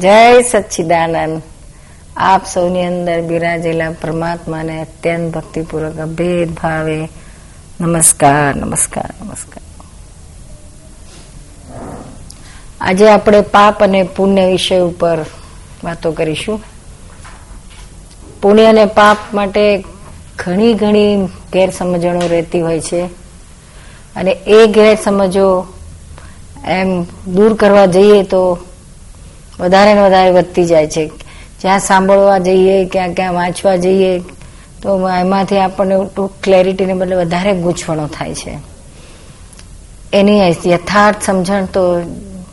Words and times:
જય 0.00 0.42
સચ્ચિદાનંદ. 0.42 1.42
આપ 2.16 2.46
સૌની 2.46 2.86
અંદર 2.86 3.20
બિરાજેલા 3.20 3.90
પરમાત્માને 3.90 4.80
અત્યંત 4.80 5.34
ભક્તિપૂર્વક 5.34 5.96
અભેદ 5.96 6.50
ભાવે 6.50 7.08
નમસ્કાર 7.80 8.56
નમસ્કાર 8.56 9.10
નમસ્કાર. 9.22 9.62
આજે 12.80 13.10
આપણે 13.10 13.40
પાપ 13.40 13.84
અને 13.84 14.02
પુણ્ય 14.02 14.46
વિષય 14.46 14.80
ઉપર 14.80 15.18
વાતો 15.84 16.12
કરીશું. 16.12 16.60
પુણ્ય 18.42 18.64
અને 18.64 18.84
પાપ 18.84 19.16
માટે 19.34 19.84
ઘણી 20.38 20.74
ઘણી 20.74 21.26
ગેરસમજણો 21.52 22.28
રહેતી 22.28 22.60
હોય 22.60 22.80
છે 22.80 23.04
અને 24.16 24.30
એ 24.30 24.66
ગેરસમજો 24.66 25.66
એમ 26.64 27.02
દૂર 27.34 27.54
કરવા 27.54 27.86
જઈએ 27.86 28.22
તો 28.22 28.58
વધારે 29.60 29.94
ને 29.94 30.00
વધારે 30.00 30.30
વધતી 30.30 30.64
જાય 30.64 30.86
છે. 30.86 31.06
જ્યાં 31.62 31.78
સાંભળવા 31.78 32.38
જઈએ, 32.38 32.84
ક્યાં 32.84 33.14
ક્યાં 33.14 33.34
વાંચવા 33.34 33.76
જઈએ, 33.76 34.18
તો 34.82 35.08
એમાંથી 35.08 35.58
આપણને 35.58 36.26
ક્લેરિટીને 36.42 36.94
બદલે 36.94 37.16
વધારે 37.16 37.52
ગૂંચવણો 37.52 38.06
થાય 38.06 38.34
છે. 38.34 38.58
એની 40.12 40.40
યથાર્થ 40.66 41.22
સમજણ 41.22 41.64
તો 41.64 42.00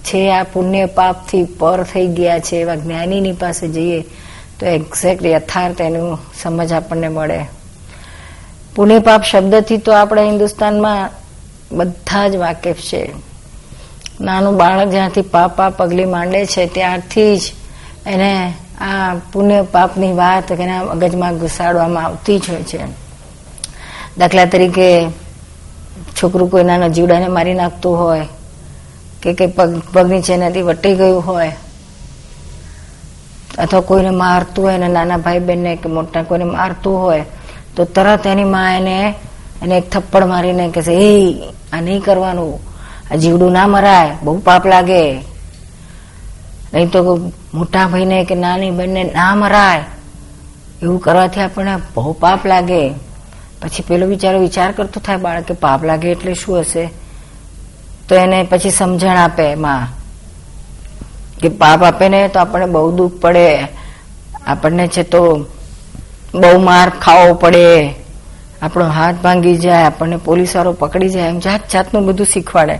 છે, 0.03 0.31
આ 0.31 0.43
પુણ્ય 0.43 0.85
પાપથી 0.85 1.43
પર 1.43 1.83
થઈ 1.83 2.07
ગયા 2.07 2.39
છે, 2.39 2.55
એવા 2.55 2.75
જ્ઞાનીની 2.75 3.31
પાસે 3.31 3.67
જઈએ, 3.67 4.01
તો 4.59 4.65
એક્ઝેક્ટ 4.65 5.25
યથાર્થ 5.25 5.81
એનું 5.81 6.19
સમજ 6.41 6.73
આપણને 6.73 7.07
મળે. 7.07 7.45
પુણ્ય 8.75 8.99
પાપ 8.99 9.23
શબ્દથી 9.23 9.77
તો 9.77 9.91
આપણે 9.91 10.23
હિન્દુસ્તાનમાં 10.23 11.09
બધા 11.71 12.27
જ 12.27 12.35
વાકેફ 12.35 12.77
છે. 12.77 13.30
નાનું 14.25 14.57
બાળક 14.61 14.89
જ્યાંથી 14.93 15.29
પાપ 15.33 15.51
પાપ 15.57 15.73
પગલી 15.79 16.09
માંડે 16.15 16.39
છે, 16.45 16.63
ત્યારથી 16.75 17.33
જ 17.37 17.43
એને 18.05 18.31
આ 18.81 19.15
પુણ્ય 19.31 19.59
પાપની 19.75 20.13
વાત 20.13 20.51
એના 20.51 20.83
મગજમાં 20.89 21.39
ઘુસાડવામાં 21.41 22.05
આવતી 22.05 22.39
જ 22.39 22.45
હોય 22.49 22.63
છે. 22.63 22.79
દાખલા 24.19 24.45
તરીકે 24.45 24.87
છોકરું 26.17 26.49
કોઈ 26.51 26.63
નાના 26.69 26.93
જીવડાને 26.95 27.27
મારી 27.27 27.57
નાખતું 27.61 27.97
હોય 28.01 28.27
કે 29.21 29.29
કઈ 29.37 29.51
પગ, 29.57 29.69
પગની 29.93 30.21
ચેનાથી 30.21 30.67
વટી 30.69 30.95
ગયું 30.95 31.25
હોય, 31.27 31.53
અથવા 33.63 33.87
કોઈને 33.89 34.11
મારતું 34.23 34.63
હોય 34.65 34.77
ને 34.77 34.87
નાના 34.87 35.23
ભાઈ 35.25 35.45
બહેનને 35.47 35.71
કે 35.81 35.87
મોટા 35.89 36.23
કોઈને 36.23 36.45
મારતું 36.55 36.95
હોય, 37.03 37.25
તો 37.75 37.81
તરત 37.85 38.25
એની 38.25 38.53
મા 38.55 38.69
એને 38.77 38.97
એને 39.61 39.73
એક 39.77 39.85
થપ્પડ 39.93 40.25
મારીને 40.33 40.65
કહેશે 40.75 40.93
એ 41.09 41.11
આ 41.73 41.81
નહીં 41.81 42.01
કરવાનું. 42.01 42.70
જીવડું 43.17 43.51
ના 43.51 43.67
મરાય, 43.67 44.17
બહુ 44.23 44.39
પાપ 44.39 44.67
લાગે. 44.67 45.11
નહીં 46.73 46.89
તો 46.89 47.31
મોટા 47.53 47.87
ભાઈને 47.87 48.23
કે 48.23 48.35
નાની 48.35 48.71
બહેનને 48.71 49.03
ના 49.03 49.35
મરાય. 49.35 49.83
એવું 50.83 50.99
કરવાથી 50.99 51.41
આપણને 51.41 51.77
બહુ 51.95 52.13
પાપ 52.13 52.45
લાગે. 52.45 52.89
પછી 53.61 53.83
પેલો 53.87 54.07
બિચારો 54.07 54.39
વિચાર 54.39 54.71
કરતો 54.71 54.99
થાય 54.99 55.17
બાળક 55.17 55.43
કે 55.43 55.53
પાપ 55.53 55.83
લાગે 55.83 56.11
એટલે 56.11 56.33
શું 56.33 56.59
હશે? 56.59 56.89
તો 58.09 58.15
એને 58.15 58.43
પછી 58.43 58.69
સમજણ 58.69 59.09
આપે 59.09 59.55
માં 59.55 59.87
કે 61.39 61.49
પાપ 61.49 61.83
આપે 61.83 62.09
ને 62.09 62.27
તો 62.27 62.39
આપણને 62.39 62.65
બહુ 62.65 62.91
દુઃખ 62.91 63.11
પડે. 63.21 63.59
આપણને 64.47 64.87
છે 64.87 65.03
તો 65.03 65.45
બહુ 66.35 66.59
માર 66.59 66.89
ખાવો 66.89 67.33
પડે. 67.33 67.95
આપણો 68.61 68.85
હાથ 68.85 69.15
ભાંગી 69.15 69.55
જાય, 69.55 69.83
આપણને 69.83 70.17
પોલીસ 70.17 70.55
વાળો 70.55 70.71
પકડી 70.71 71.09
જાય, 71.09 71.29
એમ 71.29 71.39
જાત 71.39 71.61
જાતનું 71.73 72.05
બધું 72.05 72.27
શીખવાડે. 72.27 72.79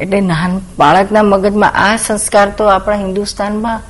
એટલે 0.00 0.20
નાન 0.20 0.60
બાળકના 0.78 1.22
મગજમાં 1.22 1.72
આ 1.72 1.96
સંસ્કાર 1.96 2.48
તો 2.50 2.64
આપણા 2.64 2.96
હિન્દુસ્તાનમાં 2.96 3.80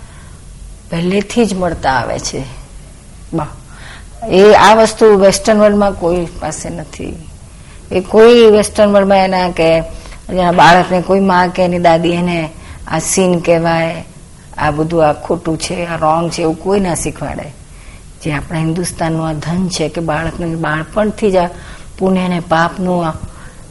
પહેલેથી 0.90 1.46
જ 1.46 1.54
મળતા 1.54 1.90
આવે 1.90 2.18
છે. 2.18 2.42
એ 4.28 4.54
આ 4.54 4.74
વસ્તુ 4.74 5.06
વેસ્ટર્ન 5.18 5.58
વર્લ્ડમાં 5.58 5.92
કોઈ 5.92 6.26
પાસે 6.40 6.70
નથી. 6.70 7.16
એ 7.92 8.00
કોઈ 8.00 8.50
વેસ્ટર્ન 8.50 8.90
વર્લ્ડમાં 8.90 9.18
એના 9.18 9.50
કે 9.50 9.80
બાળકને 10.56 11.00
કોઈ 11.02 11.20
માં 11.20 11.48
કે, 11.48 11.64
એની 11.64 11.78
દાદી 11.78 12.12
એને 12.12 12.50
આ 12.88 12.98
સીન 12.98 13.38
કહેવાય, 13.38 14.04
આ 14.58 14.70
બધું 14.70 15.08
આ 15.08 15.12
ખોટું 15.12 15.58
છે, 15.58 15.84
આ 15.86 15.96
રોંગ 15.96 16.30
છે, 16.30 16.42
એવું 16.42 16.58
કોઈ 16.62 16.80
ના 16.80 16.94
શીખવાડે. 16.94 17.48
જે 18.22 18.32
આપણા 18.32 18.58
હિન્દુસ્તાનનું 18.58 19.28
આ 19.28 19.32
ધન 19.32 19.68
છે 19.68 19.88
કે 19.88 20.00
બાળકને 20.00 20.56
બાળપણથી 20.56 21.30
જ 21.30 21.36
આ 21.36 21.48
પુણ્ય 21.98 22.40
પાપનું 22.48 23.06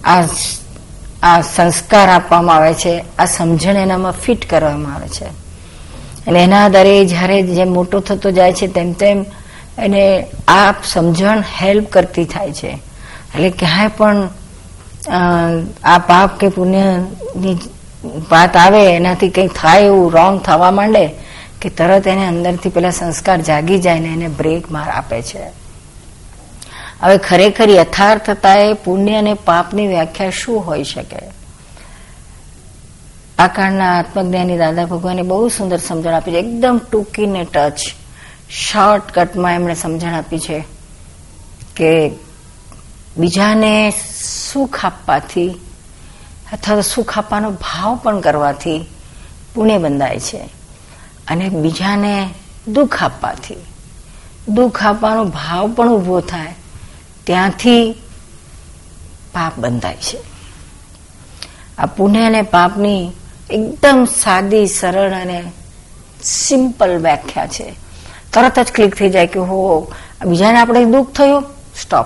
આ 0.04 0.22
આ 1.24 1.42
સંસ્કાર 1.42 2.10
આપવામાં 2.10 2.56
આવે 2.56 2.74
છે, 2.74 3.04
આ 3.20 3.26
સમજણ 3.26 3.78
એનામાં 3.78 4.12
ફિટ 4.12 4.50
કરવામાં 4.50 4.96
આવે 4.96 5.08
છે. 5.08 5.26
અને 6.28 6.44
એના 6.44 6.66
આધારે 6.66 7.06
જ્યારે 7.06 7.42
જેમ 7.42 7.74
મોટો 7.74 8.00
થતો 8.00 8.32
જાય 8.32 8.54
છે, 8.54 8.68
તેમ 8.68 8.94
તેમ 8.94 9.26
એને 9.78 10.26
આ 10.48 10.74
સમજણ 10.84 11.44
હેલ્પ 11.62 11.92
કરતી 11.92 12.26
થાય 12.26 12.52
છે. 12.52 12.72
એટલે 13.36 13.50
ક્યાંય 13.50 13.88
પણ 13.88 14.30
આ 15.84 15.98
પાપ 15.98 16.40
કે 16.40 16.48
પુણ્યની 16.48 17.58
વાત 18.32 18.58
આવે, 18.58 18.96
એનાથી 18.96 19.30
કંઈ 19.30 19.48
થાય 19.48 19.82
એવું 19.82 20.12
રોંગ 20.12 20.42
થવા 20.42 20.72
માંડે, 20.72 21.06
કે 21.62 21.70
તરત 21.70 22.08
એને 22.08 22.28
અંદરથી 22.28 22.70
પેલા 22.70 22.90
સંસ્કાર 22.90 23.42
જાગી 23.42 23.80
જાય 23.80 24.00
ને 24.00 24.08
એને 24.08 24.28
બ્રેક 24.28 24.72
માર 24.72 24.90
આપે 24.90 25.22
છે. 25.22 25.63
હવે 27.04 27.18
ખરેખર 27.18 27.70
યથાર્થતા 27.70 28.56
એ 28.56 28.74
પુણ્ય 28.74 29.16
અને 29.16 29.34
પાપની 29.34 29.88
વ્યાખ્યા 29.88 30.30
શું 30.30 30.68
હોઈ 30.68 30.84
શકે? 30.84 31.18
આ 33.40 33.48
કાળના 33.48 34.00
આત્મજ્ઞાની 34.00 34.58
દાદા 34.58 34.86
ભગવાને 34.86 35.22
બહુ 35.22 35.48
સુંદર 35.48 35.78
સમજણ 35.78 36.14
આપી 36.14 36.32
છે. 36.32 36.36
એકદમ 36.36 36.82
ટૂંકીને 36.92 37.44
ટચ, 37.44 37.80
શોર્ટકટમાં 38.50 39.54
એમણે 39.54 39.76
સમજણ 39.76 40.14
આપી 40.14 40.40
છે 40.40 40.64
કે 41.76 42.12
બીજાને 43.18 43.94
સુખ 44.54 44.86
આપવાથી 44.86 45.50
અથવા 46.54 46.76
તો 46.76 46.82
સુખ 46.82 47.18
આપવાનો 47.18 47.52
ભાવ 47.52 47.96
પણ 47.96 48.20
કરવાથી 48.20 48.86
પુણ્ય 49.56 49.78
બંધાય 49.78 50.20
છે 50.20 50.50
અને 51.28 51.50
બીજાને 51.50 52.30
દુઃખ 52.68 53.04
આપવાથી. 53.04 53.56
દુઃખ 54.48 54.86
આપવાનો 54.86 55.26
ભાવ 55.26 55.72
પણ 55.72 55.90
ઊભો 55.90 56.20
થાય. 56.20 56.56
ત્યાંથી 57.24 57.92
પાપ 59.34 59.60
બંધાય 59.60 59.96
છે. 59.96 60.20
આ 61.78 61.86
પુણ્ય 61.86 62.26
અને 62.26 62.42
પાપની 62.42 63.12
એકદમ 63.50 64.08
સાદી, 64.20 64.68
સરળ 64.68 65.22
અને 65.22 65.52
સિમ્પલ 66.24 66.98
વ્યાખ્યા 66.98 67.48
છે. 67.48 67.76
તરત 68.34 68.60
જ 68.60 68.72
ક્લિક 68.72 68.96
થઈ 68.96 69.10
જાય 69.10 69.28
કે 69.28 69.40
હો, 69.40 69.92
બીજાને 70.26 70.60
આપણે 70.60 70.86
દુઃખ 70.86 71.12
થયું? 71.12 71.44
સ્ટોપ. 71.82 72.06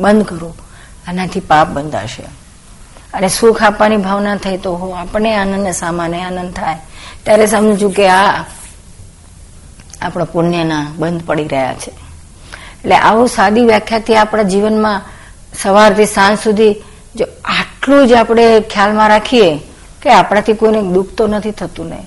બંધ 0.00 0.26
કરો. 0.26 0.54
આનાથી 1.08 1.40
પાપ 1.40 1.68
બંધાશે. 1.68 2.22
અને 3.14 3.28
સુખ 3.28 3.62
આપવાની 3.62 3.96
ભાવના 3.96 4.36
થઈ 4.36 4.56
તો 4.56 4.76
હો 4.76 4.90
આપણે 4.90 5.34
આનંદ 5.34 5.68
સામાન્ય 5.68 6.22
આનંદ 6.22 6.54
થાય. 6.54 6.78
ત્યારે 7.22 7.46
સમજુ 7.46 7.90
કે 7.90 8.08
આ 8.08 8.44
આપણા 10.02 10.24
પુણ્યના 10.24 10.86
બંધ 10.96 11.24
પડી 11.24 11.44
રહ્યા 11.44 11.74
છે. 11.74 12.07
એટલે 12.78 12.96
આવું 12.96 13.28
સાદી 13.28 13.60
વ્યાખ્યાથી 13.60 14.16
આપણા 14.16 14.42
જીવનમાં 14.42 15.02
સવારથી 15.62 16.06
સાંજ 16.06 16.38
સુધી 16.38 16.74
જો 17.16 17.24
આટલું 17.44 18.06
જ 18.06 18.12
આપણે 18.12 18.60
ખ્યાલમાં 18.60 19.08
રાખીએ 19.08 19.58
કે 20.02 20.10
આપણાથી 20.10 20.52
કોઈને 20.52 20.82
દુઃખ 20.82 21.08
તો 21.08 21.26
નથી 21.26 21.50
થતું 21.50 21.88
ને, 21.88 22.06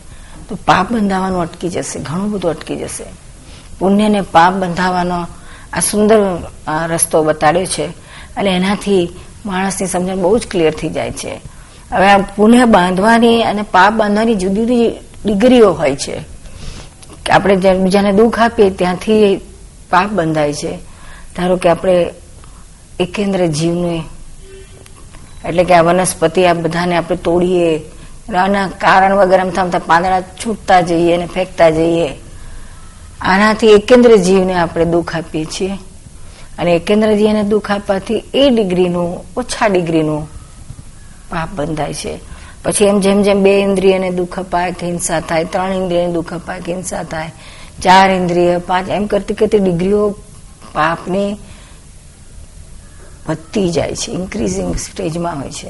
તો 0.50 0.56
પાપ 0.56 0.92
બંધાવાનું 0.92 1.42
અટકી 1.42 1.70
જશે, 1.70 2.00
ઘણું 2.00 2.32
બધું 2.32 2.52
અટકી 2.52 2.76
જશે. 2.76 3.04
પુણ્યને 3.80 4.22
પાપ 4.22 4.54
બંધાવવાનો 4.54 5.28
આ 5.74 5.80
સુંદર 5.80 6.38
રસ્તો 6.68 7.24
બતાડ્યો 7.24 7.66
છે. 7.66 7.86
અને 8.38 8.50
એનાથી 8.50 9.09
માણસની 9.46 9.88
સમજણ 9.88 10.16
બહુ 10.16 10.38
જ 10.38 10.48
ક્લિયર 10.48 10.72
થઈ 10.72 10.90
જાય 10.90 11.12
છે. 11.12 11.42
હવે 11.92 12.08
આ 12.08 12.18
પુણ્ય 12.18 12.66
બાંધવાની 12.66 13.44
અને 13.44 13.62
પાપ 13.62 13.94
બાંધવાની 13.94 14.36
જુદી 14.36 14.62
જુદી 14.62 14.92
ડિગ્રીઓ 15.26 15.74
હોય 15.74 15.96
છે. 15.96 16.22
આપણે 17.32 17.56
બીજાને 17.74 18.12
દુઃખ 18.12 18.40
આપીએ 18.40 18.70
ત્યાંથી 18.70 19.41
પાપ 19.91 20.09
બંધાય 20.09 20.53
છે. 20.53 20.73
ધારો 21.35 21.55
કે 21.58 21.70
આપણે 21.70 21.96
એકેન્દ્ર 22.99 23.46
જીવને, 23.46 24.03
એટલે 25.47 25.64
કે 25.64 25.73
આ 25.73 25.82
વનસ્પતિ 25.82 26.46
આ 26.46 26.53
બધાને 26.53 26.96
આપણે 26.96 27.17
તોડીએ 27.17 27.70
આના 28.35 28.67
કારણ 28.79 29.16
વગર 29.16 29.40
આમ 29.40 29.49
થતા 29.49 29.79
પાંદડા 29.79 30.22
છૂટતા 30.22 30.82
જઈએ 30.82 31.14
અને 31.14 31.26
ફેંકતા 31.26 31.70
જઈએ. 31.70 32.09
આનાથી 33.22 33.67
એકેન્દ્ર 33.67 34.16
જીવને 34.17 34.53
આપણે 34.53 34.85
દુઃખ 34.85 35.16
આપીએ 35.16 35.46
છીએ. 35.46 35.73
અને 36.59 36.72
એકેન્દ્ર 36.76 37.14
જીવને 37.14 37.43
દુઃખ 37.43 37.72
આપવાથી 37.72 38.23
એ 38.34 38.49
ડિગ્રીનું, 38.49 39.09
ઓછા 39.38 39.67
ડિગ્રીનું 39.67 40.22
પાપ 41.29 41.49
બંધાય 41.55 41.93
છે. 41.93 42.14
પછી 42.64 42.85
એમ 42.85 42.99
જેમ 42.99 43.22
જેમ 43.22 43.43
બે 43.43 43.53
ઇન્દ્રિયને 43.59 44.09
દુઃખ 44.09 44.40
અપાય 44.40 44.72
કે 44.72 44.85
હિંસા 44.85 45.20
થાય, 45.20 45.46
ત્રણ 45.46 45.73
ઇન્દ્રિયને 45.73 46.14
દુઃખ 46.14 46.34
અપાય 46.34 46.59
કે 46.59 46.73
હિંસા 46.73 47.03
થાય. 47.03 47.32
ચાર 47.79 48.12
ઇન્દ્રિય, 48.12 48.58
પાંચ, 48.58 48.90
એમ 48.90 49.06
કરતી 49.06 49.34
કરતી 49.34 49.59
ડિગ્રીઓ 49.59 50.09
પાપની 50.73 51.38
વધતી 53.29 53.72
જાય 53.72 53.96
છે 53.96 54.12
ઇન્ક્રીઝિંગ 54.12 54.76
સ્ટેજમાં 54.76 55.35
હોય 55.40 55.52
છે. 55.52 55.70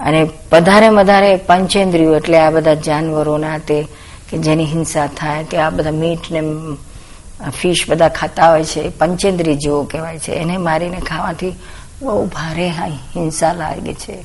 અને 0.00 0.30
વધારે 0.52 0.88
વધારે 0.88 1.36
પંચેન્દ્રિયો, 1.36 2.16
એટલે 2.16 2.38
આ 2.38 2.50
બધા 2.50 2.74
જાનવરોના 2.74 3.58
તે 3.58 3.86
કે 4.30 4.38
જેની 4.38 4.64
હિંસા 4.64 5.06
થાય 5.06 5.44
કે 5.44 5.56
આ 5.56 5.70
બધા 5.70 5.90
મીટ 5.90 6.30
ને 6.30 6.42
ફિશ 7.50 7.84
બધા 7.88 8.08
ખાતા 8.08 8.50
હોય 8.50 8.64
છે, 8.64 8.88
પંચેન્દ્રિય 8.88 9.54
જેવો 9.54 9.82
કહેવાય 9.84 10.18
છે. 10.18 10.32
એને 10.32 10.56
મારીને 10.56 11.00
ખાવાથી 11.00 11.54
બહુ 12.02 12.26
ભારે 12.26 12.68
હિંસા 13.16 13.52
લાગે 13.52 13.94
છે, 13.94 14.24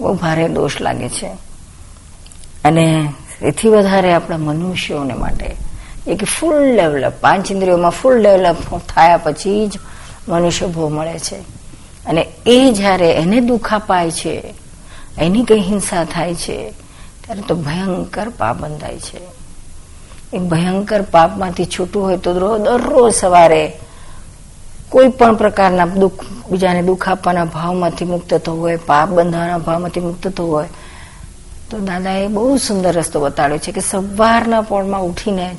બહુ 0.00 0.14
ભારે 0.14 0.48
દોષ 0.48 0.80
લાગે 0.80 1.08
છે. 1.08 1.30
અને 2.64 3.12
એથી 3.42 3.68
વધારે 3.68 4.12
આપણા 4.12 4.36
મનુષ્યોને 4.38 5.14
માટે 5.14 5.56
એક 6.06 6.24
ફૂલ 6.24 6.76
ડેવલપ 6.76 7.12
પાંચ 7.20 7.52
ઇન્દ્રિયોમાં 7.52 7.90
ફૂલ 7.90 8.22
ડેવલપ 8.22 8.78
થયા 8.78 9.16
પછી 9.16 9.66
જ 9.66 9.78
મનુષ્ય 10.28 10.66
ભો 10.66 10.88
મળે 10.88 11.18
છે. 11.18 11.38
અને 12.06 12.26
એ 12.46 12.70
જ્યારે 12.70 13.12
એને 13.12 13.40
દુઃખ 13.40 13.74
અપાય 13.74 14.10
છે, 14.10 14.54
એની 15.18 15.44
કઈ 15.44 15.60
હિંસા 15.60 16.04
થાય 16.04 16.34
છે, 16.34 16.70
ત્યારે 17.24 17.42
તો 17.48 17.54
ભયંકર 17.54 18.28
પાપ 18.28 18.56
બંધાય 18.58 18.98
છે. 18.98 19.20
એ 20.32 20.38
ભયંકર 20.38 21.02
પાપમાંથી 21.02 21.64
છૂટવું 21.64 22.04
હોય 22.04 22.16
તો 22.16 22.58
દરરોજ 22.58 23.14
સવારે 23.14 23.72
કોઈ 24.88 25.08
પણ 25.08 25.34
પ્રકારના 25.34 25.86
દુઃખ, 25.86 26.24
બીજાને 26.50 26.82
દુઃખ 26.82 27.08
આપવાના 27.08 27.44
ભાવમાંથી 27.44 28.04
મુક્ત 28.04 28.34
થવું 28.34 28.60
હોય, 28.60 28.76
પાપ 28.76 29.08
બંધાવાના 29.08 29.58
ભાવમાંથી 29.58 30.00
મુક્ત 30.00 30.28
થવું 30.28 30.52
હોય 30.52 30.68
તો 31.72 31.78
દાદાએ 31.78 32.26
બહુ 32.28 32.56
સુંદર 32.56 32.92
રસ્તો 32.92 33.20
બતાડ્યો 33.20 33.58
છે 33.58 33.72
કે 33.72 33.80
સવારના 33.80 34.60
પોળમાં 34.60 35.02
ઉઠીને 35.02 35.50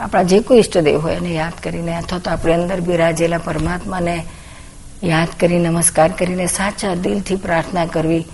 આપણા 0.00 0.22
જે 0.22 0.40
કોઈ 0.40 0.58
ઈષ્ટદેવ 0.58 1.00
હોય 1.00 1.14
એને 1.14 1.32
યાદ 1.34 1.52
કરીને 1.62 1.96
અથવા 1.96 2.18
તો 2.18 2.30
આપણે 2.30 2.54
અંદર 2.54 2.80
બિરાજેલા 2.80 3.38
પરમાત્માને 3.38 4.24
યાદ 5.04 5.28
કરી, 5.40 5.58
નમસ્કાર 5.58 6.12
કરીને 6.12 6.46
સાચા 6.46 6.94
દિલથી 6.94 7.36
પ્રાર્થના 7.36 7.86
કરવી 7.86 8.26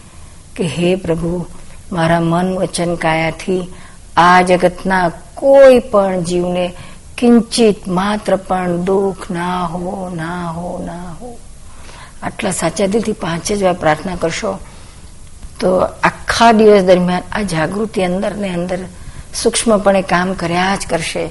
કે 0.56 0.64
હે 0.64 0.94
પ્રભુ, 0.94 1.46
મારા 1.92 2.20
મન 2.20 2.54
વચન 2.58 2.94
કાયાથી 2.94 3.68
આ 4.16 4.42
જગતના 4.42 5.08
કોઈ 5.34 5.78
પણ 5.78 6.20
જીવને 6.20 6.74
કિંચિત 7.18 7.88
માત્ર 7.88 8.36
પણ 8.36 8.76
દુઃખ 8.76 9.30
ના 9.30 9.64
હો 9.64 10.10
ના 10.14 10.50
હો 10.50 10.82
ના 10.86 11.12
હો. 11.20 11.38
આટલા 12.22 12.50
સાચા 12.50 12.86
દિલથી 12.86 13.12
પાંચ 13.12 13.52
જ 13.52 13.62
વાર 13.62 13.72
પ્રાર્થના 13.72 14.16
કરશો 14.16 14.58
તો 15.60 15.80
આખા 16.40 16.52
દિવસ 16.52 16.82
દરમિયાન 16.82 17.22
આ 17.32 17.42
જાગૃતિ 17.42 18.02
અંદર 18.02 18.34
ને 18.34 18.48
અંદર 18.48 18.78
સૂક્ષ્મપણે 19.34 20.02
કામ 20.02 20.32
કર્યા 20.32 20.76
જ 20.76 20.86
કરશે. 20.90 21.24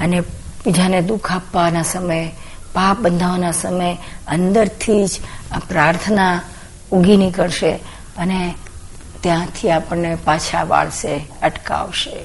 અને 0.00 0.20
બીજાને 0.20 1.00
દુઃખ 1.00 1.32
આપવાના 1.32 1.82
સમયે, 1.82 2.32
પાપ 2.72 2.98
બંધાવવાના 2.98 3.52
સમયે 3.52 3.98
અંદરથી 4.28 5.06
જ 5.06 5.10
આ 5.52 5.58
પ્રાર્થના 5.58 6.40
ઉગી 6.90 7.16
નીકળશે 7.16 7.72
અને 8.18 8.54
ત્યાંથી 9.20 9.70
આપણને 9.70 10.14
પાછા 10.14 10.62
વાળશે, 10.62 11.28
અટકાવશે. 11.42 12.16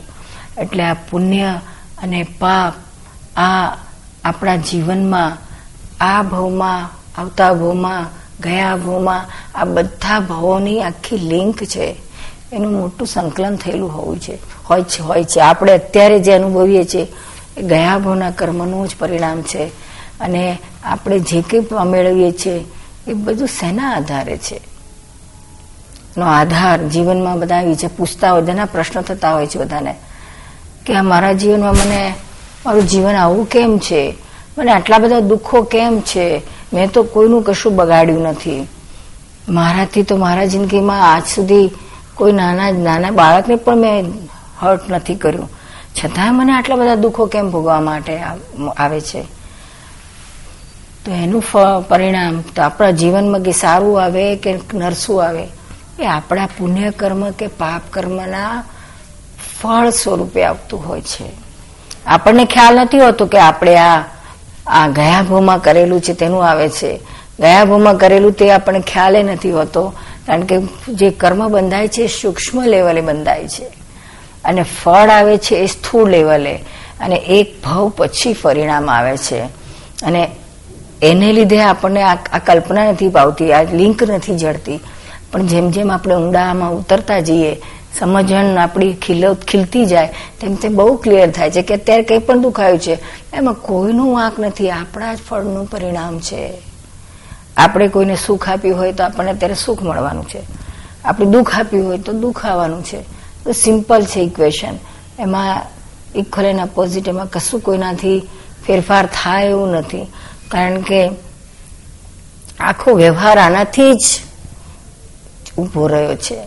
એટલે 0.61 0.83
આ 0.83 0.93
પુણ્ય 0.93 1.59
અને 2.03 2.27
પાપ 2.39 2.73
આ 3.37 3.77
આપણા 4.23 4.55
જીવનમાં, 4.55 5.37
આ 6.03 6.23
ભાવમાં, 6.23 6.89
આવતા 7.21 7.53
ભાવમાં, 7.53 8.05
ગયા 8.39 8.75
ભાવમાં 8.75 9.25
આ 9.55 9.65
બધા 9.65 10.19
ભાવોની 10.19 10.83
આખી 10.83 11.17
લિંક 11.17 11.63
છે. 11.63 12.06
એનું 12.53 12.71
મોટું 12.71 13.07
સંકલન 13.07 13.55
થયેલું 13.55 13.93
હોવું 13.93 14.19
છે. 14.19 14.37
હોય 14.69 14.83
છે 14.83 15.01
હોય 15.01 15.23
છે. 15.23 15.39
આપણે 15.39 15.73
અત્યારે 15.73 16.19
જે 16.19 16.33
અનુભવીએ 16.33 16.83
છીએ, 16.83 17.07
એ 17.57 17.61
ગયા 17.61 17.97
ભાવના 17.97 18.31
કર્મનું 18.31 18.87
જ 18.87 18.91
પરિણામ 18.99 19.41
છે. 19.41 19.63
અને 20.19 20.57
આપણે 20.83 21.19
જે 21.19 21.41
કંઈ 21.41 21.67
મેળવીએ 21.85 22.31
છીએ, 22.31 22.63
એ 23.07 23.13
બધું 23.13 23.47
શેના 23.47 23.91
આધારે 23.91 24.37
છે? 24.37 24.61
નો 26.17 26.25
આધાર 26.25 26.87
જીવનમાં 26.87 27.39
બધા 27.39 27.61
વિશે 27.61 27.87
પૂછતા 27.87 28.31
હોય 28.31 28.41
બધાના 28.41 28.65
પ્રશ્નો 28.65 29.01
થતા 29.01 29.33
હોય 29.33 29.47
છે 29.47 29.59
બધાને, 29.59 29.95
કે 30.85 31.01
મારા 31.01 31.33
જીવનમાં 31.33 31.73
મને, 31.73 32.13
મારું 32.65 32.87
જીવન 32.87 33.15
આવું 33.15 33.49
કેમ 33.49 33.77
છે? 33.77 34.15
મને 34.57 34.71
આટલા 34.71 34.97
બધા 34.97 35.19
દુઃખો 35.19 35.61
કેમ 35.61 35.99
છે? 35.99 36.41
મેં 36.73 36.91
તો 36.91 37.03
કોઈનું 37.03 37.43
કશું 37.43 37.75
બગાડ્યું 37.75 38.21
નથી. 38.21 38.67
મારાથી 39.49 40.03
તો 40.03 40.17
મારા 40.17 40.45
જિંદગીમાં 40.45 41.15
આજ 41.15 41.23
સુધી 41.35 41.69
કોઈ 42.17 42.31
નાના 42.31 42.71
નાના 42.71 43.11
બાળકને 43.11 43.55
પણ 43.55 43.77
મેં 43.77 44.05
હર્ટ 44.59 44.89
નથી 44.89 45.15
કર્યું. 45.15 45.49
છતાં 45.97 46.35
મને 46.35 46.51
આટલા 46.53 46.75
બધા 46.75 46.95
દુઃખો 46.95 47.25
કેમ 47.25 47.49
ભોગવા 47.51 47.79
માટે 47.81 48.19
આવે 48.77 49.01
છે? 49.01 49.21
તો 51.05 51.11
એનું 51.13 51.43
પરિણામ 51.89 52.41
તો 52.55 52.61
આપણા 52.61 52.91
જીવનમાં 52.91 53.41
કે 53.41 53.51
સારું 53.51 54.01
આવે 54.03 54.35
કે 54.35 54.59
નરસું 54.73 55.23
આવે, 55.23 55.45
એ 55.99 56.05
આપણા 56.05 56.45
પુણ્ય 56.57 56.91
કર્મ 56.91 57.29
કે 57.31 57.47
પાપ 57.47 57.81
કર્મના 57.91 58.63
ફળ 59.61 59.89
સ્વરૂપે 59.89 60.43
આવતું 60.43 60.87
હોય 60.87 61.01
છે. 61.01 61.27
આપણને 62.05 62.45
ખ્યાલ 62.45 62.75
નથી 62.75 62.99
હોતો 62.99 63.25
કે 63.25 63.39
આપણે 63.39 63.77
આ 63.77 64.01
આ 64.67 64.87
ગયા 64.87 65.21
ભૂમાં 65.21 65.59
કરેલું 65.59 66.01
છે 66.01 66.13
તેનું 66.13 66.45
આવે 66.45 66.69
છે. 66.69 66.99
ગયા 67.39 67.65
ભૂમાં 67.65 67.97
કરેલું 67.97 68.31
તે 68.31 68.51
આપણને 68.51 68.81
ખ્યાલે 68.87 69.23
નથી 69.23 69.51
હોતો. 69.51 69.93
કારણ 70.27 70.41
કે 70.41 70.57
જે 70.89 71.09
કર્મ 71.09 71.49
બંધાય 71.49 71.87
છે 71.87 72.07
સૂક્ષ્મ 72.07 72.61
લેવલે 72.61 73.01
બંધાય 73.01 73.47
છે. 73.47 73.65
અને 74.45 74.63
ફળ 74.63 75.09
આવે 75.09 75.37
છે 75.37 75.55
એ 75.55 75.65
સ્થૂળ 75.65 76.09
લેવલે. 76.09 76.53
અને 76.99 77.15
એક 77.15 77.63
ભાવ 77.63 77.91
પછી 77.97 78.35
પરિણામ 78.41 78.89
આવે 78.89 79.17
છે. 79.17 79.39
અને 80.03 80.29
એને 81.01 81.33
લીધે 81.33 81.61
આપણને 81.61 82.03
આ 82.03 82.15
કલ્પના 82.45 82.91
નથી 82.91 83.09
પાવતી 83.09 83.53
આ 83.53 83.63
લિંક 83.63 84.03
નથી 84.03 84.37
જડતી. 84.37 84.79
પણ 85.31 85.47
જેમ 85.47 85.71
જેમ 85.71 85.91
આપણે 85.91 86.15
ઊંડામાં 86.15 86.73
ઉતરતા 86.73 87.19
જઈએ, 87.19 87.61
સમજણ 87.99 88.57
આપણી 88.57 88.93
ખીલ 88.93 89.33
ખીલતી 89.33 89.85
જાય, 89.85 90.13
તેમ 90.41 90.55
તેમ 90.55 90.75
બહુ 90.75 90.95
ક્લિયર 90.95 91.31
થાય 91.31 91.51
છે 91.51 91.61
કે 91.61 91.73
અત્યારે 91.73 92.03
કંઈ 92.03 92.19
પણ 92.19 92.39
દુખાયું 92.39 92.79
છે. 92.79 92.97
એમાં 93.33 93.53
કોઈનું 93.53 94.15
વાંક 94.15 94.39
નથી. 94.39 94.69
આપણા 94.69 95.13
જ 95.13 95.17
ફળનું 95.17 95.65
પરિણામ 95.65 96.19
છે. 96.19 96.66
આપણે 97.57 97.87
કોઈને 97.87 98.15
સુખ 98.15 98.49
આપ્યું 98.49 98.77
હોય 98.77 98.91
તો 98.91 99.03
આપણને 99.03 99.31
અત્યારે 99.31 99.55
સુખ 99.55 99.83
મળવાનું 99.83 100.27
છે. 100.27 100.41
આપણે 101.05 101.25
દુઃખ 101.25 101.59
આપ્યું 101.59 101.87
હોય 101.87 101.97
તો 101.97 102.13
દુઃખ 102.13 102.45
આવવાનું 102.45 102.83
છે. 102.83 103.01
તો 103.43 103.51
સિમ્પલ 103.51 104.05
છે 104.05 104.19
ઇક્વેશન. 104.19 104.73
એમાં 105.19 105.61
ઇક્વલ 106.15 106.45
એન્ડ 106.45 106.61
અપોઝિટ 106.61 107.07
એમાં 107.07 107.27
કશું 107.27 107.59
કોઈનાથી 107.59 108.27
ફેરફાર 108.67 109.05
થાય 109.05 109.45
એવું 109.45 109.71
નથી. 109.71 110.07
કારણ 110.47 110.81
કે 110.81 111.09
આખો 112.59 112.93
વ્યવહાર 112.93 113.37
આનાથી 113.37 113.93
જ 113.93 114.05
ઊભો 115.57 115.87
રહ્યો 115.87 116.15
છે. 116.15 116.43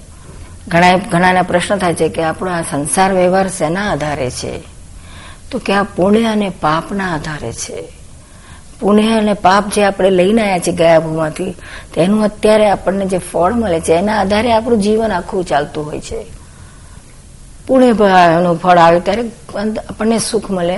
ઘણા 0.68 0.96
ઘણાના 0.96 1.42
પ્રશ્ન 1.42 1.76
થાય 1.76 1.94
છે 1.94 2.08
કે 2.08 2.22
આપણો 2.22 2.52
આ 2.52 2.62
સંસાર 2.62 3.12
વ્યવહાર 3.12 3.48
શેના 3.48 3.92
આધારે 3.92 4.30
છે? 4.30 4.62
તો 5.50 5.58
કે 5.58 5.72
આ 5.72 5.82
પુણ્ય 5.82 6.24
અને 6.24 6.48
પાપના 6.48 7.14
આધારે 7.14 7.52
છે. 7.52 7.99
પુણ્ય 8.80 9.18
અને 9.18 9.34
પાપ 9.34 9.68
જે 9.68 9.84
આપણે 9.84 10.10
લઈને 10.10 10.42
આવ્યા 10.42 10.58
છીએ 10.58 10.74
ગયા 10.74 11.00
ભૂમાંથી, 11.00 11.56
તેનું 11.94 12.24
અત્યારે 12.24 12.70
આપણને 12.70 13.06
જે 13.06 13.18
ફળ 13.18 13.52
મળે 13.52 13.80
છે, 13.80 13.92
એના 13.92 14.20
આધારે 14.20 14.52
આપણું 14.52 14.80
જીવન 14.80 15.12
આખું 15.12 15.44
ચાલતું 15.44 15.86
હોય 15.86 16.00
છે. 16.00 16.26
પુણ્યનું 17.66 18.56
ફળ 18.58 18.78
આવે 18.78 19.00
ત્યારે 19.00 19.28
આપણને 19.88 20.18
સુખ 20.18 20.50
મળે 20.50 20.76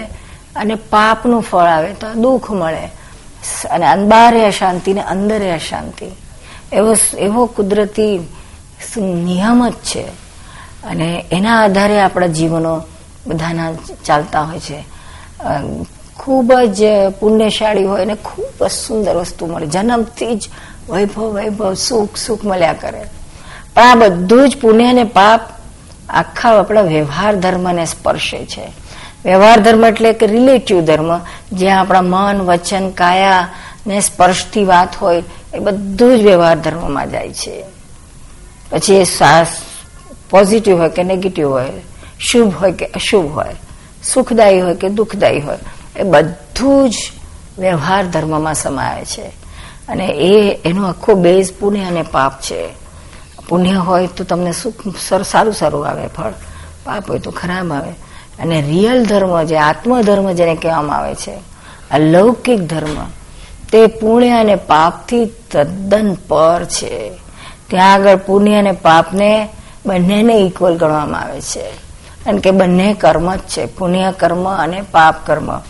અને 0.56 0.74
પાપનું 0.74 1.42
ફળ 1.42 1.66
આવે 1.66 1.92
તો 1.92 2.14
દુઃખ 2.14 2.50
મળે. 2.50 2.90
અને 3.70 4.04
બહારે 4.04 4.44
અશાંતિ 4.46 4.94
ને 4.94 5.02
અંદરે 5.02 5.52
અશાંતિ. 5.52 6.06
એવો 6.72 6.94
એવો 7.18 7.46
કુદરતી 7.46 8.18
નિયમ 8.98 9.68
જ 9.68 9.72
છે. 9.72 10.04
અને 10.84 11.24
એના 11.32 11.64
આધારે 11.64 12.00
આપણા 12.00 12.26
જીવનો 12.26 12.82
બધાના 13.26 13.72
ચાલતા 14.04 14.42
હોય 14.42 14.60
છે. 14.60 14.84
ખૂબ 16.22 16.52
જ 16.52 16.84
પુણ્યશાળી 17.20 17.84
હોય 17.84 18.02
અને 18.02 18.14
ખૂબ 18.14 18.66
જ 18.66 18.70
સુંદર 18.70 19.16
વસ્તુ 19.16 19.46
મળે. 19.46 19.66
જન્મથી 19.66 20.34
જ 20.34 20.48
વૈભવ 20.90 21.22
વૈભવ, 21.22 21.74
સુખ 21.74 22.16
સુખ 22.16 22.44
મળ્યા 22.44 22.72
કરે. 22.72 23.02
પણ 23.74 23.82
આ 23.82 23.94
બધું 23.94 24.48
જ 24.48 24.56
પુણ્ય 24.56 24.86
અને 24.86 25.04
પાપ 25.04 25.40
આખા 26.08 26.58
આપણા 26.58 26.80
વ્યવહાર 26.80 27.36
ધર્મને 27.36 27.84
સ્પર્શે 27.84 28.46
છે. 28.46 28.72
વ્યવહાર 29.24 29.60
ધર્મ 29.60 29.84
એટલે 29.84 30.12
કે 30.12 30.26
રિલેટિવ 30.26 30.80
ધર્મ, 30.80 31.20
જ્યાં 31.52 31.80
આપણા 31.80 32.02
મન, 32.02 32.42
વચન, 32.42 32.90
કાયા 32.90 33.48
ને 33.86 34.00
સ્પર્શથી 34.00 34.64
વાત 34.64 34.88
હોય, 34.96 35.22
એ 35.54 35.58
બધું 35.58 36.18
જ 36.18 36.22
વ્યવહાર 36.22 36.58
ધર્મમાં 36.58 37.10
જાય 37.10 37.32
છે. 37.32 37.64
પછી 38.70 38.94
એ 38.94 39.04
શ્વાસ 39.04 39.46
પોઝિટિવ 40.30 40.78
હોય 40.78 40.88
કે 40.88 41.02
નેગેટિવ 41.02 41.48
હોય, 41.48 41.70
શુભ 42.18 42.54
હોય 42.56 42.72
કે 42.72 42.86
અશુભ 42.86 43.32
હોય, 43.32 43.56
સુખદાયી 44.04 44.60
હોય 44.60 44.74
કે 44.74 44.88
દુઃખદાયી 44.88 45.40
હોય 45.40 45.58
એ 45.96 46.02
બધું 46.02 46.90
જ 46.90 46.94
વ્યવહાર 47.58 48.06
ધર્મમાં 48.06 48.54
સમાય 48.54 49.04
છે. 49.04 49.42
અને 49.88 50.06
એ, 50.06 50.60
એનો 50.64 50.88
આખો 50.88 51.14
બેઝ 51.14 51.52
પુણ્ય 51.60 51.80
અને 51.80 52.02
પાપ 52.02 52.40
છે. 52.40 52.68
પુણ્ય 53.48 53.72
હોય 53.72 54.06
તો 54.06 54.24
તમને 54.24 54.52
સુખ 54.52 54.74
સારું 55.22 55.52
સારું 55.54 55.86
આવે, 55.86 56.06
ફળ. 56.06 56.30
પાપ 56.84 57.10
હોય 57.10 57.18
તો 57.18 57.30
ખરાબ 57.30 57.72
આવે. 57.72 57.90
અને 58.38 58.62
રિયલ 58.62 59.04
ધર્મ 59.04 59.42
જે 59.42 59.56
આત્મધર્મ 59.56 60.32
જેને 60.32 60.54
કહેવામાં 60.54 60.96
આવે 60.96 61.14
છે, 61.14 61.34
અલૌકિક 61.90 62.60
ધર્મ, 62.60 63.06
તે 63.72 63.86
પુણ્ય 63.86 64.30
અને 64.30 64.54
પાપથી 64.54 65.24
તદ્દન 65.24 66.16
પર 66.28 66.64
છે. 66.64 67.10
ત્યાં 67.70 67.92
આગળ 67.92 68.16
પુણ્ય 68.16 68.54
અને 68.54 68.72
પાપને 68.72 69.48
બંનેને 69.86 70.34
ઇક્વલ 70.34 70.76
ગણવામાં 70.76 71.20
આવે 71.20 71.40
છે. 71.40 71.70
કારણ 72.24 72.36
કે 72.36 72.50
બંને 72.50 72.94
કર્મ 72.94 73.36
જ 73.36 73.38
છે. 73.38 73.66
પુણ્ય 73.66 74.12
કર્મ 74.18 74.56
અને 74.56 74.80
પાપ 74.80 75.26
કર્મ. 75.26 75.60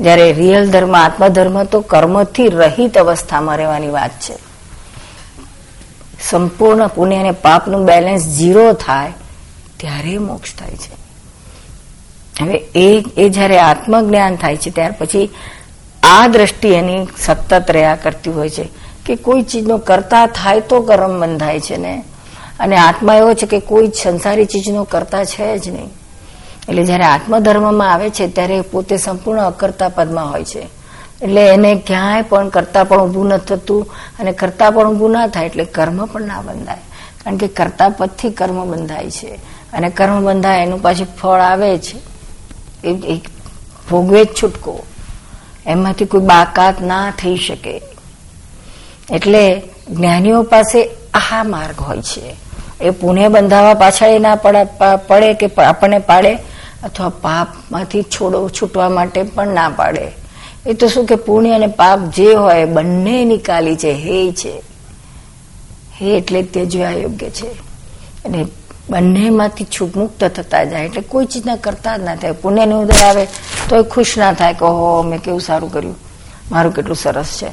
જ્યારે 0.00 0.32
રિયલ 0.32 0.70
ધર્મ, 0.70 0.96
આત્મધર્મ 0.96 1.64
તો 1.64 1.80
કર્મથી 1.80 2.48
રહિત 2.48 2.98
અવસ્થામાં 2.98 3.56
રહેવાની 3.56 3.88
વાત 3.88 4.10
છે. 4.10 4.34
સંપૂર્ણ 6.30 6.86
પુણ્ય 6.86 7.16
અને 7.16 7.30
પાપનું 7.30 7.84
બેલેન્સ 7.84 8.20
ઝીરો 8.20 8.72
થાય, 8.72 9.12
ત્યારે 9.76 10.18
મોક્ષ 10.18 10.54
થાય 10.54 10.70
છે. 10.70 11.00
હવે 12.40 12.54
એ 12.74 13.04
એ 13.16 13.28
જ્યારે 13.28 13.58
આત્મજ્ઞાન 13.58 14.36
થાય 14.36 14.56
છે, 14.56 14.70
ત્યાર 14.70 14.94
પછી 14.98 15.30
આ 16.02 16.26
દ્રષ્ટિ 16.26 16.68
એની 16.68 17.08
સતત 17.18 17.70
રહ્યા 17.70 17.96
કરતી 18.02 18.30
હોય 18.30 18.50
છે 18.50 18.68
કે 19.06 19.16
કોઈ 19.16 19.42
ચીજનો 19.42 19.78
કરતા 19.78 20.26
થાય 20.26 20.60
તો 20.60 20.80
કર્મ 20.80 21.20
બંધાય 21.20 21.60
છે 21.60 21.76
ને? 21.76 22.04
અને 22.60 22.76
આત્મા 22.76 23.14
એવો 23.14 23.34
છે 23.34 23.46
કે 23.46 23.60
કોઈ 23.60 23.88
સંસારી 24.02 24.44
ચીજનો 24.44 24.84
કરતા 24.84 25.24
છે 25.24 25.58
જ 25.58 25.68
નહીં. 25.68 25.99
એટલે 26.68 26.84
જ્યારે 26.84 27.04
આત્મધર્મમાં 27.04 27.92
આવે 27.92 28.10
છે, 28.10 28.28
ત્યારે 28.28 28.60
પોતે 28.60 28.96
સંપૂર્ણ 28.96 29.42
અકર્તા 29.42 29.88
પદમાં 29.88 30.30
હોય 30.30 30.44
છે. 30.44 30.68
એટલે 31.22 31.48
એને 31.48 31.74
ક્યાંય 31.74 32.22
પણ 32.22 32.48
કરતા 32.48 32.84
પણ 32.84 32.98
ઊભું 32.98 33.26
ન 33.26 33.36
થતું 33.36 33.86
અને 34.20 34.32
કરતા 34.32 34.70
પણ 34.70 34.88
ઊભું 34.88 35.10
ના 35.10 35.26
થાય 35.26 35.46
એટલે 35.46 35.64
કર્મ 35.64 36.06
પણ 36.06 36.22
ના 36.22 36.40
બંધાય. 36.40 36.78
કારણ 37.24 37.36
કે 37.36 37.48
કરતા 37.48 37.88
પદથી 37.88 38.30
કર્મ 38.30 38.70
બંધાય 38.70 39.10
છે. 39.10 39.38
અને 39.72 39.90
કર્મ 39.90 40.24
બંધાય, 40.24 40.62
એનું 40.62 40.82
પાછું 40.82 41.06
ફળ 41.16 41.40
આવે 41.40 41.78
છે. 41.78 41.98
એ 42.88 43.20
ભોગવે 43.90 44.24
જ 44.24 44.28
છૂટકો. 44.42 44.84
એમાંથી 45.66 46.04
કોઈ 46.04 46.20
બાકાત 46.20 46.80
ના 46.80 47.10
થઈ 47.10 47.36
શકે. 47.36 47.80
એટલે 49.10 49.62
જ્ઞાનીઓ 49.90 50.42
પાસે 50.42 50.90
આ 51.30 51.42
માર્ગ 51.42 51.80
હોય 51.80 52.02
છે. 52.02 52.36
એ 52.80 52.90
પુણે 52.90 53.28
બંધાવા 53.28 53.74
પાછળ 53.74 54.06
એ 54.06 54.18
ના 54.18 54.34
પડે 55.08 55.34
કે 55.34 55.46
આપણને 55.62 55.98
પાડે 55.98 56.38
અથવા 56.82 57.08
પાપમાંથી 57.08 58.02
છોડો 58.02 58.48
છૂટવા 58.48 58.88
માટે 58.88 59.22
પણ 59.22 59.48
ના 59.48 59.68
પાડે. 59.68 60.12
એ 60.66 60.72
તો 60.72 60.88
શું 60.88 61.06
કે 61.06 61.14
પુણ્ય 61.14 61.52
અને 61.52 61.66
પાપ 61.66 62.00
જે 62.00 62.34
હોય 62.34 62.64
બંને 62.64 63.24
નિકાલી 63.24 63.76
છે, 63.76 63.92
હે 63.92 64.32
છે. 64.32 64.62
હે 66.00 66.06
એટલે 66.06 66.42
તે 66.42 66.66
જોવા 66.66 66.90
યોગ્ય 66.90 67.30
છે. 67.30 67.46
અને 68.24 68.46
બંનેમાંથી 68.90 69.64
છૂટ 69.64 69.96
મુક્ત 69.96 70.24
થતા 70.24 70.64
જાય, 70.64 70.84
એટલે 70.84 71.00
કોઈ 71.00 71.24
ચીજના 71.24 71.56
કરતા 71.56 71.96
જ 71.96 72.02
ના 72.02 72.16
થાય. 72.16 72.32
પુણ્યની 72.32 72.74
ઉદય 72.74 73.04
આવે 73.04 73.26
તો 73.68 73.76
એ 73.76 73.82
ખુશ 73.82 74.18
ના 74.18 74.32
થાય 74.32 74.52
કે 74.52 74.64
હો 74.64 75.02
મેં 75.02 75.18
કેવું 75.18 75.40
સારું 75.40 75.72
કર્યું. 75.72 75.96
મારું 76.52 76.74
કેટલું 76.74 76.96
સરસ 76.96 77.38
છે. 77.42 77.46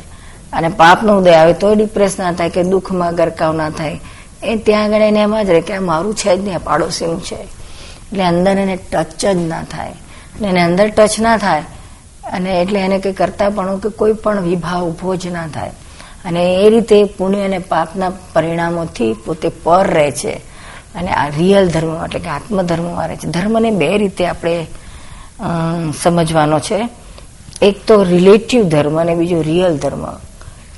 અને 0.54 0.68
પાપનો 0.68 1.18
ઉદય 1.18 1.32
આવે 1.32 1.54
તો 1.54 1.74
ડિપ્રેસ 1.74 2.20
ના 2.20 2.32
થાય 2.32 2.50
કે 2.50 2.64
દુઃખમાં 2.64 3.16
ગરકાવ 3.16 3.54
ના 3.54 3.70
થાય. 3.70 4.00
એ 4.44 4.56
ત્યાં 4.56 4.84
આગળ 4.84 5.02
એને 5.02 5.20
એમ 5.20 5.42
જ 5.44 5.50
રહે 5.50 5.62
કે 5.62 5.74
આ 5.74 5.82
મારું 5.82 6.16
છે 6.16 6.38
જ 6.38 6.40
નહીં 6.40 6.60
પાડોશીનું 6.60 7.24
છે. 7.24 7.58
એટલે 8.08 8.24
અંદર 8.24 8.56
એને 8.58 8.76
ટચ 8.92 9.22
જ 9.26 9.42
ના 9.48 9.64
થાય. 9.64 9.94
અને 10.36 10.48
એને 10.48 10.62
અંદર 10.62 10.88
ટચ 10.90 11.20
ના 11.20 11.38
થાય, 11.38 11.64
અને 12.34 12.52
એટલે 12.62 12.80
એને 12.80 12.98
કંઈ 13.00 13.14
કરતા 13.14 13.50
પણ 13.50 13.78
કે 13.78 13.90
કોઈ 13.90 14.14
પણ 14.14 14.42
વિભાવ 14.42 14.82
ઊભો 14.88 15.16
જ 15.16 15.28
ના 15.28 15.48
થાય. 15.48 15.74
અને 16.26 16.42
એ 16.64 16.70
રીતે 16.70 16.98
પુણ્ય 17.18 17.42
અને 17.42 17.60
પાપના 17.72 18.12
પરિણામોથી 18.34 19.14
પોતે 19.26 19.50
પર 19.64 19.86
રહે 19.88 20.12
છે. 20.12 20.36
અને 20.96 21.12
આ 21.12 21.28
રિયલ 21.28 21.66
ધર્મ 21.70 21.94
એટલે 22.06 22.20
કે 22.20 22.30
આત્મધર્મમાં 22.30 23.08
રહે 23.08 23.16
છે. 23.16 23.28
ધર્મને 23.28 23.70
બે 23.72 23.90
રીતે 23.98 24.24
આપણે 24.28 24.56
સમજવાનો 26.02 26.60
છે. 26.60 26.80
એક 27.62 27.76
તો 27.88 27.96
રિલેટિવ 28.04 28.62
ધર્મ 28.70 28.96
અને 29.02 29.14
બીજો 29.16 29.42
રિયલ 29.42 29.78
ધર્મ. 29.78 30.06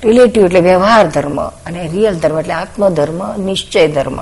રિલેટિવ 0.04 0.44
એટલે 0.44 0.60
વ્યવહાર 0.60 1.06
ધર્મ 1.08 1.38
અને 1.66 1.80
રિયલ 1.88 2.14
ધર્મ 2.18 2.38
એટલે 2.40 2.54
આત્મધર્મ, 2.54 3.20
નિશ્ચય 3.44 3.88
ધર્મ. 3.88 4.20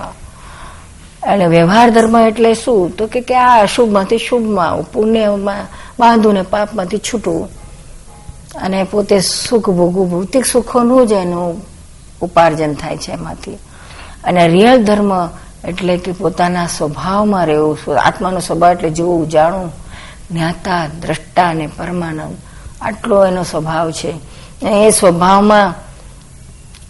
અને 1.22 1.46
વ્યવહાર 1.46 1.90
ધર્મ 1.90 2.20
એટલે 2.20 2.54
શું? 2.54 2.96
તો 2.96 3.06
કે 3.06 3.34
આ 3.34 3.62
અશુભમાંથી 3.62 4.18
શુભમાં, 4.18 4.82
પુણ્યમાં 4.82 5.66
બાંધવું 5.98 6.34
ને 6.34 6.42
પાપમાંથી 6.42 6.98
છૂટવું. 6.98 7.48
અને 8.54 8.84
પોતે 8.84 9.20
સુખ 9.20 9.70
ભોગવું, 9.70 10.10
ભૌતિક 10.10 10.46
સુખોનું 10.46 11.06
જ 11.06 11.12
એનું 11.12 11.62
ઉપાર્જન 12.20 12.74
થાય 12.74 12.96
છે 12.96 13.12
એમાંથી. 13.12 13.58
અને 14.24 14.48
રિયલ 14.48 14.84
ધર્મ 14.84 15.28
એટલે 15.64 15.96
કે 15.96 16.12
પોતાના 16.12 16.66
સ્વભાવમાં 16.66 17.46
રહેવું 17.46 17.78
આત્માનો 18.04 18.40
સ્વભાવ 18.40 18.72
એટલે 18.72 18.90
જોવું, 18.90 19.28
જાણવું, 19.28 19.72
જ્ઞાતા, 20.30 20.86
દ્રષ્ટા 21.00 21.48
અને 21.48 21.66
પરમાનંદ. 21.66 22.36
આટલો 22.80 23.26
એનો 23.26 23.42
સ્વભાવ 23.42 23.90
છે. 23.90 24.14
એ 24.62 24.90
સ્વભાવમાં 24.90 25.74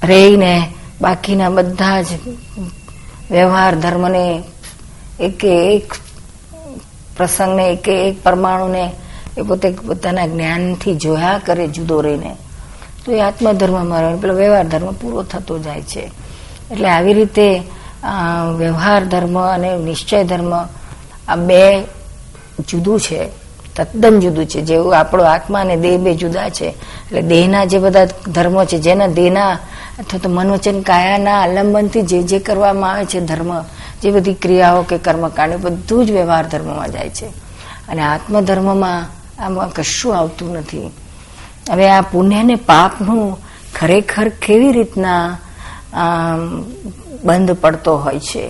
રહીને 0.07 0.73
બાકીના 1.01 1.51
બધા 1.51 2.03
જ 2.03 2.07
વ્યવહાર, 3.31 3.75
ધર્મને 3.75 4.43
એકે 5.21 5.77
એક 5.77 5.95
પ્રસંગને, 7.17 7.65
એકે 7.69 7.95
એક 8.09 8.23
પરમાણુને 8.23 8.93
એ 9.39 9.43
પોતે 9.43 9.71
પોતાના 9.71 10.27
જ્ઞાનથી 10.27 10.95
જોયા 10.95 11.41
કરે 11.47 11.67
જુદો 11.67 12.01
રહીને. 12.01 12.37
તો 13.05 13.13
એ 13.13 13.21
આત્મધર્મમાં 13.21 14.03
રહે. 14.03 14.17
પેલો 14.17 14.35
વ્યવહાર 14.35 14.67
ધર્મ 14.67 14.93
પૂરો 14.93 15.23
થતો 15.23 15.59
જાય 15.59 15.83
છે. 15.83 16.11
એટલે 16.71 16.89
આવી 16.89 17.13
રીતે 17.13 17.63
વ્યવહાર 18.59 19.05
ધર્મ 19.05 19.39
અને 19.55 19.77
નિશ્ચય 19.77 20.25
ધર્મ 20.25 20.55
આ 21.29 21.37
બે 21.37 21.83
જુદું 22.69 23.01
છે. 23.01 23.48
તદ્દન 23.79 24.21
જુદું 24.21 24.47
છે 24.47 24.61
જેવું 24.63 24.97
આપણો 24.99 25.25
આત્મા 25.25 25.61
અને 25.61 25.77
દેહ 25.77 25.97
બે 25.99 26.13
જુદા 26.15 26.49
છે. 26.49 26.69
એટલે 26.69 27.23
દેહના 27.23 27.65
જે 27.65 27.79
બધા 27.79 28.05
ધર્મો 28.29 28.65
છે, 28.65 28.79
જેના 28.79 29.07
દેહના 29.07 29.51
અથવા 29.99 30.21
તો 30.23 30.29
મનોચન 30.29 30.81
કાયાના 30.81 31.43
આલંબનથી 31.43 32.03
જે 32.03 32.23
જે 32.23 32.39
કરવામાં 32.39 32.91
આવે 32.93 33.05
છે 33.05 33.21
ધર્મ, 33.21 33.51
જે 34.03 34.11
બધી 34.11 34.35
ક્રિયાઓ 34.35 34.83
કે 34.83 34.99
કર્મકાંડ 34.99 35.57
બધું 35.57 36.07
જ 36.07 36.11
વ્યવહાર 36.11 36.47
ધર્મમાં 36.49 36.91
જાય 36.93 37.11
છે. 37.11 37.29
અને 37.89 38.03
આત્મધર્મમાં 38.03 38.99
આમાં 39.43 39.69
કશું 39.73 40.17
આવતું 40.19 40.53
નથી. 40.53 40.91
હવે 41.71 41.91
આ 41.91 42.01
પુણ્ય 42.01 42.43
ને 42.43 42.55
પાપનું 42.55 43.39
ખરેખર 43.75 44.29
કેવી 44.29 44.73
રીતના 44.73 45.39
બંધ 47.25 47.51
પડતો 47.53 47.93
હોય 47.97 48.19
છે? 48.21 48.45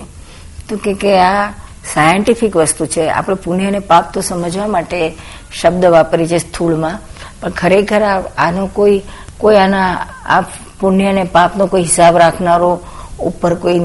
તો 0.68 0.76
કે 0.76 1.18
આ 1.18 1.52
સાયન્ટિફિક 1.84 2.56
વસ્તુ 2.56 2.86
છે. 2.86 3.08
આપણે 3.08 3.34
પુણ્ય 3.34 3.66
અને 3.66 3.78
પાપ 3.78 4.12
તો 4.12 4.20
સમજવા 4.20 4.66
માટે 4.66 5.16
શબ્દ 5.60 5.84
વાપરી 5.84 6.26
છે 6.26 6.38
સ્થૂળમાં. 6.38 7.00
પણ 7.40 7.50
ખરેખર 7.50 8.02
આનો 8.38 8.66
કોઈ 8.66 9.02
કોઈ 9.38 9.56
આના 9.56 10.06
આ 10.26 10.40
પુણ્ય 10.80 11.06
અને 11.06 11.24
પાપનો 11.24 11.66
કોઈ 11.66 11.82
હિસાબ 11.82 12.16
રાખનારો 12.16 12.80
ઉપર 13.20 13.54
કોઈ 13.54 13.78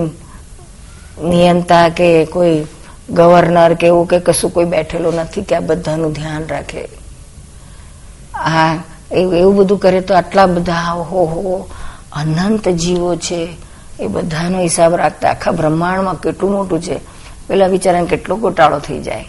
નિયંતા 1.23 1.89
કે 1.89 2.25
કોઈ 2.25 2.65
ગવર્નર 3.09 3.73
કે 3.73 3.87
એવું 3.87 4.07
કે 4.07 4.19
કશું 4.19 4.53
કોઈ 4.53 4.65
બેઠેલો 4.65 5.11
નથી 5.11 5.41
કે 5.41 5.55
આ 5.55 5.59
બધાનું 5.59 6.11
ધ્યાન 6.11 6.47
રાખે. 6.47 6.87
આ 8.33 8.75
એવું 9.11 9.55
બધું 9.55 9.79
કરે 9.79 10.01
તો 10.01 10.15
આટલા 10.15 10.45
બધા 10.45 10.93
હો 10.93 11.25
હો 11.25 11.69
અનંત 12.13 12.69
જીવો 12.69 13.15
છે. 13.15 13.57
એ 13.99 14.07
બધાનો 14.07 14.59
હિસાબ 14.59 14.95
રાખતા. 14.95 15.29
આખા 15.29 15.51
બ્રહ્માંડમાં 15.51 16.21
કેટલું 16.21 16.51
મોટું 16.51 16.81
છે. 16.81 17.12
પેલા 17.47 17.67
વિચારાને 17.67 18.05
કેટલો 18.05 18.35
ગોટાળો 18.35 18.79
થઈ 18.79 18.99
જાય. 18.99 19.25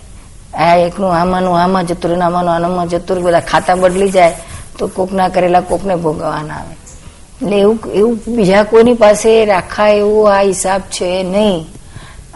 આ 0.54 0.76
એકનું 0.76 1.14
આમાંનું, 1.14 1.62
આમાં 1.62 1.86
જતું 1.86 2.10
રહ્યું 2.10 2.26
આમાંનું, 2.26 2.54
આનામાં 2.54 2.88
જતું 2.88 3.16
રહ્યું, 3.16 3.26
બધા 3.26 3.40
ખાતા 3.40 3.74
બદલી 3.74 4.10
જાય, 4.10 4.36
તો 4.78 4.86
કોકના 4.88 5.28
કરેલા 5.28 5.60
કોકને 5.60 5.96
ભોગવવાના 5.96 6.54
આવે. 6.54 6.74
એટલે 7.42 7.58
એવું 7.60 7.78
એવું 7.92 8.18
બીજા 8.28 8.62
કોઈની 8.62 8.94
પાસે 8.94 9.44
રાખા 9.44 9.88
એવો 9.88 10.24
આ 10.24 10.40
હિસાબ 10.40 10.80
છે 10.80 11.22
નહીં. 11.22 11.66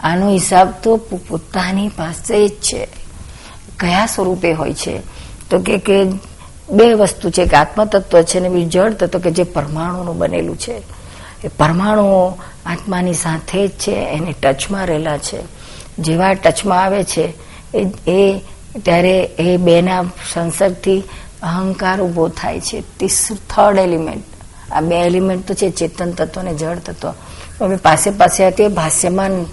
આનો 0.03 0.29
હિસાબ 0.29 0.73
તો 0.83 0.97
પોતાની 0.97 1.87
પાસે 1.87 2.47
જ 2.47 2.51
છે. 2.51 2.87
કયા 3.79 4.05
સ્વરૂપે 4.05 4.51
હોય 4.51 4.73
છે? 4.73 5.01
તો 5.49 5.59
કે 5.59 5.77
કે 5.77 6.05
બે 6.69 6.93
વસ્તુ 6.93 7.29
છે 7.29 7.45
કે 7.45 7.57
આત્મતત્વ 7.57 8.21
છે 8.21 8.39
ને 8.39 8.49
બીજું 8.49 8.69
જળ 8.69 8.91
તત્વ 8.93 9.19
કે 9.19 9.31
જે 9.31 9.43
પરમાણુનું 9.43 10.17
બનેલું 10.17 10.57
છે. 10.57 10.81
એ 11.43 11.47
પરમાણુઓ 11.47 12.37
આત્માની 12.65 13.13
સાથે 13.13 13.67
જ 13.67 13.71
છે, 13.71 13.91
એને 13.91 14.33
ટચમાં 14.43 14.87
રહેલા 14.87 15.17
છે. 15.17 15.58
જેવા 15.99 16.33
ટચમાં 16.33 16.83
આવે 16.83 17.03
છે, 17.03 17.33
એ 18.07 18.39
ત્યારે 18.85 19.19
એ 19.39 19.57
બેના 19.57 20.03
સંસર્ગથી 20.33 21.03
અહંકાર 21.43 22.01
ઊભો 22.01 22.27
થાય 22.27 22.59
છે. 22.59 22.81
થર્ડ 23.49 23.79
એલિમેન્ટ 23.79 24.25
આ 24.71 24.81
બે 24.81 24.95
એલિમેન્ટ 24.95 25.47
તો 25.47 25.53
છે 25.53 25.69
ચેતન 25.69 26.11
તત્વ 26.11 26.39
અને 26.39 26.53
જળ 26.53 26.77
તત્વ. 26.77 27.13
હવે 27.61 27.75
પાસે 27.75 28.09
પાસે 28.09 28.47
હતી 28.47 28.67
ભાષ્યમાન 28.67 29.43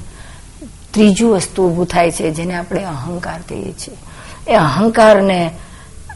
ત્રીજું 0.92 1.32
વસ્તુ 1.32 1.68
ઊભું 1.68 1.86
થાય 1.86 2.10
છે, 2.10 2.30
જેને 2.30 2.54
આપણે 2.54 2.84
અહંકાર 2.84 3.40
કહીએ 3.48 3.72
છીએ. 3.72 3.96
એ 4.48 4.54
અહંકારને 4.54 5.50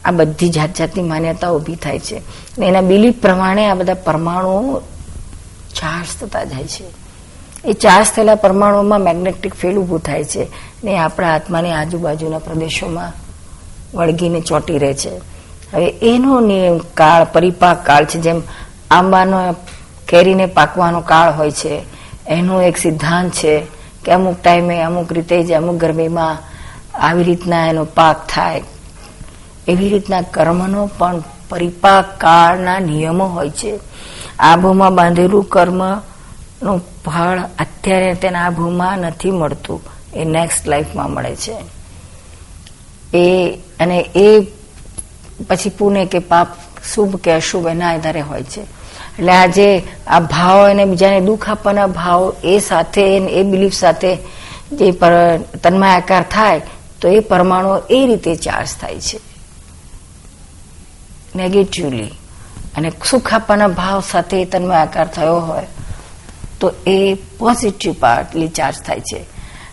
આ 0.05 0.11
બધી 0.11 0.49
જાત 0.49 0.77
જાતની 0.77 1.03
માન્યતા 1.03 1.49
ઊભી 1.49 1.75
થાય 1.75 1.99
છે. 1.99 2.21
એના 2.61 2.81
બિલીફ 2.81 3.15
પ્રમાણે 3.21 3.65
આ 3.65 3.73
બધા 3.73 3.93
પરમાણુઓ 3.93 4.79
ચાર્જ 5.73 6.07
થતા 6.21 6.43
જાય 6.43 6.63
છે. 6.63 7.00
એ 7.65 7.73
ચાર્જ 7.73 8.07
થયેલા 8.15 8.35
પરમાણુઓમાં 8.35 9.01
મેગ્નેટિક 9.01 9.53
ફિલ્ડ 9.53 9.77
ઊભું 9.77 9.99
થાય 9.99 10.23
છે 10.23 10.47
ને 10.83 10.97
આપણા 10.97 11.35
આત્માની 11.35 11.71
આજુબાજુના 11.71 12.39
પ્રદેશોમાં 12.39 13.13
વળગીને 13.97 14.41
ચોંટી 14.41 14.77
રહે 14.77 14.93
છે. 14.93 15.17
હવે 15.73 15.85
એનો 16.01 16.39
નિયમ 16.39 16.77
કાળ, 16.77 17.23
પરિપાક 17.23 17.85
કાળ 17.85 18.05
છે, 18.05 18.19
જેમ 18.19 18.41
આંબાનો 18.91 19.55
કેરીને 20.07 20.45
પાકવાનો 20.45 21.01
કાળ 21.01 21.33
હોય 21.33 21.51
છે, 21.51 21.81
એનો 22.27 22.61
એક 22.61 22.77
સિદ્ધાંત 22.77 23.31
છે 23.31 23.67
કે 24.05 24.11
અમુક 24.11 24.35
ટાઈમે 24.43 24.81
અમુક 24.81 25.13
રીતે 25.13 25.43
જ 25.43 25.51
અમુક 25.51 25.75
ગરમીમાં 25.75 26.37
આવી 26.99 27.23
રીતના 27.23 27.67
એનો 27.67 27.83
પાક 27.85 28.27
થાય. 28.27 28.63
એવી 29.67 29.89
રીતના 29.89 30.21
કર્મનો 30.21 30.89
પણ 30.97 31.23
પરિપાક 31.49 32.17
કાળના 32.17 32.79
નિયમો 32.79 33.25
હોય 33.25 33.49
છે. 33.49 33.79
આબોમાં 34.39 34.95
બાંધેલું 34.95 35.43
કર્મનું 36.61 36.81
ફળ 37.05 37.39
અત્યારે 37.59 38.13
તેના 38.13 38.45
આબોમાં 38.45 38.99
નથી 38.99 39.31
મળતું. 39.31 39.81
એ 40.13 40.25
નેક્સ્ટ 40.25 40.67
લાઈફમાં 40.67 41.11
મળે 41.11 41.35
છે. 41.35 41.55
એ 43.17 43.57
અને 43.79 43.97
એ 44.15 44.27
પછી 45.49 45.69
પુણે 45.69 46.05
કે 46.05 46.19
પાપ 46.19 46.47
શુભ 46.93 47.15
કે 47.15 47.31
અશુભ 47.31 47.67
એના 47.67 47.93
આધારે 47.93 48.21
હોય 48.21 48.43
છે. 48.43 48.61
એટલે 48.61 49.31
આજે 49.31 49.67
આ 50.07 50.19
ભાવ 50.19 50.69
અને 50.69 50.85
બીજાને 50.85 51.19
દુઃખ 51.21 51.49
આપવાના 51.49 51.87
ભાવ 51.87 52.33
એ 52.43 52.59
સાથે 52.59 53.03
એ 53.17 53.43
બિલીફ 53.43 53.73
સાથે 53.73 54.15
જે 54.71 54.91
તન્માયાકાર 55.63 56.23
થાય, 56.31 56.61
તો 57.01 57.07
એ 57.07 57.19
પરમાણુ 57.19 57.81
એ 57.89 58.05
રીતે 58.07 58.35
ચાર્જ 58.35 58.69
થાય 58.81 58.99
છે. 58.99 59.19
નેગેટિવલી 61.35 62.11
અને 62.77 62.91
સુખ 63.09 63.33
આપવાના 63.33 63.67
ભાવ 63.67 64.03
સાથે 64.11 64.45
તન્માયાકાર 64.45 65.07
થયો 65.07 65.39
હોય 65.39 65.67
તો 66.61 66.71
એ 66.87 67.13
પોઝિટિવ 67.13 67.93
પાર્ટલી 67.99 68.47
ચાર્જ 68.47 68.77
થાય 68.77 68.99
છે. 68.99 69.17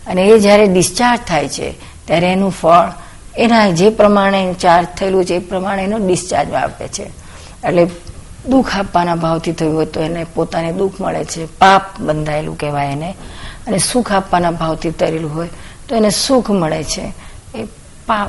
અને 0.07 0.23
એ 0.23 0.39
જ્યારે 0.39 0.67
ડિસ્ચાર્જ 0.67 1.21
થાય 1.29 1.49
છે, 1.49 1.73
ત્યારે 2.07 2.33
એનું 2.33 2.51
ફળ 2.51 2.91
એના 3.37 3.71
જે 3.71 3.91
પ્રમાણે 3.91 4.55
ચાર્જ 4.61 4.87
થયેલું 4.99 5.25
છે, 5.25 5.35
એ 5.35 5.39
પ્રમાણે 5.39 5.83
એનો 5.83 5.99
ડિસ્ચાર્જ 5.99 6.53
આપે 6.53 6.89
છે. 6.89 7.03
એટલે 7.69 7.87
દુઃખ 8.47 8.77
આપવાના 8.77 9.15
ભાવથી 9.15 9.53
થયું 9.53 9.77
હોય 9.77 9.87
તો 9.87 10.01
એને 10.01 10.27
પોતાને 10.35 10.73
દુઃખ 10.73 11.01
મળે 11.01 11.25
છે. 11.25 11.47
પાપ 11.47 12.01
બંધાયેલું 12.01 12.59
કહેવાય 12.59 12.93
એને. 12.93 13.17
અને 13.67 13.79
સુખ 13.79 14.13
આપવાના 14.13 14.51
ભાવથી 14.51 14.91
તરેલું 14.91 15.35
હોય 15.35 15.49
તો 15.89 15.97
એને 15.97 16.11
સુખ 16.11 16.51
મળે 16.51 16.85
છે. 16.85 17.13
એ 17.55 17.65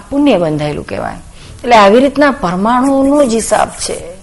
પુણ્ય 0.09 0.37
બંધાયેલું 0.37 0.85
કહેવાય. 0.85 1.15
એટલે 1.63 1.75
આવી 1.75 1.99
રીતના 1.99 2.31
પરમાણુનો 2.31 3.25
જ 3.25 3.33
હિસાબ 3.33 3.69
છે. 3.69 4.18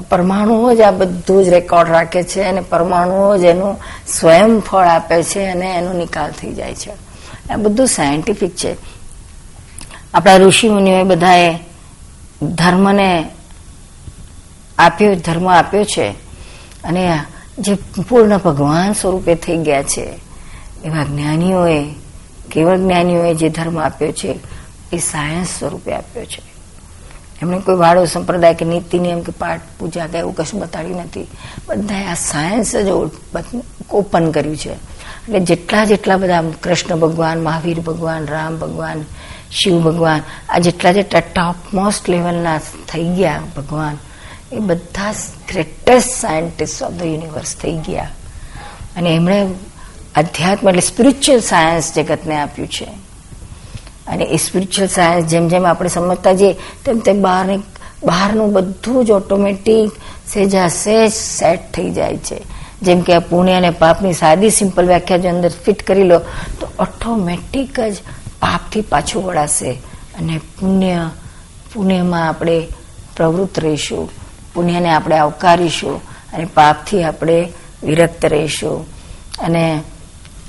પરમાણુઓ 0.00 0.74
જ 0.74 0.80
આ 0.80 0.90
બધું 0.90 1.44
જ 1.44 1.48
રેકોર્ડ 1.48 1.90
રાખે 1.90 2.22
છે 2.22 2.42
અને 2.42 2.60
પરમાણુઓ 2.60 3.36
જ 3.36 3.44
એનું 3.44 3.80
સ્વયં 4.08 4.60
ફળ 4.60 4.84
આપે 4.84 5.22
છે 5.22 5.46
અને 5.46 5.74
એનો 5.74 5.92
નિકાલ 5.92 6.30
થઈ 6.30 6.52
જાય 6.52 6.74
છે. 6.74 6.90
આ 7.50 7.56
બધું 7.56 7.86
સાયન્ટિફિક 7.86 8.56
છે. 8.56 8.76
આપણા 10.14 10.36
ઋષિ 10.36 10.68
મુનિઓએ 10.68 11.02
બધાએ 11.02 11.58
ધર્મને 12.42 13.28
આપ્યો, 14.78 15.14
ધર્મ 15.14 15.48
આપ્યો 15.48 15.84
છે 15.84 16.10
અને 16.84 17.20
જે 17.58 17.74
પૂર્ણ 18.08 18.38
ભગવાન 18.38 18.92
સ્વરૂપે 18.92 19.34
થઈ 19.34 19.56
ગયા 19.56 19.82
છે, 19.82 20.04
એવા 20.84 21.04
જ્ઞાનીઓએ 21.04 21.84
કેવળ 22.50 22.78
જ્ઞાનીઓએ 22.78 23.34
જે 23.34 23.48
ધર્મ 23.48 23.78
આપ્યો 23.78 24.12
છે, 24.12 24.38
એ 24.92 24.98
સાયન્સ 24.98 25.48
સ્વરૂપે 25.58 25.92
આપ્યો 25.92 26.24
છે. 26.24 26.53
એમણે 27.44 27.58
કોઈ 27.58 27.76
વાળો 27.76 28.04
સંપ્રદાય 28.04 28.54
કે 28.54 28.64
નીતિ 28.64 28.98
નિયમ 28.98 29.20
કે 29.20 29.32
પાઠ, 29.32 29.60
પૂજા 29.78 30.06
કે 30.06 30.18
એવું 30.18 30.34
કશું 30.34 30.60
બતાડ્યું 30.60 30.96
નથી. 30.96 31.26
બધાએ 31.66 32.04
આ 32.04 32.14
સાયન્સ 32.14 32.76
જ 32.76 32.88
ઓપન 33.90 34.30
કર્યું 34.30 34.56
છે. 34.56 34.72
એટલે 34.72 35.40
જેટલા 35.40 35.84
જેટલા 35.84 36.16
બધા 36.16 36.44
કૃષ્ણ 36.62 36.96
ભગવાન, 36.96 37.42
મહાવીર 37.42 37.80
ભગવાન, 37.80 38.26
રામ 38.26 38.58
ભગવાન, 38.58 39.04
શિવ 39.50 39.80
ભગવાન, 39.80 40.20
આ 40.48 40.58
જેટલા 40.58 40.92
જેટલા 40.92 41.20
ટોપ 41.20 41.74
મોસ્ટ 41.74 42.08
લેવલના 42.08 42.58
થઈ 42.88 43.04
ગયા 43.04 43.40
ભગવાન, 43.56 43.96
એ 44.52 44.58
બધા 44.58 45.12
greatest 45.52 46.10
scientist 46.20 46.82
of 46.82 46.92
the 46.92 47.02
universe 47.02 47.56
થઈ 47.56 47.76
ગયા. 47.76 48.10
અને 48.96 49.10
એમણે 49.10 49.46
અધ્યાત્મ 50.14 50.68
એટલે 50.68 50.80
સ્પિરિચ્યુઅલ 50.80 51.40
સાયન્સ 51.40 51.94
જગતને 51.96 52.36
આપ્યું 52.36 52.68
છે. 52.68 53.03
અને 54.06 54.24
એ 54.24 54.36
સ્પિરિચ્યુઅલ 54.36 54.88
સાયન્સ 54.88 55.24
જેમ 55.24 55.48
જેમ 55.48 55.66
આપણે 55.66 55.88
સમજતા 55.88 56.32
જઈએ, 56.32 56.52
તેમ 56.52 56.98
તેમ 56.98 57.22
બહારની, 57.22 57.56
બહારનું 58.04 58.52
બધું 58.52 59.04
જ 59.04 59.10
ઓટોમેટિક 59.10 59.90
સેજા 60.32 60.68
સેજ 60.68 61.12
સેટ 61.12 61.72
થઈ 61.72 61.90
જાય 61.90 62.16
છે. 62.16 62.42
જેમ 62.82 63.00
કે 63.00 63.14
આ 63.14 63.18
પુણ્ય 63.18 63.52
અને 63.52 63.70
પાપની 63.70 64.12
સાદી 64.12 64.50
સિમ્પલ 64.50 64.86
વ્યાખ્યા 64.86 65.16
જો 65.16 65.28
અંદર 65.28 65.48
ફિટ 65.48 65.82
કરી 65.82 66.02
લો, 66.02 66.18
તો 66.60 66.68
ઓટોમેટિક 66.78 67.80
જ 67.80 67.96
પાપથી 68.40 68.80
પાછું 68.80 69.24
વળાશે. 69.24 69.70
અને 70.18 70.38
પુણ્ય, 70.38 71.10
પુણ્યમાં 71.74 72.28
આપણે 72.28 72.66
પ્રવૃત્ત 73.16 73.58
રહીશું. 73.58 74.10
પુણ્યને 74.54 74.90
આપણે 74.90 75.18
આવકારીશું 75.18 76.00
અને 76.06 76.44
પાપથી 76.44 77.02
આપણે 77.02 77.52
વિરક્ત 77.82 78.26
રહીશું. 78.26 78.86
અને 79.38 79.82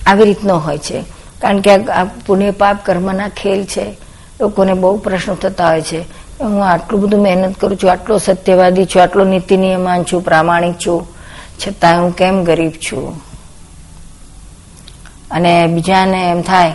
આવી 0.05 0.23
રીતનો 0.23 0.57
હોય 0.57 0.77
છે. 0.77 1.03
કારણ 1.45 1.61
કે 1.61 1.75
આ 1.75 2.03
પુણ્ય 2.03 2.51
પાપ 2.51 2.85
કર્મના 2.85 3.29
ખેલ 3.29 3.65
છે. 3.65 3.97
લોકોને 4.41 4.73
બહુ 4.73 4.97
પ્રશ્નો 4.97 5.35
થતા 5.35 5.67
હોય 5.67 5.81
છે. 5.81 5.99
હું 6.41 6.65
આટલું 6.65 7.01
બધું 7.01 7.21
મહેનત 7.21 7.57
કરું 7.57 7.77
છું, 7.77 7.91
આટલો 7.91 8.17
સત્યવાદી 8.17 8.85
છું, 8.85 9.01
આટલો 9.01 9.23
નીતિ 9.23 9.57
નિયમાન 9.57 10.03
છું, 10.03 10.23
પ્રામાણિક 10.23 10.73
છું. 10.85 11.07
છતાં 11.61 12.01
હું 12.01 12.15
કેમ 12.15 12.43
ગરીબ 12.43 12.71
છું? 12.71 13.21
અને 15.31 15.67
બીજાને 15.67 16.29
એમ 16.31 16.41
થાય, 16.41 16.71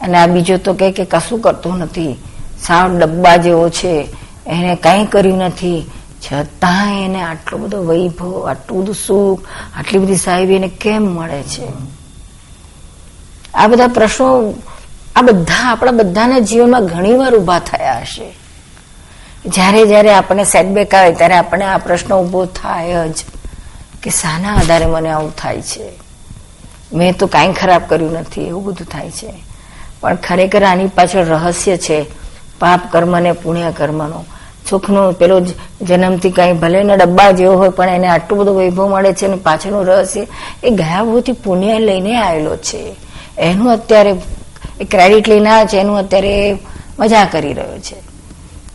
અને 0.00 0.18
આ 0.18 0.26
બીજો 0.26 0.56
તો 0.56 0.74
કે 0.74 0.90
કશું 0.90 1.40
કરતો 1.40 1.76
નથી. 1.76 2.16
સાવ 2.62 2.98
ડબ્બા 2.98 3.36
જેવો 3.36 3.68
છે. 3.68 4.08
એને 4.46 4.74
કંઈ 4.74 5.06
કર્યું 5.06 5.38
નથી. 5.38 5.86
છતાં 6.22 7.04
એને 7.04 7.22
આટલો 7.22 7.58
બધો 7.58 7.84
વૈભવ, 7.84 8.50
આટલું 8.50 8.82
બધું 8.82 8.94
સુખ, 9.06 9.44
આટલી 9.78 9.98
બધી 9.98 10.16
સાહેબી 10.16 10.54
એને 10.54 10.68
કેમ 10.68 11.02
મળે 11.02 11.42
છે? 11.42 12.01
આ 13.54 13.66
બધા 13.66 13.86
પ્રશ્નો 13.86 14.54
આ 15.16 15.22
બધા, 15.22 15.70
આપણા 15.70 15.90
બધાના 15.90 16.38
જીવનમાં 16.38 16.86
ઘણી 16.86 17.16
વાર 17.16 17.36
ઊભા 17.36 17.58
થયા 17.58 17.98
હશે. 18.00 18.32
જ્યારે 19.46 19.86
જ્યારે 19.86 20.14
આપણે 20.14 20.44
સેટબેક 20.44 20.94
આવે, 20.94 21.12
ત્યારે 21.12 21.34
આપણે 21.34 21.64
આ 21.64 21.78
પ્રશ્ન 21.78 22.14
ઊભો 22.14 22.44
થાય 22.44 23.08
જ 23.08 23.14
કે 24.02 24.10
શાના 24.10 24.54
આધારે 24.54 24.86
મને 24.86 25.10
આવું 25.10 25.36
થાય 25.36 25.62
છે? 25.62 25.92
મેં 26.92 27.16
તો 27.16 27.26
કાંઈ 27.26 27.52
ખરાબ 27.52 27.82
કર્યું 27.88 28.12
નથી, 28.12 28.42
એવું 28.42 28.64
બધું 28.64 28.86
થાય 28.86 29.10
છે. 29.10 29.34
પણ 30.00 30.16
ખરેખર 30.16 30.64
આની 30.64 30.86
પાછળ 30.86 31.24
રહસ્ય 31.24 31.76
છે, 31.76 32.06
પાપ 32.58 32.80
કર્મ 32.92 33.18
ને 33.18 33.32
પુણ્ય 33.32 33.72
કર્મનો. 33.76 34.24
સુખનો 34.70 35.12
પેલો 35.12 35.40
જન્મથી 35.82 36.30
કાંઈ 36.30 36.52
ભલે 36.52 36.82
ને 36.82 36.96
ડબ્બા 36.96 37.30
જેવો 37.30 37.56
હોય, 37.56 37.68
પણ 37.68 37.88
એને 37.88 38.06
આટલું 38.06 38.40
બધું 38.40 38.56
વૈભવ 38.56 38.88
મળે 38.88 39.12
છે 39.12 39.26
અને 39.26 39.36
પાછળનું 39.36 39.86
રહસ્ય 39.86 40.26
એ 40.64 40.70
ગયા 40.70 41.02
બહુથી 41.02 41.32
પુણ્ય 41.32 41.78
લઈને 41.78 42.16
આવેલો 42.16 42.56
છે. 42.56 43.11
એનું 43.38 43.72
અત્યારે 43.72 44.12
ક્રેડિટ 44.90 45.28
લઈને 45.28 45.66
છે, 45.66 45.78
એનું 45.78 45.98
અત્યારે 45.98 46.58
મજા 46.98 47.24
કરી 47.24 47.52
રહ્યો 47.52 47.78
છે. 47.78 47.94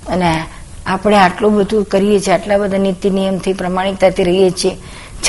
અને 0.09 0.43
આપણે 0.85 1.17
આટલું 1.17 1.55
બધું 1.55 1.83
કરીએ 1.83 2.19
છીએ, 2.19 2.33
આટલા 2.33 2.57
બધા 2.57 2.77
નીતિ 2.77 3.09
નિયમથી 3.09 3.53
પ્રમાણિકતાથી 3.53 4.23
રહીએ 4.23 4.49
છીએ, 4.49 4.77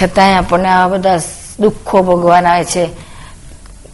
છતાંય 0.02 0.34
આપણને 0.34 0.68
આ 0.68 0.88
બધા 0.88 1.20
દુઃખો 1.60 2.02
ભોગવાના 2.02 2.50
આવે 2.50 2.64
છે. 2.64 2.88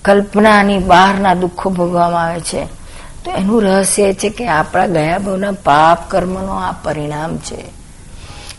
કલ્પનાની 0.02 0.78
બહારના 0.78 1.34
દુઃખો 1.34 1.70
ભોગવામાં 1.70 2.24
આવે 2.24 2.40
છે. 2.40 2.64
તો 3.24 3.30
એનું 3.30 3.62
રહસ્ય 3.62 4.12
છે 4.12 4.28
કે 4.28 4.46
આપણા 4.46 4.86
ગયા 4.86 5.18
ભાવના 5.18 5.52
પાપ 5.52 6.10
કર્મનો 6.10 6.52
આ 6.52 6.72
પરિણામ 6.72 7.36
છે. 7.36 7.84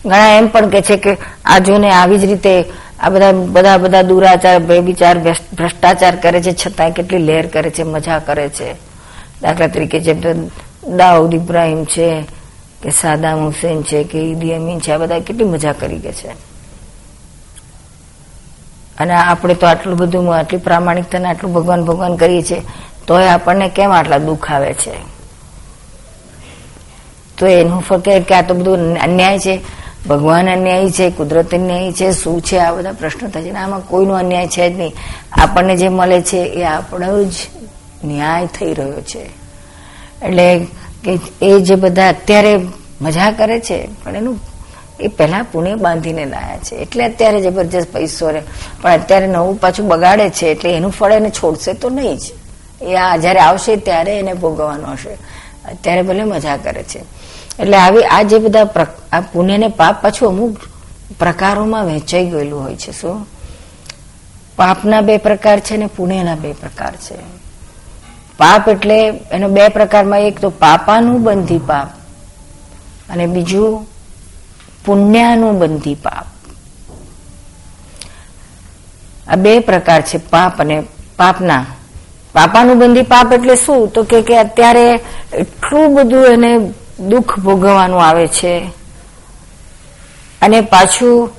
ઘણા 0.05 0.29
એમ 0.29 0.47
પણ 0.47 0.69
કે 0.69 0.81
છે 0.81 0.97
કે 0.97 1.17
આ 1.45 1.59
જોને 1.59 1.91
આવી 1.91 2.17
જ 2.17 2.25
રીતે 2.25 2.65
આ 2.99 3.09
બધા 3.09 3.31
બધા 3.31 3.77
બધા 3.77 4.01
દુરાચાર, 4.01 4.59
બેબીચાર 4.59 5.19
ભ્રષ્ટાચાર 5.53 6.15
કરે 6.15 6.41
છે, 6.41 6.51
છતાં 6.51 6.91
કેટલી 6.91 7.17
લહેર 7.17 7.47
કરે 7.47 7.69
છે, 7.69 7.83
મજા 7.83 8.19
કરે 8.19 8.49
છે. 8.49 8.73
દાખલા 9.41 9.67
તરીકે 9.67 9.99
જેમ 9.99 10.19
તો 10.19 10.33
દાઉદ 10.95 11.33
ઇબ્રાહીમ 11.33 11.85
છે, 11.85 12.23
કે 12.83 12.89
સાદામ 12.89 13.45
હુસેન 13.45 13.81
છે, 13.83 14.03
કે 14.03 14.19
ઈદી 14.19 14.53
અમીન 14.53 14.79
છે, 14.79 14.91
આ 14.91 14.97
બધા 14.97 15.19
કેટલી 15.19 15.43
મજા 15.43 15.73
કરી 15.73 15.97
ગયા 15.97 16.11
છે. 16.11 16.27
અને 18.97 19.13
આપણે 19.13 19.53
તો 19.53 19.67
આટલું 19.67 19.97
બધું 19.97 20.35
આટલી 20.35 20.57
પ્રામાણિકતાને 20.57 21.29
આટલું 21.29 21.53
ભગવાન 21.53 21.85
ભગવાન 21.85 22.15
કરીએ 22.15 22.41
છીએ, 22.41 22.61
તોય 23.07 23.27
આપણને 23.27 23.69
કેમ 23.69 23.91
આટલા 23.91 24.17
દુઃખ 24.17 24.51
આવે 24.51 24.73
છે? 24.73 25.15
તો 27.37 27.47
એનું 27.47 27.81
ફક્ત 27.81 28.09
કે 28.09 28.35
આ 28.35 28.41
તો 28.41 28.53
બધું 28.53 28.97
અન્યાય 28.97 29.39
છે. 29.39 29.84
ભગવાન 30.09 30.49
અન્યાયી 30.49 30.91
છે, 30.91 31.09
કુદરત 31.09 31.55
અન્યાયી 31.55 31.91
છે, 31.91 32.11
શું 32.11 32.41
છે, 32.41 32.57
આ 32.57 32.71
બધા 32.71 32.91
પ્રશ્નો 32.91 33.29
થાય 33.29 33.43
છે. 33.43 33.49
આમાં 33.49 33.79
કોઈનો 33.79 34.13
અન્યાય 34.13 34.47
છે 34.47 34.73
જ 34.73 34.77
નહીં. 34.77 34.93
આપણને 35.31 35.75
જે 35.75 35.89
મળે 35.89 36.21
છે 36.21 36.37
એ 36.37 36.63
આપણો 36.63 37.23
જ 37.23 37.33
ન્યાય 38.03 38.45
થઈ 38.45 38.73
રહ્યો 38.73 39.01
છે. 39.01 39.29
એટલે 40.25 40.67
કે 41.03 41.19
એ 41.41 41.59
જે 41.59 41.75
બધા 41.75 42.09
અત્યારે 42.09 42.59
મજા 43.01 43.31
કરે 43.31 43.59
છે, 43.59 43.87
પણ 44.03 44.15
એનું 44.15 44.39
એ 44.99 45.07
પહેલા 45.07 45.45
પુણે 45.51 45.75
બાંધીને 45.75 46.25
લાયા 46.25 46.57
છે. 46.57 46.75
એટલે 46.75 47.03
અત્યારે 47.03 47.41
જબરજસ્ત 47.41 47.87
પૈસો 47.93 48.29
રહે. 48.29 48.41
પણ 48.81 48.91
અત્યારે 48.91 49.27
નવું 49.27 49.59
પાછું 49.59 49.87
બગાડે 49.87 50.29
છે, 50.29 50.47
એટલે 50.47 50.73
એનું 50.73 50.91
ફળ 50.91 51.11
એને 51.11 51.29
છોડશે 51.29 51.73
તો 51.73 51.89
નહીં 51.89 52.17
જ. 52.17 52.21
એ 52.81 52.95
આ 52.95 53.17
જયારે 53.17 53.39
આવશે 53.39 53.75
ત્યારે 53.75 54.19
એને 54.19 54.33
ભોગવવાનો 54.33 54.87
હશે. 54.87 55.17
અત્યારે 55.71 56.01
ભલે 56.01 56.23
મજા 56.23 56.57
કરે 56.57 56.83
છે. 56.83 57.14
એટલે 57.59 57.77
આવી 57.77 58.03
આ 58.03 58.21
જે 58.23 58.37
બધા 58.39 58.85
આ 59.11 59.21
પુણ્ય 59.21 59.57
ને 59.57 59.67
પાપ 59.67 60.01
પાછું 60.01 60.27
અમુક 60.29 60.57
પ્રકારોમાં 61.19 61.85
વહેંચાઈ 61.85 62.29
ગયેલું 62.29 62.63
હોય 62.63 62.75
છે, 62.75 62.91
શું? 62.91 63.27
પાપના 64.55 65.01
બે 65.01 65.17
પ્રકાર 65.17 65.59
છે 65.59 65.77
ને 65.77 65.85
પુણ્યના 65.85 66.35
બે 66.35 66.53
પ્રકાર 66.53 66.95
છે. 66.95 67.15
પાપ 68.37 68.69
એટલે 68.69 69.07
એનો 69.07 69.49
બે 69.49 69.67
પ્રકારમાં 69.67 70.19
એક 70.19 70.39
તો 70.39 70.49
પાપાનું 70.49 71.23
બંધી 71.23 71.57
પાપ 71.57 71.87
અને 73.09 73.27
બીજું 73.27 73.87
પુણ્યાનું 74.85 75.59
બંધી 75.59 75.95
પાપ. 75.95 76.25
આ 79.27 79.35
બે 79.35 79.59
પ્રકાર 79.59 80.01
છે 80.01 80.17
પાપ 80.17 80.61
અને 80.61 80.83
પાપના. 81.17 81.65
પાપાનું 82.33 82.79
બંધી 82.79 83.01
પાપ 83.01 83.33
એટલે 83.33 83.55
શું? 83.55 83.87
તો 83.87 84.03
કે 84.03 84.37
અત્યારે 84.37 84.99
એટલું 85.33 85.95
બધું 85.95 86.25
એને 86.25 86.73
દુઃખ 86.99 87.39
ભોગવવાનું 87.39 88.05
આવે 88.05 88.27
છે. 88.27 88.69
અને 90.41 90.61
પાછું 90.61 91.29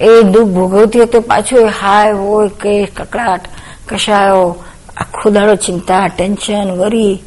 એ 0.00 0.22
દુઃખ 0.22 0.48
ભોગવતી 0.48 1.04
તો 1.04 1.20
પાછું 1.20 1.68
હાય 1.68 2.12
હોય 2.12 2.48
કે 2.48 2.86
કકડાટ, 2.86 3.40
કશાયો, 3.88 4.56
આખો 4.96 5.30
દાડો 5.30 5.54
ચિંતા, 5.54 6.08
ટેન્શન, 6.08 6.70
વરી. 6.70 7.22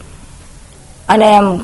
અને 1.10 1.26
એમ 1.26 1.60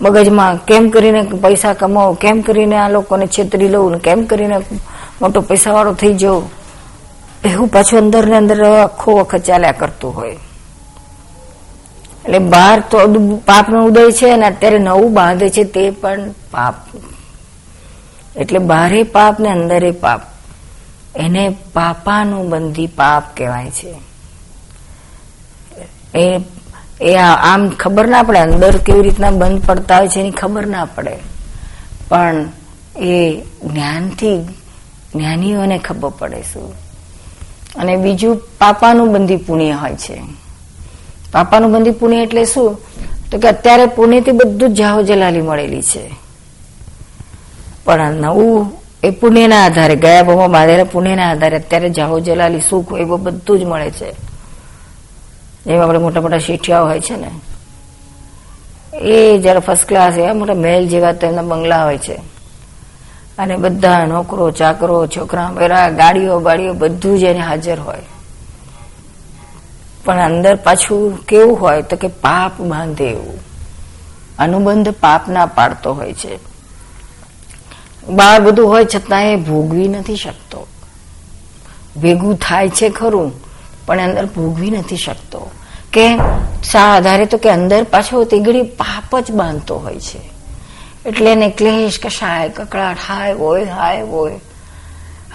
મગજમાં 0.00 0.56
કેમ 0.56 0.88
કરીને 0.88 1.22
પૈસા 1.22 1.72
કમાવો, 1.72 2.14
કેમ 2.14 2.40
કરીને 2.40 2.76
આ 2.76 2.88
લોકોને 2.88 3.26
છેતરી 3.26 3.68
લઉં 3.68 3.98
કેમ 3.98 4.24
કરીને 4.24 4.56
મોટો 5.22 5.40
પૈસાવાળો 5.40 5.92
થઈ 5.92 6.14
જવું 6.14 6.50
એવું 7.44 7.68
પાછું 7.68 7.98
અંદર 7.98 8.26
ને 8.26 8.36
અંદર 8.36 8.64
આખો 8.64 9.14
વખત 9.14 9.38
ચાલ્યા 9.38 9.72
કરતું 9.72 10.16
હોય. 10.16 10.38
એટલે 12.24 12.38
બાર 12.38 12.80
તો 12.80 12.98
પાપનો 13.46 13.84
ઉદય 13.84 14.10
છે 14.12 14.30
અને 14.30 14.46
અત્યારે 14.46 14.78
નવું 14.78 15.14
બાંધે 15.14 15.50
છે 15.50 15.64
તે 15.64 15.90
પણ 15.90 16.30
પાપ. 16.50 16.74
એટલે 18.36 18.58
બારે 18.58 19.02
પાપ 19.02 19.40
ને 19.40 19.48
અંદરે 19.48 19.90
પાપ. 19.90 20.20
એને 21.16 21.56
પાપાનું 21.72 22.48
બંધી 22.48 22.86
પાપ 22.86 23.36
કહેવાય 23.36 23.70
છે. 23.70 23.94
એ 26.14 26.40
એ 27.00 27.16
આમ 27.16 27.68
ખબર 27.68 28.08
ના 28.08 28.22
પડે 28.22 28.38
અંદર 28.38 28.76
કેવી 28.76 29.02
રીતના 29.02 29.30
બંધ 29.30 29.66
પડતા 29.66 29.98
હોય 29.98 30.08
છે 30.08 30.20
એની 30.20 30.30
ખબર 30.30 30.66
ના 30.66 30.84
પડે. 30.84 31.18
પણ 32.08 32.48
એ 32.96 33.40
જ્ઞાનથી 33.64 34.42
જ્ઞાનીઓને 35.14 35.78
ખબર 35.78 36.08
પડે 36.08 36.42
શું. 36.42 36.72
અને 37.76 37.96
બીજું 37.96 38.36
પાપાનું 38.58 39.12
બંધી 39.12 39.36
પુણ્ય 39.36 39.72
હોય 39.72 39.94
છે. 39.94 40.47
પાપાનું 41.32 41.72
બંધી 41.72 41.90
પુણ્ય 41.90 42.22
એટલે 42.22 42.44
શું? 42.44 42.78
તો 43.30 43.38
કે 43.38 43.48
અત્યારે 43.48 43.86
પુણ્યથી 43.86 44.32
બધું 44.32 44.70
જ 44.70 44.72
જાહો 44.72 45.02
જલાલી 45.02 45.42
મળેલી 45.42 45.82
છે. 45.82 46.10
પણ 47.84 48.14
નવું 48.14 48.72
એ 49.02 49.10
પુણ્યના 49.10 49.64
આધારે, 49.64 49.96
ગયા 49.96 50.22
બહુમાં 50.22 50.50
બાંધેલા 50.50 50.84
પુણ્યના 50.84 51.30
આધારે 51.30 51.56
અત્યારે 51.56 51.90
જાહો 51.90 52.20
જલાલી, 52.20 52.60
સુખ 52.60 52.92
એવું 52.98 53.22
બધું 53.22 53.58
જ 53.58 53.64
મળે 53.64 53.90
છે. 53.90 54.12
જેમ 55.66 55.80
આપણે 55.80 55.98
મોટા 55.98 56.20
મોટા 56.20 56.38
શેઠિયાઓ 56.38 56.86
હોય 56.86 57.00
છે 57.00 57.16
ને, 57.16 57.30
એ 58.98 59.38
જયારે 59.38 59.60
ફર્સ્ટ 59.60 59.88
ક્લાસ 59.88 60.18
એવા 60.18 60.34
મોટા 60.34 60.54
મહેલ 60.54 60.88
જેવા 60.88 61.12
તો 61.12 61.26
એમના 61.26 61.42
બંગલા 61.42 61.84
હોય 61.84 61.98
છે. 61.98 62.16
અને 63.38 63.56
બધા 63.56 64.06
નોકરો, 64.06 64.50
ચાકરો 64.50 65.06
છોકરા 65.06 65.52
બેરા 65.58 65.90
ગાડીઓ, 65.90 66.40
બાડીઓ 66.40 66.72
બધું 66.72 67.18
જ 67.18 67.22
એને 67.22 67.38
હાજર 67.38 67.80
હોય. 67.80 68.17
પણ 70.04 70.18
અંદર 70.18 70.54
પાછું 70.54 71.16
કેવું 71.16 71.60
હોય 71.60 71.82
તો 71.82 71.96
કે 71.96 72.08
પાપ 72.08 72.60
બાંધે 72.60 73.04
એવું. 73.04 73.38
અનુબંધ 74.38 74.88
પાપ 74.88 75.28
ના 75.28 75.46
પાડતો 75.46 75.94
હોય 75.94 76.12
છે. 76.12 76.38
બાળ 78.08 78.40
બધું 78.40 78.68
હોય 78.68 78.84
છતાં 78.84 79.24
એ 79.24 79.36
ભોગવી 79.36 79.88
નથી 79.88 80.16
શકતો. 80.16 80.66
ભેગું 81.96 82.36
થાય 82.36 82.68
છે 82.68 82.90
ખરું, 82.90 83.32
પણ 83.86 84.00
અંદર 84.00 84.26
ભોગવી 84.26 84.70
નથી 84.70 84.96
શકતો. 84.96 85.50
કે 85.92 86.16
શા 86.64 86.96
આધારે 86.96 87.24
તો 87.24 87.38
કે 87.38 87.50
અંદર 87.50 87.84
પાછો 87.84 88.24
તીગડી 88.24 88.62
પાપ 88.62 89.20
જ 89.20 89.30
બાંધતો 89.30 89.78
હોય 89.78 90.00
છે. 90.00 90.20
એટલે 91.06 91.32
એને 91.32 91.48
ક્લેશ 91.48 91.98
કશાય 92.02 92.48
કકડાટ 92.48 92.96
હાય 93.08 93.32
હોય 93.32 93.64
હાય 93.64 94.02
હોય 94.02 94.40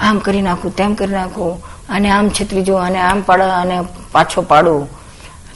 આમ 0.01 0.19
કરી 0.19 0.41
નાખું, 0.41 0.75
તેમ 0.75 0.93
કરી 0.93 1.13
નાખું. 1.13 1.72
અને 1.89 2.09
આમ 2.09 2.29
છત્રી 2.29 2.63
જો 2.63 2.75
અને 2.77 2.99
આમ 2.99 3.21
પાડા, 3.21 3.61
અને 3.61 3.77
પાછો 4.11 4.41
પાડું. 4.41 4.87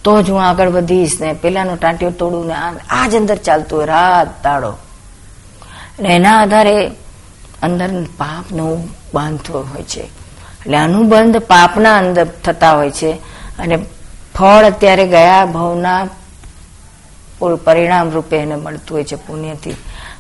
તો 0.04 0.22
જ 0.22 0.30
હું 0.30 0.42
આગળ 0.44 0.70
વધીશ 0.70 1.16
ને 1.22 1.34
પેલાનો 1.34 1.76
ટાંટિયો 1.76 2.12
તોડું 2.12 2.48
ને 2.48 2.56
આ 2.90 3.08
જ 3.08 3.16
અંદર 3.16 3.38
ચાલતું 3.38 3.80
હોય, 3.80 3.88
રાત 3.88 4.44
દાડો 4.44 4.72
અને 6.00 6.10
એના 6.16 6.42
આધારે 6.42 6.76
અંદર 7.64 7.90
પાપનો 8.18 8.66
બાંધતો 9.14 9.54
હોય 9.72 9.84
છે. 9.84 10.04
એટલે 10.04 10.78
અનુબંધ 10.78 11.38
પાપના 11.38 11.98
અંદર 11.98 12.26
થતા 12.46 12.74
હોય 12.78 12.92
છે. 12.92 13.12
અને 13.60 13.76
ફળ 14.36 14.66
અત્યારે 14.66 15.06
ગયા 15.08 15.46
ભવના 15.46 16.08
પરિણામ 17.66 18.10
રૂપે 18.10 18.38
એને 18.38 18.56
મળતું 18.56 18.98
હોય 18.98 19.04
છે, 19.04 19.16
પુણ્યથી 19.16 19.76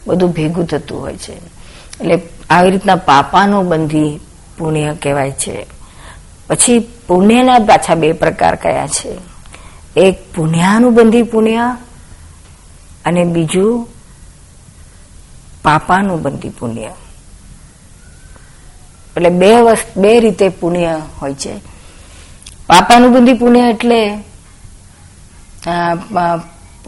બધું 0.08 0.32
ભેગું 0.32 0.66
થતું 0.66 1.02
હોય 1.02 1.18
છે. 1.18 1.36
એટલે 1.38 2.16
આવી 2.50 2.72
રીતના 2.72 2.96
પાપાનો 2.96 3.64
બંધી 3.64 4.20
પુણ્ય 4.58 4.96
કહેવાય 5.02 5.32
છે. 5.32 5.77
પછી 6.48 6.80
પુણ્યના 7.08 7.60
પાછા 7.60 7.96
બે 7.96 8.12
પ્રકાર 8.12 8.56
કયા 8.56 8.88
છે? 8.88 9.18
એક 9.98 10.34
પુણ્યાનુબંધી 10.36 11.24
પુણ્ય 11.24 11.78
અને 13.06 13.24
બીજું 13.24 13.88
પાપાનુબંધી 15.64 16.50
પુણ્ય. 16.50 16.90
એટલે 19.18 19.30
બે 19.30 19.56
બે 19.98 20.20
રીતે 20.20 20.50
પુણ્ય 20.50 21.02
હોય 21.22 21.34
છે. 21.34 21.58
પાપાનુબંધી 22.68 23.34
પુણ્ય 23.34 23.70
એટલે 23.70 24.20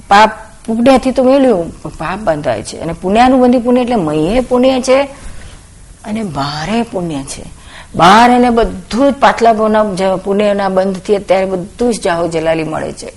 પાપ 0.07 0.31
પુણ્યથી 0.65 1.11
તો 1.11 1.23
મેળ્યું 1.23 1.81
પાપ 1.97 2.19
બંધાય 2.19 2.63
છે. 2.63 2.77
અને 2.79 2.93
પુણ્યાનુબંધી 2.93 3.57
પુણ્ય 3.57 3.81
એટલે 3.81 3.95
મહે 3.95 4.39
પુણ્ય 4.39 4.81
છે 4.81 5.03
અને 6.03 6.23
ભારે 6.23 6.81
પુણ્ય 6.81 7.23
છે. 7.23 7.58
બહાર 7.95 8.29
એને 8.29 8.49
બધું 8.49 9.11
જ 9.11 9.15
પાટલા 9.15 9.53
પુણ્યના 10.15 10.69
બંધથી 10.69 11.15
અત્યારે 11.15 11.45
બધું 11.45 11.93
જ 11.93 12.01
જાહો 12.01 12.27
જલાલી 12.27 12.63
મળે 12.63 12.91
છે. 12.91 13.13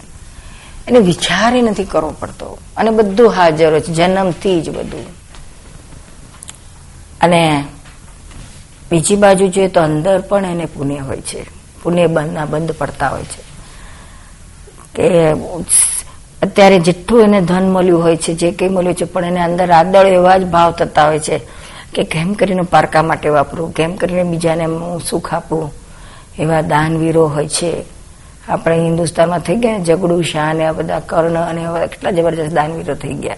એને 0.89 0.99
વિચાર 0.99 1.53
નથી 1.53 1.85
કરવો 1.85 2.15
પડતો. 2.21 2.59
અને 2.77 2.91
બધું 2.91 3.31
હાજર 3.31 3.81
છે, 3.81 3.87
જન્મથી 3.87 4.61
જ 4.61 4.71
બધું. 4.71 5.05
અને 7.21 7.65
બીજી 8.91 9.17
બાજુ 9.17 9.47
જોઈએ 9.47 9.69
તો 9.69 9.81
અંદર 9.81 10.21
પણ 10.21 10.45
એને 10.45 10.65
પુણ્ય 10.65 10.99
હોય 10.99 11.21
છે. 11.21 11.47
પુણ્ય 11.83 12.07
બંધના 12.07 12.45
બંધ 12.45 12.73
પડતા 12.73 13.09
હોય 13.09 13.23
છે. 13.23 13.53
કે 14.95 15.33
અત્યારે 16.43 16.79
જેટલું 16.79 17.23
એને 17.23 17.41
ધન 17.41 17.71
મળ્યું 17.71 18.03
હોય 18.03 18.17
છે, 18.17 18.35
જે 18.35 18.51
કંઈ 18.51 18.69
મળ્યું 18.69 18.95
છે, 18.95 19.05
પણ 19.05 19.25
એને 19.25 19.41
અંદર 19.41 19.71
આદળ 19.71 20.07
એવા 20.07 20.39
જ 20.39 20.47
ભાવ 20.47 20.73
થતા 20.73 21.07
હોય 21.07 21.19
છે. 21.19 21.62
કે 21.95 22.03
કેમ 22.03 22.33
કરીને 22.33 22.63
પારકા 22.63 23.03
માટે 23.03 23.29
વાપરું? 23.29 23.73
કેમ 23.73 23.97
કરીને 23.97 24.23
બીજાને 24.23 24.65
હું 24.65 25.01
સુખ 25.01 25.35
આપું? 25.35 25.73
એવા 26.39 26.61
દાનવીરો 26.61 27.29
હોય 27.29 27.49
છે. 27.49 27.85
આપણે 28.49 28.77
હિન્દુસ્તાનમાં 28.77 29.39
થઈ 29.39 29.57
ગયા 29.57 29.79
ઝઘડું 29.79 30.25
શાહ 30.25 30.53
ને 30.53 30.67
આ 30.67 30.73
બધા 30.73 31.01
કર્ણ 31.01 31.35
અને 31.35 31.87
કેટલા 31.87 32.11
જબરજસ્ત 32.11 32.55
દાનવીરો 32.55 32.95
થઈ 32.95 33.13
ગયા. 33.13 33.37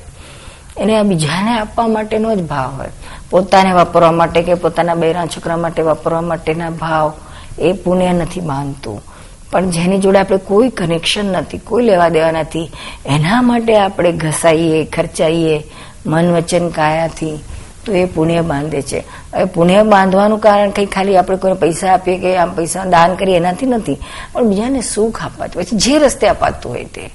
એને 0.76 0.96
આ 0.96 1.02
બીજાને 1.02 1.58
આપવા 1.58 1.86
માટેનો 1.86 2.34
જ 2.34 2.42
ભાવ 2.42 2.70
હોય. 2.76 2.88
પોતાને 3.30 3.72
વાપરવા 3.72 4.12
માટે 4.12 4.42
કે 4.42 4.54
પોતાના 4.54 4.94
બૈરા 4.94 5.26
છોકરા 5.26 5.56
માટે 5.56 5.82
વાપરવા 5.82 6.20
માટેના 6.20 6.70
ભાવ, 6.70 7.12
એ 7.58 7.72
પુણ્ય 7.72 8.12
નથી 8.12 8.40
માનતું. 8.40 9.02
પણ 9.50 9.70
જેની 9.70 9.98
જોડે 9.98 10.18
આપણે 10.18 10.36
કોઈ 10.36 10.68
કનેક્શન 10.68 11.24
નથી, 11.24 11.58
કોઈ 11.58 11.84
લેવા 11.84 12.08
દેવા 12.08 12.30
નથી, 12.30 12.70
એના 13.06 13.42
માટે 13.42 13.76
આપણે 13.76 14.12
ઘસાઈએ, 14.12 14.84
ખર્ચાઈએ, 14.84 15.64
મન 16.06 16.32
વચન 16.32 16.68
કાયાથી 16.68 17.38
તો 17.84 17.92
એ 17.92 18.04
પુણ્ય 18.04 18.42
બાંધે 18.42 18.82
છે. 18.82 19.00
હવે 19.34 19.44
પુણ્ય 19.44 19.82
બાંધવાનું 19.82 20.38
કારણ 20.38 20.70
કંઈ 20.70 20.86
ખાલી 20.86 21.16
આપણે 21.16 21.36
કોઈને 21.36 21.56
પૈસા 21.56 21.92
આપીએ 21.92 22.18
કે 22.18 22.36
આમ 22.36 22.54
પૈસા 22.54 22.84
દાન 22.84 23.14
કરીએ 23.14 23.36
એનાથી 23.36 23.66
નથી. 23.66 23.98
પણ 24.32 24.48
બીજાને 24.48 24.80
સુખ 24.80 25.22
આપવાતું 25.22 25.62
પછી 25.62 25.76
જે 25.76 25.98
રસ્તે 25.98 26.26
અપાતું 26.28 26.72
હોય 26.72 26.84
તે. 26.84 27.10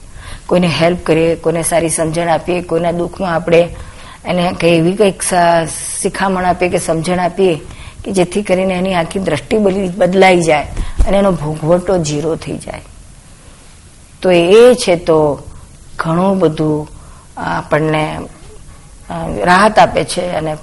કોઈને 0.48 0.68
હેલ્પ 0.68 1.06
કરીએ, 1.06 1.36
કોઈને 1.36 1.64
સારી 1.64 1.90
સમજણ 1.90 2.30
આપીએ, 2.30 2.62
કોઈના 2.62 2.92
દુઃખમાં 2.92 3.36
આપણે 3.36 3.62
એને 4.26 4.52
કંઈ 4.60 4.78
એવી 4.78 4.94
કંઈક 4.94 5.24
શિખામણ 6.02 6.46
આપીએ 6.46 6.70
કે 6.70 6.78
સમજણ 6.78 7.20
આપીએ 7.20 7.56
કે 8.04 8.12
જેથી 8.12 8.44
કરીને 8.44 8.74
એની 8.74 8.94
આખી 8.94 9.20
દ્રષ્ટિ 9.20 9.58
બદલાઈ 9.98 10.42
જાય 10.42 10.66
અને 11.08 11.18
એનો 11.18 11.32
ભોગવટો 11.32 11.98
જીરો 11.98 12.36
થઈ 12.36 12.58
જાય. 12.58 12.82
તો 14.22 14.32
એ 14.32 14.74
છે 14.74 14.96
તો 14.96 15.40
ઘણું 16.00 16.40
બધું 16.40 16.88
આપણને 17.38 18.04
રાહત 19.46 19.80
આપે 19.80 20.04
છે 20.04 20.32
અને 20.32 20.58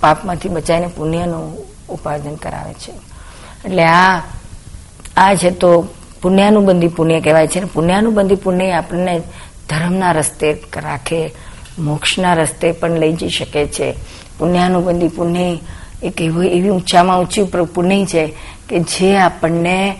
પાપમાંથી 0.00 0.48
બચાવીને 0.48 0.86
પુણ્યનું 0.86 1.56
ઉપાર્જન 1.88 2.34
કરાવે 2.34 2.74
છે. 2.74 2.92
એટલે 3.64 3.84
આ 3.84 4.22
આ 5.16 5.34
છે 5.34 5.50
તો 5.50 5.88
પુણ્યાનુબંધી 6.22 6.88
પુણ્ય 6.88 7.20
કહેવાય 7.20 7.46
છે. 7.46 7.60
પુણ્યાનુબંધી 7.60 8.34
પુણ્ય 8.34 8.70
આપણને 8.70 9.22
ધર્મના 9.68 10.12
રસ્તે 10.12 10.62
રાખે, 10.76 11.34
મોક્ષના 11.78 12.34
રસ્તે 12.34 12.72
પણ 12.72 12.90
લઈ 12.90 13.12
જઈ 13.12 13.28
શકે 13.28 13.66
છે. 13.66 13.94
પુણ્યાનુબંધી 14.38 15.08
પુણ્ય 15.08 15.58
એક 16.02 16.20
એવી 16.20 16.48
એવી 16.48 16.70
ઊંચામાં 16.70 17.20
ઊંચી 17.20 17.42
પુણ્ય 17.74 18.04
છે 18.06 18.34
કે 18.68 18.80
જે 18.80 19.16
આપણને 19.16 19.96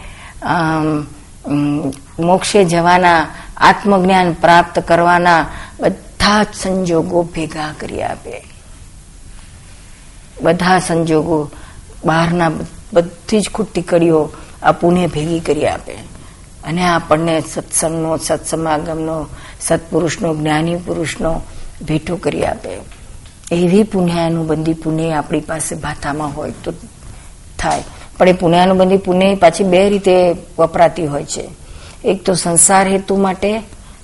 મોક્ષે 2.19 2.65
જવાના 2.65 3.27
આત્મજ્ઞાન 3.57 4.33
પ્રાપ્ત 4.33 4.79
કરવાના 4.79 5.47
બધા 6.27 6.43
જ 6.43 6.47
સંજોગો 6.55 7.23
ભેગા 7.23 7.75
કરી 7.81 8.03
આપે. 8.03 8.43
બધા 10.43 10.79
સંજોગો 10.79 11.51
બહારના 12.05 12.51
બધી 12.93 13.41
જ 13.41 13.51
ખુટ્ટી 13.55 13.83
કડીઓ 13.83 14.31
આ 14.63 14.73
પુણે 14.73 15.07
ભેગી 15.07 15.41
કરી 15.41 15.67
આપે. 15.67 15.93
અને 16.65 16.87
આપણને 16.87 17.41
સત્સંગનો, 17.41 18.17
સત્સમાગમનો, 18.17 19.27
સત્પુરુષનો, 19.61 20.35
જ્ઞાની 20.35 20.77
પુરુષનો 20.77 21.43
ભેટો 21.83 22.17
કરી 22.17 22.45
આપે. 22.45 22.71
એવી 23.53 23.83
પુણ્યાનુબંધી 23.83 24.73
પુણ્ય 24.73 25.13
આપણી 25.13 25.41
પાસે 25.41 25.75
ભાથામાં 25.75 26.37
હોય 26.37 26.53
તો 26.65 26.73
થાય. 27.59 27.83
પણ 28.19 28.29
એ 28.29 28.33
પુણ્યાનુબંધી 28.33 28.97
પુણ્ય 28.97 29.35
પાછી 29.35 29.65
બે 29.65 29.91
રીતે 29.91 30.37
વપરાતી 30.59 31.07
હોય 31.07 31.25
છે. 31.25 31.49
એક 32.05 32.23
તો 32.23 32.35
સંસાર 32.35 32.89
હેતુ 32.89 33.17
માટે 33.17 33.59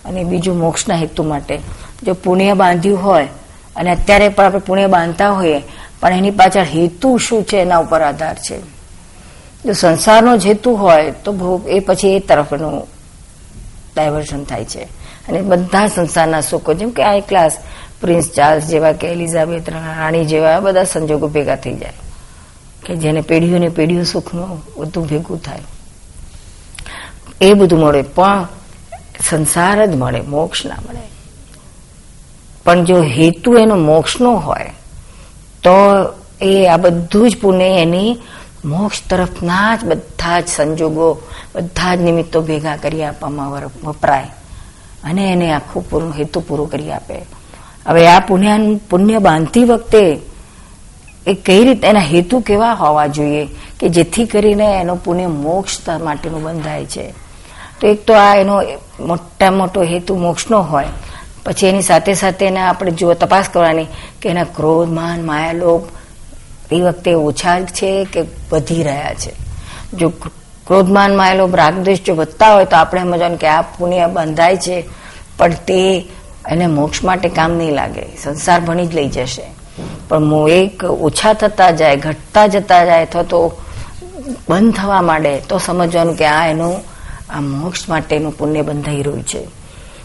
અને 0.05 0.25
બીજું 0.25 0.59
મોક્ષના 0.59 0.95
હેતુ 0.95 1.23
માટે. 1.23 1.61
જો 2.03 2.15
પુણ્ય 2.15 2.55
બાંધ્યું 2.55 3.05
હોય, 3.05 3.29
અને 3.77 3.91
અત્યારે 3.91 4.29
પણ 4.29 4.45
આપણે 4.45 4.61
પુણ્ય 4.61 4.87
બાંધતા 4.87 5.31
હોઈએ, 5.31 5.63
પણ 6.01 6.13
એની 6.13 6.31
પાછળ 6.31 6.63
હેતુ 6.63 7.19
શું 7.19 7.45
છે 7.45 7.57
એના 7.57 7.79
ઉપર 7.79 8.01
આધાર 8.01 8.35
છે. 8.35 8.61
જો 9.65 9.73
સંસારનો 9.73 10.37
જ 10.37 10.47
હેતુ 10.47 10.73
હોય, 10.73 11.11
તો 11.11 11.63
એ 11.69 11.81
પછી 11.81 12.17
એ 12.17 12.19
તરફનું 12.19 12.87
ડાયવર્ઝન 13.97 14.45
થાય 14.45 14.65
છે. 14.65 14.83
અને 15.29 15.41
બધા 15.41 15.87
સંસારના 15.87 16.41
સુખો, 16.41 16.75
જેમ 16.75 16.91
કે 16.91 17.03
આ 17.03 17.19
ક્લાસ 17.19 17.57
પ્રિન્સ 18.01 18.31
ચાર્લ્સ 18.31 18.65
જેવા 18.65 18.93
કે 18.93 19.07
એલિઝાબેથ 19.07 19.71
રાણી 19.71 20.25
જેવા 20.25 20.61
બધા 20.61 20.85
સંજોગો 20.85 21.29
ભેગા 21.29 21.57
થઈ 21.57 21.75
જાય. 21.75 21.93
કે 22.87 22.97
જેને 22.97 23.21
પેઢીઓને 23.21 23.69
પેઢીઓ 23.69 24.05
સુખનું 24.05 24.63
બધું 24.77 25.07
ભેગું 25.07 25.43
થાય. 25.43 25.61
એ 27.41 27.55
બધું 27.55 27.81
મળે, 27.81 28.03
પણ 28.03 28.49
સંસાર 29.29 29.87
જ 29.87 29.95
મળે, 29.95 30.21
મોક્ષ 30.21 30.67
ના 30.67 30.75
મળે. 30.75 31.12
પણ 32.65 32.85
જો 32.85 33.03
હેતુ 33.03 33.55
એનો 33.55 33.77
મોક્ષનો 33.77 34.33
હોય, 34.37 34.71
તો 35.63 35.75
એ 36.41 36.67
આ 36.67 36.77
બધું 36.77 37.31
જ 37.31 37.37
પુણ્ય 37.37 37.65
એની 37.65 38.17
મોક્ષ 38.65 39.03
તરફના 39.11 39.77
જ 39.77 39.85
બધા 39.85 40.41
જ 40.41 40.49
સંજોગો, 40.49 41.09
બધા 41.55 41.95
જ 41.97 42.01
નિમિત્તો 42.01 42.41
ભેગા 42.41 42.77
કરી 42.77 43.03
આપવામાં 43.05 43.51
વપરાય. 43.85 44.31
અને 45.05 45.33
એને 45.33 45.53
આખું 45.53 45.91
પૂરું, 45.91 46.13
હેતુ 46.19 46.41
પૂરું 46.41 46.71
કરી 46.71 46.93
આપે. 46.93 47.19
હવે 47.87 48.07
આ 48.09 48.21
પુણ્ય 48.21 48.77
પુણ્ય 48.91 49.19
બાંધતી 49.19 49.65
વખતે 49.65 50.21
એ 51.27 51.35
કઈ 51.35 51.65
રીતે, 51.65 51.89
એના 51.89 52.01
હેતુ 52.01 52.41
કેવા 52.41 52.73
હોવા 52.73 53.07
જોઈએ 53.07 53.45
કે 53.81 53.89
જેથી 53.89 54.25
કરીને 54.25 54.67
એનો 54.81 54.95
પુણ્ય 54.95 55.27
મોક્ષ 55.27 55.79
માટેનું 56.01 56.43
બંધાય 56.43 56.85
છે? 56.87 57.11
તો 57.81 57.87
એક 57.87 58.05
તો 58.07 58.15
આ 58.15 58.35
એનો 58.37 58.63
મોટા 59.01 59.51
મોટો 59.51 59.83
હેતુ 59.83 60.17
મોક્ષનો 60.17 60.63
હોય. 60.63 60.89
પછી 61.45 61.67
એની 61.67 61.83
સાથે 61.83 62.15
સાથે 62.15 62.47
એને 62.47 62.61
આપણે 62.61 62.91
જો 62.91 63.15
તપાસ 63.15 63.49
કરવાની 63.53 63.87
કે 64.23 64.29
એના 64.29 64.45
ક્રોધ, 64.45 64.89
માન, 64.89 65.25
માયા, 65.25 65.53
લોભ 65.53 65.83
એ 66.73 66.81
વખતે 66.81 67.15
ઓછા 67.15 67.61
છે 67.61 68.05
કે 68.05 68.21
વધી 68.53 68.83
રહ્યા 68.83 69.15
છે? 69.15 69.33
જો 69.93 70.09
ક્રોધમાન 70.67 71.17
માયા, 71.17 71.35
લોભ 71.35 71.57
રાગદ્વેષ 71.57 71.99
જો 72.01 72.15
વધતા 72.15 72.55
હોય 72.55 72.65
તો 72.65 72.77
આપણે 72.77 73.01
સમજવાનું 73.01 73.39
કે 73.39 73.47
આ 73.47 73.63
પુણ્ય 73.63 74.07
બંધાય 74.07 74.57
છે, 74.57 74.85
પણ 75.37 75.51
તે 75.51 76.09
એને 76.49 76.67
મોક્ષ 76.67 77.05
માટે 77.05 77.29
કામ 77.29 77.51
નહીં 77.51 77.73
લાગે. 77.73 78.17
સંસાર 78.23 78.61
ભણી 78.61 78.87
જ 78.87 78.95
લઈ 78.95 79.09
જશે. 79.09 79.43
પણ 80.09 80.23
એક 80.49 80.85
ઓછા 80.85 81.33
થતા 81.33 81.71
જાય, 81.71 81.97
ઘટતા 81.97 82.47
જતા 82.47 82.85
જાય, 82.85 83.07
અથવા 83.07 83.23
તો 83.23 83.53
બંધ 84.49 84.75
થવા 84.75 85.03
માંડે, 85.03 85.41
તો 85.41 85.59
સમજવાનું 85.59 86.17
કે 86.17 86.27
આ 86.27 86.47
એનું, 86.47 86.81
આ 87.31 87.41
મોક્ષ 87.41 87.89
માટેનું 87.89 88.39
પુણ્ય 88.39 88.63
બંધાઈ 88.63 89.03
રહ્યું 89.03 89.23
છે. 89.23 89.47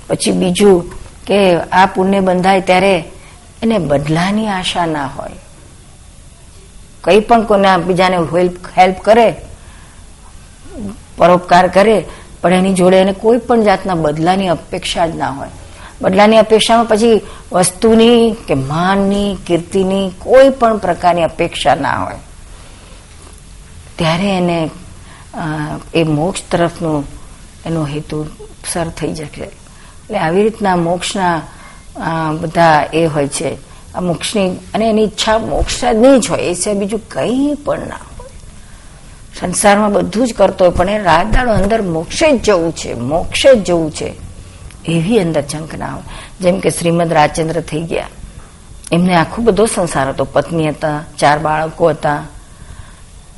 પછી 0.07 0.31
બીજું 0.31 1.06
કે 1.27 1.57
આ 1.71 1.85
પુણ્ય 1.85 2.19
બંધાય 2.19 2.61
ત્યારે 2.61 3.03
એને 3.63 3.77
બદલાની 3.77 4.47
આશા 4.47 4.85
ના 4.85 5.05
હોય. 5.07 5.31
કઈ 7.03 7.19
પણ 7.19 7.43
કોને 7.43 7.77
બીજાને 7.77 8.17
હેલ્પ 8.77 8.99
કરે, 8.99 9.35
પરોપકાર 11.17 11.67
કરે, 11.67 12.05
પણ 12.41 12.53
એની 12.53 12.73
જોડે 12.73 12.97
એને 12.97 13.13
કોઈ 13.13 13.37
પણ 13.37 13.63
જાતના 13.63 13.95
બદલાની 13.95 14.47
અપેક્ષા 14.47 15.07
જ 15.07 15.15
ના 15.15 15.29
હોય. 15.29 15.49
બદલાની 16.01 16.37
અપેક્ષામાં 16.37 16.85
પછી 16.85 17.21
વસ્તુની 17.51 18.35
કે 18.47 18.53
માનની, 18.53 19.37
કીર્તિની 19.47 20.11
કોઈ 20.19 20.49
પણ 20.49 20.77
પ્રકારની 20.77 21.23
અપેક્ષા 21.23 21.75
ના 21.75 22.03
હોય. 22.03 22.19
ત્યારે 23.95 24.37
એને 24.37 24.69
એ 25.93 26.03
મોક્ષ 26.03 26.41
તરફનું 26.51 27.07
એનો 27.65 27.85
હેતુ 27.85 28.27
સર 28.73 28.87
થઈ 28.87 29.13
જશે. 29.13 29.66
એટલે 30.07 30.17
આવી 30.17 30.43
રીતના 30.43 30.75
મોક્ષના 30.75 31.41
બધા 32.39 32.85
એ 32.93 33.05
હોય 33.05 33.27
છે. 33.27 33.57
આ 33.95 33.99
મોક્ષની, 33.99 34.49
અને 34.73 34.89
એની 34.89 35.03
ઈચ્છા 35.03 35.37
મોક્ષ 35.37 35.81
જ 35.85 36.29
હોય, 36.29 36.39
એ 36.39 36.55
છે 36.55 36.73
બીજું 36.73 37.01
કંઈ 37.09 37.53
પણ 37.53 37.79
ના 37.79 37.95
હોય. 37.95 38.29
સંસારમાં 39.39 39.91
બધું 39.91 40.27
જ 40.27 40.33
કરતો 40.33 40.65
હોય, 40.65 40.73
પણ 40.73 40.89
એ 40.89 41.03
રાત 41.03 41.37
અંદર 41.37 41.81
મોક્ષે 41.81 42.37
જ 42.37 42.43
જવું 42.43 42.71
છે, 42.75 42.93
મોક્ષે 42.93 43.55
જ 43.55 43.63
જવું 43.63 43.91
છે. 43.91 44.13
એવી 44.85 45.19
અંદર 45.19 45.41
જંક 45.41 45.75
ના 45.75 45.93
હોય. 45.93 46.03
જેમ 46.41 46.59
કે 46.59 46.69
શ્રીમદ 46.69 47.13
રાજચંદ્ર 47.13 47.61
થઈ 47.61 47.81
ગયા. 47.81 48.07
એમને 48.91 49.13
આખો 49.15 49.41
બધો 49.41 49.65
સંસાર 49.65 50.09
હતો. 50.09 50.23
પત્ની 50.23 50.69
હતા, 50.69 51.03
ચાર 51.17 51.39
બાળકો 51.39 51.89
હતા, 51.89 52.23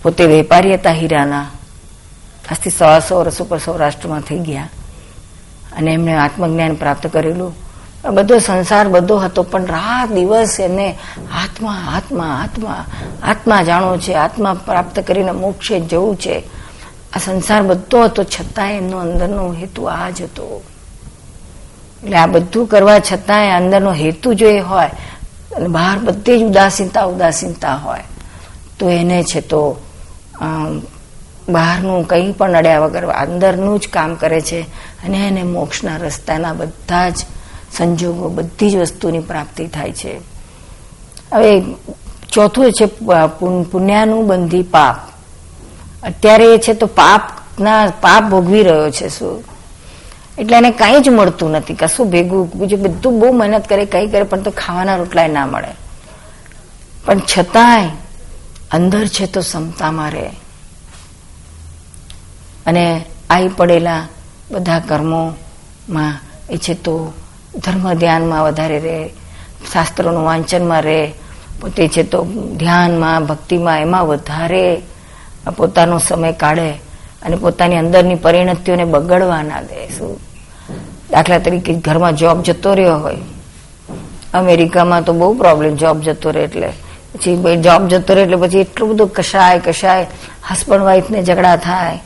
પોતે 0.03 0.25
વેપારી 0.25 0.73
હતા 0.73 0.91
હીરાના. 0.91 1.47
આજથી 2.49 2.69
સવા 2.69 2.99
સો 2.99 3.19
વર્ષ 3.19 3.41
ઉપર 3.41 3.57
સૌરાષ્ટ્રમાં 3.57 4.21
થઈ 4.21 4.39
ગયા. 4.39 4.69
અને 5.77 5.93
એમને 5.93 6.13
આત્મજ્ઞાન 6.15 6.75
પ્રાપ્ત 6.75 7.07
કરેલું. 7.07 7.53
બધો 8.13 8.37
સંસાર 8.39 8.87
બધો 8.87 9.17
હતો, 9.17 9.43
પણ 9.43 9.65
રાત 9.65 10.09
દિવસ 10.11 10.59
એને 10.59 10.95
આત્મા 11.43 11.77
આત્મા 11.95 12.39
આત્મા 12.43 12.85
આત્મા 13.23 13.63
જાણો 13.63 13.97
છે, 13.97 14.13
આત્મા 14.13 14.53
પ્રાપ્ત 14.53 14.99
કરીને 14.99 15.31
મોક્ષે 15.31 15.79
જવું 15.79 16.15
છે. 16.15 16.43
આ 17.13 17.19
સંસાર 17.19 17.61
બધો 17.63 18.03
હતો, 18.03 18.23
છતાંય 18.23 18.73
એમનો 18.73 18.97
અંદરનો 18.97 19.53
હેતુ 19.53 19.83
આ 19.83 20.09
જ 20.09 20.21
હતો. 20.21 20.63
એટલે 22.03 22.17
આ 22.17 22.25
બધું 22.25 22.67
કરવા 22.67 22.99
છતાંય 22.99 23.49
અંદરનો 23.49 23.91
હેતુ 23.91 24.33
જો 24.33 24.47
એ 24.47 24.59
હોય, 24.59 24.91
અને 25.55 25.67
બહાર 25.67 25.97
બધી 25.99 26.39
જ 26.39 26.43
ઉદાસીનતા 26.43 27.03
ઉદાસીનતા 27.03 27.75
હોય, 27.75 28.03
તો 28.79 28.89
એને 28.89 29.23
છે 29.23 29.41
તો 29.41 29.77
બહારનું 31.49 32.07
કંઈ 32.07 32.31
પણ 32.31 32.53
અડ્યા 32.53 32.79
વગર 32.79 33.05
અંદરનું 33.05 33.79
જ 33.79 33.87
કામ 33.87 34.15
કરે 34.15 34.41
છે 34.41 34.61
અને 35.03 35.17
એને 35.27 35.43
મોક્ષના 35.43 35.97
રસ્તાના 35.97 36.53
બધા 36.53 37.09
જ 37.09 37.17
સંજોગો, 37.77 38.29
બધી 38.29 38.71
જ 38.71 38.75
વસ્તુની 38.77 39.19
પ્રાપ્તિ 39.19 39.67
થાય 39.67 39.91
છે. 39.91 40.13
હવે 41.33 41.61
ચોથું 42.31 42.71
છે 42.71 42.85
પુણ્યાનું 43.71 44.27
બંધી 44.27 44.63
પાપ. 44.63 44.97
અત્યારે 46.03 46.45
એ 46.53 46.57
છે 46.57 46.73
તો 46.73 46.85
પાપના, 46.85 47.91
પાપ 48.01 48.23
ભોગવી 48.23 48.63
રહ્યો 48.63 48.89
છે 48.91 49.07
શું? 49.09 49.43
એટલે 50.37 50.57
એને 50.57 50.71
કંઈ 50.71 51.01
જ 51.01 51.09
મળતું 51.09 51.51
નથી, 51.51 51.73
કશું 51.73 52.09
ભેગું 52.09 52.49
બીજું 52.55 52.79
બધું 52.81 53.19
બહુ 53.19 53.31
મહેનત 53.31 53.67
કરે, 53.67 53.85
કંઈ 53.85 54.07
કરે, 54.07 54.23
પણ 54.23 54.41
તો 54.41 54.51
ખાવાના 54.51 54.95
રોટલાય 54.95 55.27
ના 55.27 55.45
મળે. 55.45 55.71
પણ 57.05 57.19
છતાંય 57.19 57.89
અંદર 58.71 59.07
છે 59.07 59.25
તો 59.25 59.41
ક્ષમતામાં 59.41 60.11
રહે. 60.11 60.29
અને 62.69 62.85
આવી 63.29 63.55
પડેલા 63.57 64.03
બધા 64.51 64.79
કર્મોમાં 64.79 66.13
એ 66.49 66.57
છે 66.57 66.73
તો 66.85 66.93
ધર્મ 67.55 67.85
ધ્યાનમાં 67.93 68.45
વધારે 68.45 68.77
રહે, 68.79 68.97
શાસ્ત્રોનું 69.71 70.23
વાંચનમાં 70.23 70.81
રહે, 70.81 71.01
પોતે 71.59 71.83
છે 71.87 72.03
તો 72.03 72.19
ધ્યાનમાં, 72.59 73.25
ભક્તિમાં 73.25 73.79
એમાં 73.79 74.05
વધારે 74.05 74.65
પોતાનો 75.57 75.97
સમય 75.99 76.31
કાઢે 76.33 76.69
અને 77.23 77.35
પોતાની 77.35 77.81
અંદરની 77.83 78.15
પરિણતિઓને 78.15 78.85
બગડવા 78.85 79.43
ના 79.43 79.61
દે. 79.61 79.79
શું? 79.97 80.13
દાખલા 81.11 81.39
તરીકે 81.39 81.71
ઘરમાં 81.85 82.15
જોબ 82.15 82.37
જતો 82.43 82.69
રહ્યો 82.73 82.97
હોય, 82.97 83.23
અમેરિકામાં 84.33 85.03
તો 85.03 85.11
બહુ 85.13 85.33
પ્રોબ્લેમ 85.33 85.71
જોબ 85.75 85.97
જતો 86.01 86.31
રહે 86.31 86.43
એટલે. 86.43 86.69
પછી 87.13 87.57
જોબ 87.57 87.81
જતો 87.87 88.13
રહે 88.13 88.23
એટલે 88.23 88.37
પછી 88.37 88.59
એટલું 88.59 88.89
બધું 88.89 89.09
કશાય 89.09 89.59
કશાય 89.59 90.05
હસબન્ડ 90.49 90.83
વાઈફને 90.83 91.19
ઝઘડા 91.23 91.57
થાય 91.67 91.97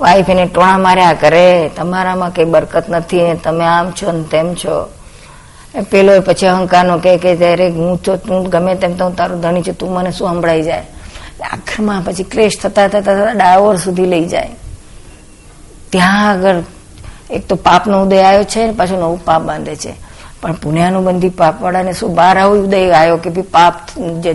વાઈફ 0.00 0.28
એને 0.30 0.46
ટોણા 0.46 0.78
માર્યા 0.78 1.12
કરે, 1.12 1.70
તમારામાં 1.76 2.30
કઈ 2.30 2.44
બરકત 2.44 2.84
નથી 2.88 3.22
ને 3.22 3.34
તમે 3.34 3.64
આમ 3.64 3.90
છો 3.90 4.12
ને 4.12 4.22
તેમ 4.22 4.54
છો. 4.54 4.88
પેલો 5.90 6.20
પછી 6.20 6.46
અહંકારનો 6.46 6.98
કે 6.98 7.16
કે 7.16 7.36
ત્યારે 7.36 7.70
હું 7.70 7.98
છો 7.98 8.16
તું 8.16 8.48
ગમે 8.48 8.74
તેમ 8.74 8.96
તો 8.96 9.04
હું 9.04 9.16
તારું 9.16 9.40
ધણી 9.40 9.62
છું, 9.62 9.74
તું 9.74 9.92
મને 9.92 10.10
શું 10.10 10.28
સંભળાઈ 10.28 10.62
જાય? 10.62 10.86
આખરમાં 11.52 12.02
પછી 12.02 12.24
ક્લેશ 12.24 12.58
થતા 12.62 12.88
થતા 12.88 13.14
થતા 13.14 13.32
ડાયોર 13.32 13.76
સુધી 13.76 14.06
લઈ 14.06 14.24
જાય. 14.24 14.50
ત્યાં 15.92 16.30
આગળ 16.30 16.62
એક 17.30 17.46
તો 17.48 17.56
પાપનો 17.56 18.02
ઉદય 18.02 18.22
આવ્યો 18.22 18.44
છે 18.44 18.66
ને, 18.66 18.72
પાછું 18.72 18.98
નવું 18.98 19.24
પાપ 19.24 19.42
બાંધે 19.42 19.76
છે. 19.76 19.92
પણ 20.42 20.52
પુણ્યાનું 20.52 21.04
બંધી 21.04 21.28
પાપવાળાને 21.28 21.92
શું 21.92 22.14
બહાર 22.14 22.38
આવું 22.38 22.64
ઉદય 22.64 22.90
આવ્યો 22.90 23.16
કે 23.16 23.30
ભાઈ 23.30 23.42
પાપ 23.42 23.74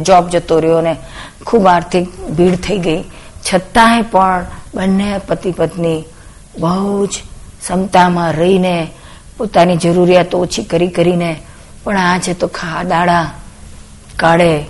જોબ 0.01 0.29
જતો 0.29 0.59
રહ્યો 0.59 0.81
ને, 0.81 0.95
ખૂબ 1.45 1.67
આર્થિક 1.67 2.07
ભીડ 2.29 2.55
થઈ 2.55 2.77
ગઈ. 2.77 3.03
છતાંય 3.45 4.01
પણ 4.01 4.45
બંને 4.75 5.21
પતિ 5.27 5.51
પત્ની 5.51 6.03
બહુ 6.59 7.05
જ 7.05 7.09
ક્ષમતામાં 7.61 8.33
રહીને 8.33 8.87
પોતાની 9.37 9.77
જરૂરિયાતો 9.77 10.39
ઓછી 10.39 10.63
કરી 10.63 10.87
કરીને 10.87 11.35
પણ 11.83 11.97
આ 11.97 12.19
છે 12.19 12.33
તો 12.33 12.47
ખા 12.47 12.83
દાડા 12.83 13.31
કાઢે. 14.15 14.65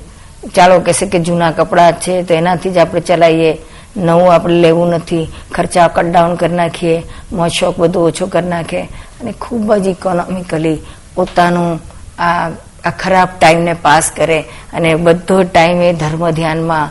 ચાલો 0.56 0.80
કહેશે 0.80 1.06
કે 1.06 1.20
જૂના 1.20 1.52
કપડાં 1.52 1.94
છે 1.94 2.24
તો 2.24 2.34
એનાથી 2.34 2.70
જ 2.70 2.78
આપણે 2.78 3.00
ચલાવીએ 3.00 3.58
નવું 3.98 4.34
આપણે 4.34 4.54
લેવું 4.54 4.90
નથી. 4.90 5.28
ખર્ચા 5.52 5.88
કટ 5.88 6.06
ડાઉન 6.06 6.36
કરી 6.36 6.56
નાખીએ. 6.56 7.04
મોજ 7.32 7.52
શોખ 7.52 7.80
બધું 7.80 8.04
ઓછો 8.04 8.26
કરી 8.28 8.48
નાખે. 8.48 8.82
અને 9.22 9.32
ખૂબ 9.42 9.74
જ 9.74 9.88
ઇકોનોમિકલી 9.88 10.78
પોતાનું 11.16 11.80
આ 12.22 12.50
આ 12.86 12.92
ખરાબ 13.00 13.30
ટાઈમને 13.40 13.74
પાસ 13.74 14.12
કરે. 14.16 14.40
અને 14.74 14.96
બધો 14.96 15.44
ટાઈમ 15.44 15.82
એ 15.82 15.94
ધર્મ 15.94 16.32
ધ્યાનમાં, 16.32 16.90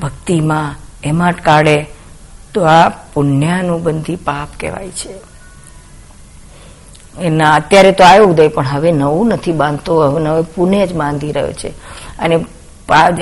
ભક્તિમાં 0.00 0.74
એમાં 1.04 1.32
જ 1.32 1.36
કાઢે. 1.36 1.86
તો 2.54 2.64
આ 2.64 2.88
પુણ્યાનુબંધી 2.88 4.16
પાપ 4.16 4.48
કહેવાય 4.60 4.88
છે. 4.88 5.14
એના 7.20 7.54
અત્યારે 7.54 7.92
તો 7.92 8.04
આવ્યો 8.04 8.24
ઉદય, 8.24 8.48
પણ 8.48 8.66
હવે 8.66 8.92
નવું 8.92 9.28
નથી 9.28 9.52
બાંધતો, 9.52 10.00
હવે 10.00 10.22
નવે 10.22 10.42
પુણે 10.42 10.86
જ 10.86 10.92
બાંધી 10.92 11.32
રહ્યો 11.32 11.52
છે. 11.52 11.68
અને 12.18 12.44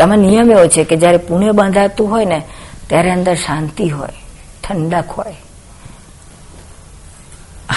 આમાં 0.03 0.19
નિયમ 0.19 0.51
એવો 0.51 0.67
છે 0.67 0.85
કે 0.85 0.97
જ્યારે 0.97 1.17
પુણે 1.17 1.51
બાંધાતું 1.51 2.11
હોય 2.11 2.25
ને, 2.25 2.43
ત્યારે 2.87 3.11
અંદર 3.11 3.35
શાંતિ 3.35 3.89
હોય, 3.89 4.13
ઠંડક 4.69 5.05
હોય. 5.11 5.37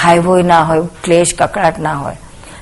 હાઈવોય 0.01 0.43
ના 0.43 0.63
હોય, 0.63 0.81
ક્લેશ 1.03 1.35
કકડાટ 1.35 1.79
ના 1.79 1.93
હોય. 1.93 2.17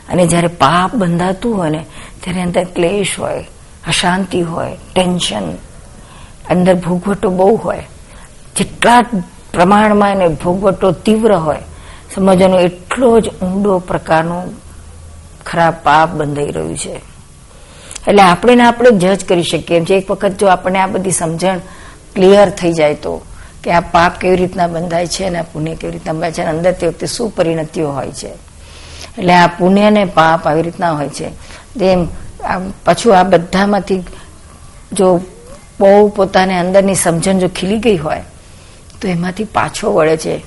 અને 0.09 0.27
જ્યારે 0.27 0.47
પાપ 0.47 0.95
બંધાતું 0.95 1.57
હોય 1.57 1.69
ને, 1.69 1.85
ત્યારે 2.23 2.41
અંદર 2.41 2.63
ક્લેશ 2.63 3.19
હોય, 3.19 3.47
અશાંતિ 3.87 4.41
હોય, 4.41 4.77
ટેન્શન. 4.95 5.51
અંદર 6.49 6.75
ભૂગવટો 6.75 7.29
બહુ 7.29 7.55
હોય. 7.55 7.87
જેટલા 8.57 9.01
પ્રમાણમાં 9.53 10.11
એને 10.11 10.27
ભોગવટો 10.27 10.91
તીવ્ર 10.91 11.35
હોય 11.35 11.57
સમજવાનો 12.15 12.59
એટલો 12.59 13.19
જ 13.19 13.27
ઊંડો 13.27 13.79
પ્રકારનું 13.79 14.53
ખરાબ 15.45 15.73
પાપ 15.83 16.09
બંધાઈ 16.09 16.51
રહ્યું 16.51 16.77
છે. 16.77 17.01
એટલે 18.07 18.21
આપણે 18.21 18.55
ને 18.55 18.63
આપણે 18.63 18.91
જજ 18.91 19.25
કરી 19.25 19.43
શકીએ. 19.43 19.77
એમ 19.77 19.85
છે 19.85 19.93
એક 19.93 20.11
વખત 20.11 20.31
જો 20.39 20.47
આપણે 20.47 20.79
આ 20.79 20.87
બધી 20.87 21.11
સમજણ 21.11 21.57
ક્લિયર 22.15 22.49
થઈ 22.49 22.73
જાય 22.73 22.93
તો, 22.93 23.21
કે 23.63 23.71
આ 23.71 23.79
પાપ 23.79 24.19
કેવી 24.19 24.35
રીતના 24.35 24.67
બંધાય 24.67 25.07
છે 25.07 25.23
અને 25.23 25.39
આ 25.39 25.41
પુણ્ય 25.41 25.75
કેવી 25.75 25.93
રીતના 25.93 26.13
બંધાય 26.13 26.31
છે 26.31 26.41
અને 26.41 26.57
અંદર 26.57 26.71
તે 26.71 26.87
વખતે 26.87 27.07
શું 27.07 27.29
પરિણતિઓ 27.29 27.91
હોય 27.91 28.11
છે. 28.11 28.29
એટલે 29.17 29.33
આ 29.33 29.47
પુણ્ય 29.47 29.89
ને 29.89 30.05
પાપ 30.05 30.47
આવી 30.47 30.61
રીતના 30.61 30.91
હોય 30.91 31.09
છે. 31.09 31.29
તેમ 31.79 32.07
પાછું 32.85 33.19
આ 33.19 33.23
બધામાંથી 33.23 34.03
જો 34.93 35.21
બહુ 35.79 36.07
પોતાને 36.07 36.59
અંદરની 36.59 36.95
સમજણ 36.95 37.39
જો 37.39 37.47
ખીલી 37.47 37.79
ગઈ 37.79 37.97
હોય 37.97 38.23
તો 39.01 39.07
એમાંથી 39.07 39.43
પાછો 39.43 39.93
વળે 39.93 40.17
છે. 40.17 40.43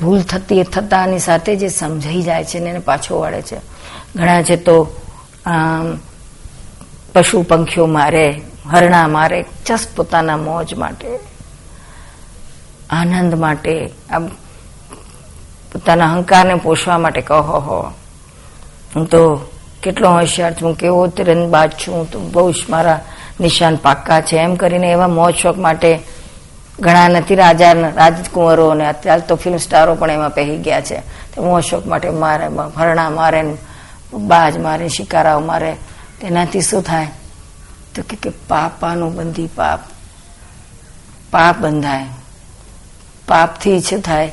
ભૂલ 0.00 0.22
થતી 0.22 0.62
થતાની 0.62 1.18
સાથે 1.18 1.56
જે 1.56 1.68
સમજાઈ 1.68 2.22
જાય 2.22 2.44
છે 2.44 2.58
ને 2.58 2.70
એને 2.70 2.78
પાછો 2.78 3.20
વળે 3.20 3.42
છે. 3.42 3.56
ઘણા 4.16 4.42
છે 4.42 4.56
તો 4.56 5.00
પશુ 7.12 7.42
પંખીઓ 7.42 7.86
મારે, 7.86 8.40
હરણા 8.70 9.08
મારે, 9.08 9.44
જસ્ટ 9.66 9.96
પોતાના 9.96 10.36
મોજ 10.36 10.74
માટે, 10.74 11.18
આનંદ 12.90 13.34
માટે, 13.34 13.90
આમ, 14.10 14.26
પોતાના 15.72 16.12
અહંકારને 16.12 16.54
પોષવા 16.54 16.98
માટે 16.98 17.20
કહો, 17.20 17.40
હો, 17.40 17.92
હું 18.96 19.06
તો 19.06 19.50
કેટલો 19.82 20.10
હોશિયાર 20.10 20.52
છું 20.52 20.74
કેવો 20.74 21.06
તીરંદબાજ 21.06 21.72
છું 21.72 22.10
તો 22.10 22.20
બહુ 22.20 22.52
મારા 22.70 23.00
નિશાન 23.40 23.76
પાક્કા 23.76 24.20
છે. 24.20 24.36
એમ 24.36 24.54
કરીને 24.54 24.90
એવા 24.90 25.08
મોજ 25.08 25.34
શોખ 25.34 25.58
માટે 25.58 25.98
ઘણા 26.82 27.08
નથી, 27.08 27.34
રાજા 27.34 27.72
રાજકુંવરો 27.72 28.68
અને 28.68 28.86
અત્યારે 28.86 29.20
તો 29.20 29.36
ફિલ્મ 29.36 29.56
સ્ટારો 29.56 29.94
પણ 29.94 30.10
એમાં 30.10 30.30
પહેરી 30.30 30.58
ગયા 30.58 30.80
છે. 30.80 30.96
હું 31.38 31.56
અશોક 31.56 31.86
માટે 31.86 32.10
મારે 32.10 32.48
હરણા 32.76 33.10
મારે, 33.10 33.54
બાજ 34.12 34.58
મારે, 34.58 34.88
શિકારાઓ 34.88 35.40
મારે, 35.40 35.76
તેનાથી 36.20 36.60
શું 36.60 36.82
થાય? 36.82 37.06
તો 37.94 38.02
કે 38.02 38.30
પાપાનું 38.48 39.14
બંધી 39.14 39.46
પાપ. 39.46 39.80
પાપ 41.30 41.58
બંધાય. 41.58 42.06
પાપથી 43.28 43.80
શું 43.80 44.00
થાય? 44.00 44.32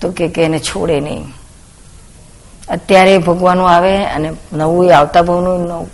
તો 0.00 0.10
કે 0.10 0.24
એને 0.24 0.58
છોડે 0.58 1.00
નહીં. 1.00 1.24
અત્યારે 2.68 3.18
ભોગવાનું 3.18 3.70
આવે 3.70 4.04
અને 4.04 4.32
નવું 4.52 4.96
આવતા 4.96 5.22
ભાવનું 5.22 5.84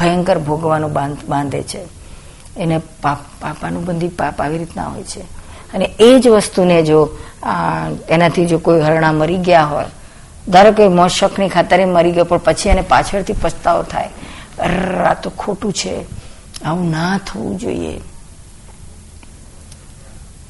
ભયંકર 0.00 0.38
ભોગવાનું 0.38 0.92
બાંધે 1.28 1.62
છે. 1.62 1.97
એને 2.58 2.78
પાપ, 3.02 3.18
પાપાનું 3.40 3.84
બંધી 3.84 4.08
પાપ 4.08 4.40
આવી 4.42 4.58
રીતના 4.58 4.84
હોય 4.84 5.02
છે. 5.04 5.22
અને 5.74 5.86
એ 6.00 6.18
જ 6.18 6.28
વસ્તુને 6.28 6.82
જો 6.82 6.98
એનાથી 8.08 8.46
જો 8.46 8.58
કોઈ 8.58 8.80
હરણા 8.80 9.12
મરી 9.12 9.38
ગયા 9.38 9.64
હોય, 9.64 9.88
ધારો 10.48 10.72
કે 10.72 10.84
શોખની 11.08 11.48
ખાતરે 11.48 11.84
મરી 11.86 12.12
ગયો, 12.12 12.24
પણ 12.24 12.38
પછી 12.38 12.68
એને 12.68 12.82
પાછળથી 12.82 13.32
પછતાવો 13.32 13.82
થાય 13.82 14.08
આ 15.06 15.14
તો 15.14 15.30
ખોટું 15.30 15.72
છે. 15.72 15.96
આવું 16.64 16.90
ના 16.90 17.18
થવું 17.26 17.58
જોઈએ. 17.58 18.00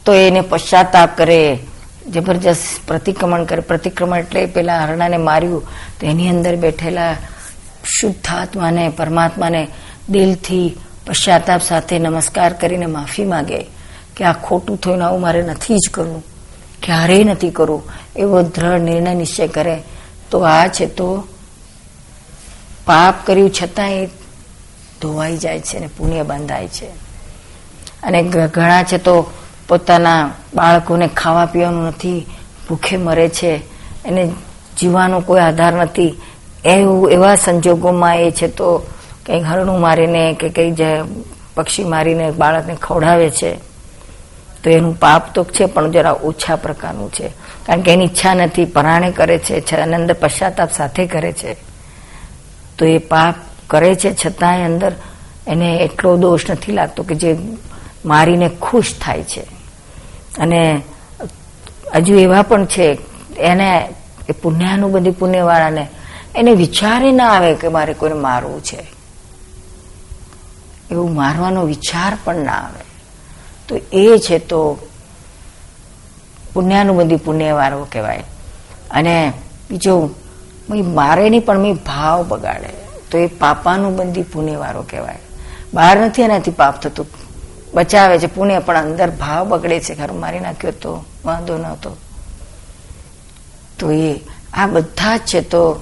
તો 0.04 0.12
એને 0.14 0.40
પશ્ચાતાપ 0.40 1.16
કરે, 1.16 1.58
જબરજસ્ત 2.08 2.86
પ્રતિક્રમણ 2.88 3.44
કરે. 3.44 3.60
પ્રતિક્રમણ 3.62 4.18
એટલે 4.18 4.46
પેલા 4.46 4.84
હરણાને 4.84 5.16
માર્યું, 5.18 5.62
તો 5.98 6.06
એની 6.06 6.28
અંદર 6.28 6.56
બેઠેલા 6.56 7.14
શુદ્ધ 7.84 8.28
આત્માને 8.32 8.88
પરમાત્માને 8.96 9.62
દિલથી 10.08 10.66
પશ્ચાતાપ 11.08 11.62
સાથે 11.62 11.98
નમસ્કાર 11.98 12.52
કરીને 12.52 12.86
માફી 12.86 13.24
માગે 13.24 13.66
કે 14.16 14.24
આ 14.24 14.32
ખોટું 14.32 14.80
થયું 14.80 15.06
આવું 15.06 15.20
મારે 15.20 15.42
નથી 15.42 15.76
જ 15.76 15.90
કરવું. 15.90 16.22
ક્યારેય 16.82 17.24
નથી 17.24 17.50
કરવું 17.50 17.82
એવો 18.16 18.42
દ્રઢ 18.42 18.80
નિર્ણય 18.80 19.14
નિશ્ચય 19.14 19.48
કરે. 19.48 19.82
તો 20.30 20.40
આ 20.40 20.68
છે 20.68 20.86
તો 20.86 21.24
પાપ 22.86 23.26
કર્યું 23.26 23.50
છતાં 23.50 23.92
એ 23.92 24.06
ધોવાઈ 25.00 25.36
જાય 25.36 25.60
છે 25.60 25.76
અને 25.76 25.86
પુણ્ય 25.86 26.22
બંધાય 26.22 26.68
છે. 26.68 26.86
અને 28.02 28.22
ઘણા 28.22 28.82
છે 28.82 28.98
તો 28.98 29.30
પોતાના 29.68 30.30
બાળકોને 30.54 31.08
ખાવા 31.08 31.46
પીવાનું 31.46 31.84
નથી, 31.84 32.26
ભૂખે 32.68 32.96
મરે 32.96 33.28
છે. 33.28 33.60
એને 34.04 34.32
જીવવાનો 34.78 35.20
કોઈ 35.20 35.40
આધાર 35.40 35.72
નથી. 35.72 36.20
એવું 36.64 37.10
એવા 37.10 37.34
સંજોગોમાં 37.34 38.16
એ 38.16 38.30
છે 38.30 38.48
તો 38.48 38.86
કંઈક 39.28 39.44
હરણું 39.44 39.80
મારીને 39.80 40.36
કે 40.40 40.48
કંઈક 40.48 40.80
પક્ષી 41.54 41.84
મારીને 41.84 42.30
બાળકને 42.30 42.74
ખવડાવે 42.74 43.30
છે, 43.30 43.56
તો 44.62 44.70
એનું 44.70 44.94
પાપ 44.98 45.34
તો 45.34 45.44
છે, 45.44 45.64
પણ 45.64 45.90
જરા 45.90 46.12
ઓછા 46.12 46.56
પ્રકારનું 46.56 47.12
છે. 47.12 47.28
કારણ 47.66 47.80
કે 47.80 47.92
એની 47.92 48.04
ઈચ્છા 48.04 48.34
નથી, 48.34 48.64
પરાણે 48.64 49.10
કરે 49.12 49.38
છે 49.38 49.76
આનંદ 49.76 50.12
પશ્ચાતાપ 50.12 50.72
સાથે 50.72 51.06
કરે 51.06 51.32
છે. 51.32 51.56
તો 52.78 52.84
એ 52.84 52.98
પાપ 52.98 53.34
કરે 53.66 53.94
છે, 53.94 54.14
છતાંય 54.26 54.64
અંદર 54.64 54.92
એને 55.46 55.76
એટલો 55.76 56.16
દોષ 56.16 56.50
નથી 56.50 56.72
લાગતો 56.72 57.02
કે 57.02 57.14
જે 57.14 57.38
મારીને 58.04 58.48
ખુશ 58.48 58.94
થાય 59.00 59.22
છે. 59.22 59.44
અને 60.38 60.82
હજુ 61.94 62.14
એવા 62.18 62.42
પણ 62.42 62.66
છે, 62.66 62.98
એને 63.36 63.88
એ 64.28 64.32
પુણ્યાનું 64.32 64.92
બધી 64.92 65.10
પુણ્યવાળાને 65.10 65.88
એને 66.34 66.52
વિચારે 66.52 67.12
ના 67.12 67.28
આવે 67.30 67.54
કે 67.54 67.68
મારે 67.68 67.92
કોઈને 67.92 68.16
મારવું 68.16 68.60
છે. 68.62 68.97
એવું 70.90 71.14
મારવાનો 71.14 71.62
વિચાર 71.62 72.18
પણ 72.24 72.36
ના 72.36 72.52
આવે. 72.52 72.84
તો 73.68 73.76
એ 73.92 74.18
છે 74.18 74.38
તો 74.38 74.78
પુણ્યાનું 76.54 76.96
બધી 76.96 77.16
પુણ્યવાળો 77.16 77.86
કહેવાય. 77.92 78.24
અને 78.90 79.32
બીજું 79.70 80.14
મારે 80.94 81.30
નહીં 81.30 81.44
પણ 81.44 81.58
મેં 81.58 81.74
ભાવ 81.74 82.24
બગાડે. 82.28 82.72
તો 83.10 83.18
એ 83.18 83.26
પાપાનું 83.26 83.96
બંધી 83.96 84.22
પુણ્યવાળો 84.22 84.82
કહેવાય. 84.82 85.18
બહાર 85.74 86.00
નથી 86.00 86.22
એનાથી 86.22 86.50
પાપ 86.50 86.80
થતું. 86.80 87.06
બચાવે 87.74 88.18
છે 88.18 88.26
પુણ્ય, 88.26 88.58
પણ 88.58 88.76
અંદર 88.76 89.10
ભાવ 89.10 89.48
બગડે 89.48 89.80
છે. 89.80 89.94
ખરું, 89.94 90.20
મારી 90.20 90.40
નાખ્યો 90.40 90.70
તો, 90.70 91.04
વાંધો 91.24 91.56
નહોતો 91.56 91.96
તો 93.78 93.90
એ, 93.90 94.20
આ 94.54 94.66
બધા 94.66 95.16
જ 95.16 95.20
છે 95.20 95.40
તો 95.40 95.80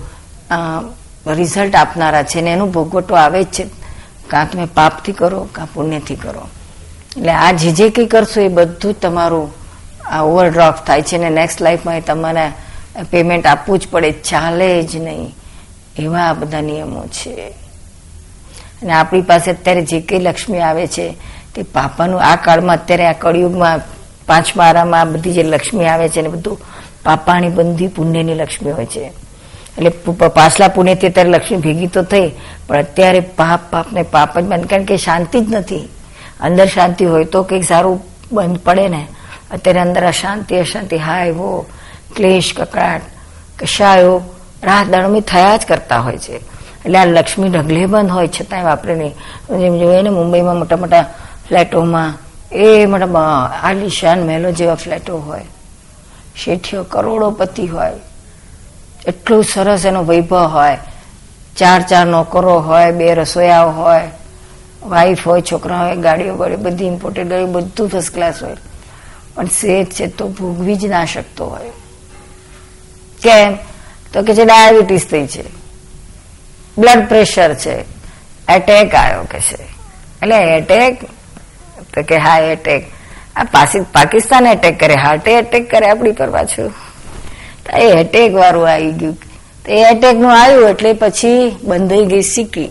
રિઝલ્ટ 1.27 1.75
આપનારા 1.77 2.23
છે 2.23 2.41
ને 2.41 2.53
એનું 2.53 2.73
ભોગવટો 2.73 3.15
આવે 3.15 3.45
જ 3.45 3.47
છે. 3.47 3.86
કાં 4.31 4.51
તમે 4.51 4.65
પાપથી 4.65 5.13
કરો, 5.13 5.49
કાં 5.53 5.69
પુણ્યથી 5.75 6.15
કરો. 6.15 6.49
એટલે 7.17 7.33
આ 7.33 7.53
જે 7.53 7.73
જે 7.73 7.89
કંઈ 7.89 8.07
કરશો 8.07 8.41
એ 8.41 8.49
બધું 8.49 9.01
તમારું 9.01 9.53
આ 10.07 10.23
ઓવરડ્રાફ્ટ 10.23 10.87
થાય 10.87 11.03
છે 11.03 11.19
ને 11.19 11.31
નેક્સ્ટ 11.31 11.63
લાઈફમાં 11.63 11.97
એ 11.97 12.01
તમારે 12.01 12.53
પેમેન્ટ 13.11 13.47
આપવું 13.47 13.79
જ 13.79 13.89
પડે, 13.91 14.13
ચાલે 14.13 14.83
જ 14.83 14.97
નહીં. 14.97 15.35
એવા 15.99 16.33
બધા 16.33 16.61
નિયમો 16.61 17.07
છે. 17.07 17.49
અને 18.83 18.93
આપણી 18.93 19.23
પાસે 19.23 19.51
અત્યારે 19.51 19.83
જે 19.83 20.01
કંઈ 20.01 20.19
લક્ષ્મી 20.19 20.61
આવે 20.61 20.87
છે 20.87 21.15
તે 21.55 21.63
પાપાનું 21.63 22.23
આ 22.23 22.37
કાળમાં 22.37 22.77
અત્યારે 22.77 23.07
આ 23.07 23.13
કળિયુગમાં 23.13 23.81
પાંચમા 24.27 24.65
આરામાં 24.65 25.13
બધી 25.13 25.33
જે 25.33 25.43
લક્ષ્મી 25.43 25.87
આવે 25.87 26.09
છે 26.09 26.23
ને 26.23 26.29
બધું 26.29 26.59
પાપાની 27.05 27.49
બંધી 27.49 27.87
પુણ્યની 27.87 28.35
લક્ષ્મી 28.35 28.71
હોય 28.71 28.87
છે. 28.87 29.13
એટલે 29.79 29.91
પાછલા 30.37 30.69
પુણ્યથી 30.69 31.07
અત્યારે 31.07 31.31
લક્ષ્મી 31.31 31.65
ભેગી 31.67 31.87
તો 31.87 32.03
થઈ, 32.03 32.29
પણ 32.67 32.77
અત્યારે 32.77 33.21
પાપ 33.21 33.61
પાપ 33.71 33.93
ને 33.93 34.03
પાપ 34.03 34.39
જ 34.39 34.45
બંધ. 34.45 34.67
કારણ 34.67 34.85
કે 34.85 34.97
શાંતિ 34.97 35.41
જ 35.41 35.55
નથી. 35.55 35.87
અંદર 36.41 36.67
શાંતિ 36.67 37.05
હોય 37.05 37.25
તો 37.25 37.43
કંઈક 37.43 37.65
સારું 37.65 37.97
બંધ 38.33 38.61
પડે 38.61 38.89
ને. 38.89 39.03
અત્યારે 39.51 39.81
અંદર 39.81 40.05
અશાંતિ 40.05 40.55
અશાંતિ, 40.57 40.97
હાય 40.97 41.33
વો 41.33 41.67
ક્લેશ 42.17 42.51
કકડાટ 42.57 43.03
કશાયો, 43.59 44.15
રાહ 44.63 44.85
દળમી 44.85 45.21
થયા 45.21 45.57
જ 45.57 45.67
કરતા 45.67 46.01
હોય 46.01 46.19
છે. 46.19 46.37
એટલે 46.85 46.99
આ 46.99 47.05
લક્ષ્મી 47.07 47.51
ઢગલે 47.51 47.87
બંધ 47.87 48.11
હોય 48.11 48.29
છતાંય 48.29 48.65
વાપરે 48.65 48.95
નહીં 48.95 49.15
જેમ 49.61 49.75
જોઈએ 49.79 50.03
ને 50.03 50.11
મુંબઈમાં 50.11 50.59
મોટા 50.59 50.77
મોટા 50.77 51.05
ફ્લેટોમાં, 51.49 52.13
એ 52.53 52.87
મોટા 52.87 53.27
આલિશાન 53.63 54.19
મહેલો 54.27 54.51
જેવા 54.51 54.75
ફ્લેટો 54.75 55.19
હોય, 55.19 55.47
શેઠીઓ 56.37 56.83
કરોડોપતિ 56.85 57.67
હોય 57.67 57.99
એટલું 59.07 59.45
સરસ 59.45 59.87
એનો 59.87 60.05
વૈભવ 60.05 60.37
હોય. 60.37 60.79
ચાર 61.57 61.83
ચાર 61.83 62.07
નોકરો 62.07 62.61
હોય, 62.61 62.93
બે 62.93 63.15
રસોયાઓ 63.15 63.71
હોય 63.71 64.09
વાઈફ 64.83 65.29
હોય, 65.29 65.43
છોકરા 65.53 65.87
હોય, 65.87 65.97
ગાડીઓ 65.97 66.35
ગાડી 66.35 66.57
બધી 66.57 66.87
ઇમ્પોર્ટેડ 66.87 67.29
ગાડીઓ, 67.29 67.47
બધું 67.47 67.89
ફર્સ્ટ 67.89 68.15
ક્લાસ 68.15 68.43
હોય. 68.43 68.57
પણ 69.35 69.47
સેજ 69.47 69.87
છે 69.87 70.07
તો 70.07 70.29
ભોગવી 70.29 70.77
જ 70.77 70.87
ના 70.87 71.05
શકતો 71.05 71.47
હોય. 71.47 71.71
કેમ? 73.23 73.57
તો 74.13 74.23
કે 74.23 74.35
છે 74.35 74.45
ડાયાબિટીસ 74.45 75.07
થઈ 75.11 75.27
છે. 75.27 75.45
બ્લડ 76.79 77.09
પ્રેશર 77.09 77.55
છે. 77.55 77.81
એટેક 78.49 78.95
આવ્યો 78.95 79.23
કે 79.23 79.41
છે. 79.41 79.63
એટલે 80.23 80.57
એટેક 80.59 81.05
તો 81.95 82.03
કે 82.03 82.17
હા 82.17 82.39
એટેક 82.39 82.85
આ 83.37 83.45
પાકિસ્તાન 83.93 84.47
એટેક 84.47 84.81
કરે. 84.81 84.95
હાર્ટે 84.95 85.39
એટેક 85.39 85.71
કરે. 85.71 85.91
આપણી 85.91 86.13
પર 86.13 86.31
પાછું 86.31 86.73
એ 87.75 87.91
એટેક 88.01 88.35
વાળું 88.35 88.69
આવી 88.71 88.93
ગયું. 88.93 89.17
એ 89.69 89.83
એટેકનું 89.91 90.33
આવ્યું 90.41 90.69
એટલે 90.71 90.93
પછી 90.93 91.57
બંધાઈ 91.65 92.05
ગઈ 92.05 92.23
સિક્કી. 92.23 92.69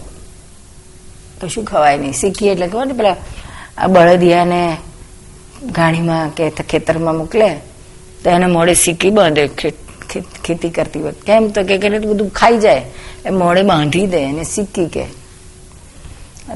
કશું 1.42 1.66
ખવાય 1.66 1.98
નહીં? 1.98 2.14
સિક્કી 2.14 2.48
એટલે 2.48 2.68
ખબર 2.68 2.86
ને 2.88 2.94
પેલા 2.94 3.16
આ 3.78 3.88
બળદિયાને 3.88 4.78
ઘાણીમાં 5.72 6.30
કે 6.30 6.50
ખેતરમાં 6.50 7.18
મોકલે, 7.18 7.50
તો 8.24 8.30
એને 8.30 8.46
મોડે 8.46 8.74
સિક્કી 8.74 9.10
બાંધે 9.10 9.48
ખેતી 10.46 10.70
કરતી 10.70 11.02
વખત. 11.02 11.22
કેમ? 11.22 11.48
તો 11.48 11.64
કે 11.64 11.78
બધું 11.78 12.30
ખાઈ 12.30 12.58
જાય. 12.58 12.82
એ 13.26 13.30
મોડે 13.30 13.62
બાંધી 13.62 14.08
દે, 14.08 14.18
એને 14.18 14.44
સિક્કી 14.44 14.88
કે. 14.88 15.06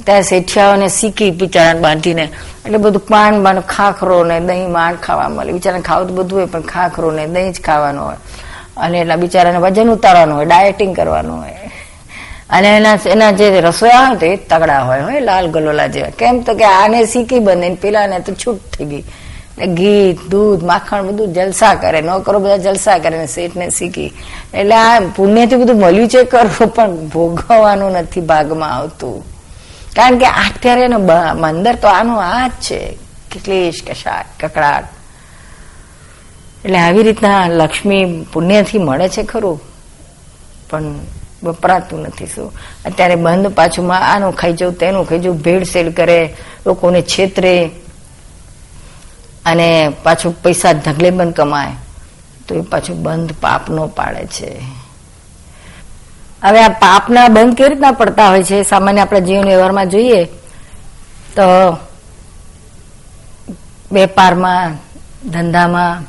ત્યાં 0.06 0.24
શેઠિયાઓને 0.24 0.88
સીકી 0.88 1.32
બિચારા 1.32 1.74
બાંધીને, 1.74 2.30
એટલે 2.66 2.78
બધું 2.78 3.08
પાન 3.08 3.44
બાન 3.44 3.60
ખાખરો 3.60 4.24
ને 4.24 4.40
દહીં 4.40 4.72
માંડ 4.72 4.98
ખાવા 4.98 5.30
મળે. 5.30 5.52
બિચારા 5.52 5.80
ખાવું 5.80 6.08
તો 6.08 6.14
બધું 6.14 6.40
હોય, 6.40 6.46
પણ 6.46 6.62
ખાખરો 6.62 7.12
ને 7.12 7.28
દહીં 7.28 7.54
જ 7.54 7.62
ખાવાનું 7.62 8.06
હોય. 8.06 8.18
અને 8.78 9.00
એટલા 9.00 9.16
બિચારાને 9.16 9.58
વજન 9.58 9.90
ઉતારવાનું 9.90 10.36
હોય 10.36 10.46
ડાયટિંગ 10.46 10.96
કરવાનું 10.96 11.40
હોય. 11.42 11.54
અને 12.50 12.78
એના 12.78 12.98
એના 13.06 13.32
જે 13.32 13.62
રસોયા 13.62 14.06
હોય 14.06 14.16
તો 14.16 14.26
એ 14.26 14.36
તગડા 14.36 14.80
હોય 14.80 15.02
હોય 15.02 15.20
લાલ 15.20 15.48
ગલોલા 15.48 15.88
જેવા. 15.88 16.10
કેમ 16.10 16.44
તો 16.44 16.56
કે 16.56 16.64
આને 16.64 17.06
સીકી 17.06 17.40
બંધે 17.40 17.76
પેલાને 17.76 18.20
તો 18.20 18.34
છૂટ 18.34 18.60
થઈ 18.78 18.86
ગઈ. 18.86 19.04
ઘી, 19.60 20.20
દૂધ, 20.30 20.64
માખણ 20.64 21.02
બધું 21.02 21.34
જલસા 21.34 21.74
કરે, 21.74 22.02
નોકરો 22.02 22.40
બધા 22.40 22.58
જલસા 22.58 22.98
કરે 22.98 23.18
ને 23.18 23.28
શેઠ 23.28 23.56
ને 23.56 23.70
શીખી. 23.70 24.14
એટલે 24.54 24.76
આ 24.76 25.00
પુણ્યથી 25.16 25.56
બધું 25.56 25.80
મળ્યું 25.80 26.08
છે 26.08 26.24
કરવું, 26.24 26.68
પણ 26.68 26.96
ભોગવવાનું 26.96 27.92
નથી 27.92 28.22
ભાગમાં 28.22 28.76
આવતું. 28.76 29.39
કારણ 30.00 30.18
કે 30.18 30.26
અત્યારે 30.26 30.86
અંદર 30.86 31.76
તો 31.76 31.88
આનું 31.88 32.24
આ 32.24 32.48
જ 32.48 32.52
છે. 32.52 32.98
ક્લેશ 33.46 33.80
કશાક 33.88 34.26
કકડાટ 34.40 34.84
એટલે 36.66 36.80
આવી 36.80 37.04
રીતના 37.04 37.48
લક્ષ્મી 37.48 38.26
પુણ્યથી 38.34 38.78
મળે 38.78 39.10
છે 39.10 39.24
ખરું. 39.24 39.60
પણ 40.70 40.96
વપરાતું 41.44 42.02
નથી 42.02 42.26
શું. 42.26 42.54
અત્યારે 42.86 43.16
બંધ 43.16 43.48
પાછું 43.48 43.94
આનું 43.96 44.36
ખાઈ 44.36 44.54
જવું 44.54 44.74
તેનું 44.74 45.08
ખાઈ 45.10 45.20
જવું 45.20 45.42
ભેળસેળ 45.42 45.92
કરે, 45.92 46.36
લોકોને 46.66 47.02
છેતરે. 47.02 47.70
અને 49.46 49.70
પાછું 50.04 50.32
પૈસા 50.44 50.72
ઢગલે 50.72 51.10
બંધ 51.12 51.34
કમાય. 51.34 51.72
તો 52.48 52.56
એ 52.56 52.62
પાછું 52.62 53.04
બંધ 53.04 53.34
પાપનો 53.42 53.88
પાડે 53.88 54.26
છે. 54.26 54.79
હવે 56.44 56.60
આ 56.64 56.70
પાપના 56.70 57.28
બંધ 57.28 57.56
કેવી 57.58 57.70
રીતના 57.70 57.92
પડતા 57.92 58.30
હોય 58.30 58.44
છે? 58.44 58.64
સામાન્ય 58.64 59.02
આપણા 59.02 59.20
જીવન 59.20 59.46
વ્યવહારમાં 59.46 59.90
જોઈએ 59.90 60.22
તો 61.36 61.48
વેપારમાં, 63.92 64.78
ધંધામાં, 65.32 66.06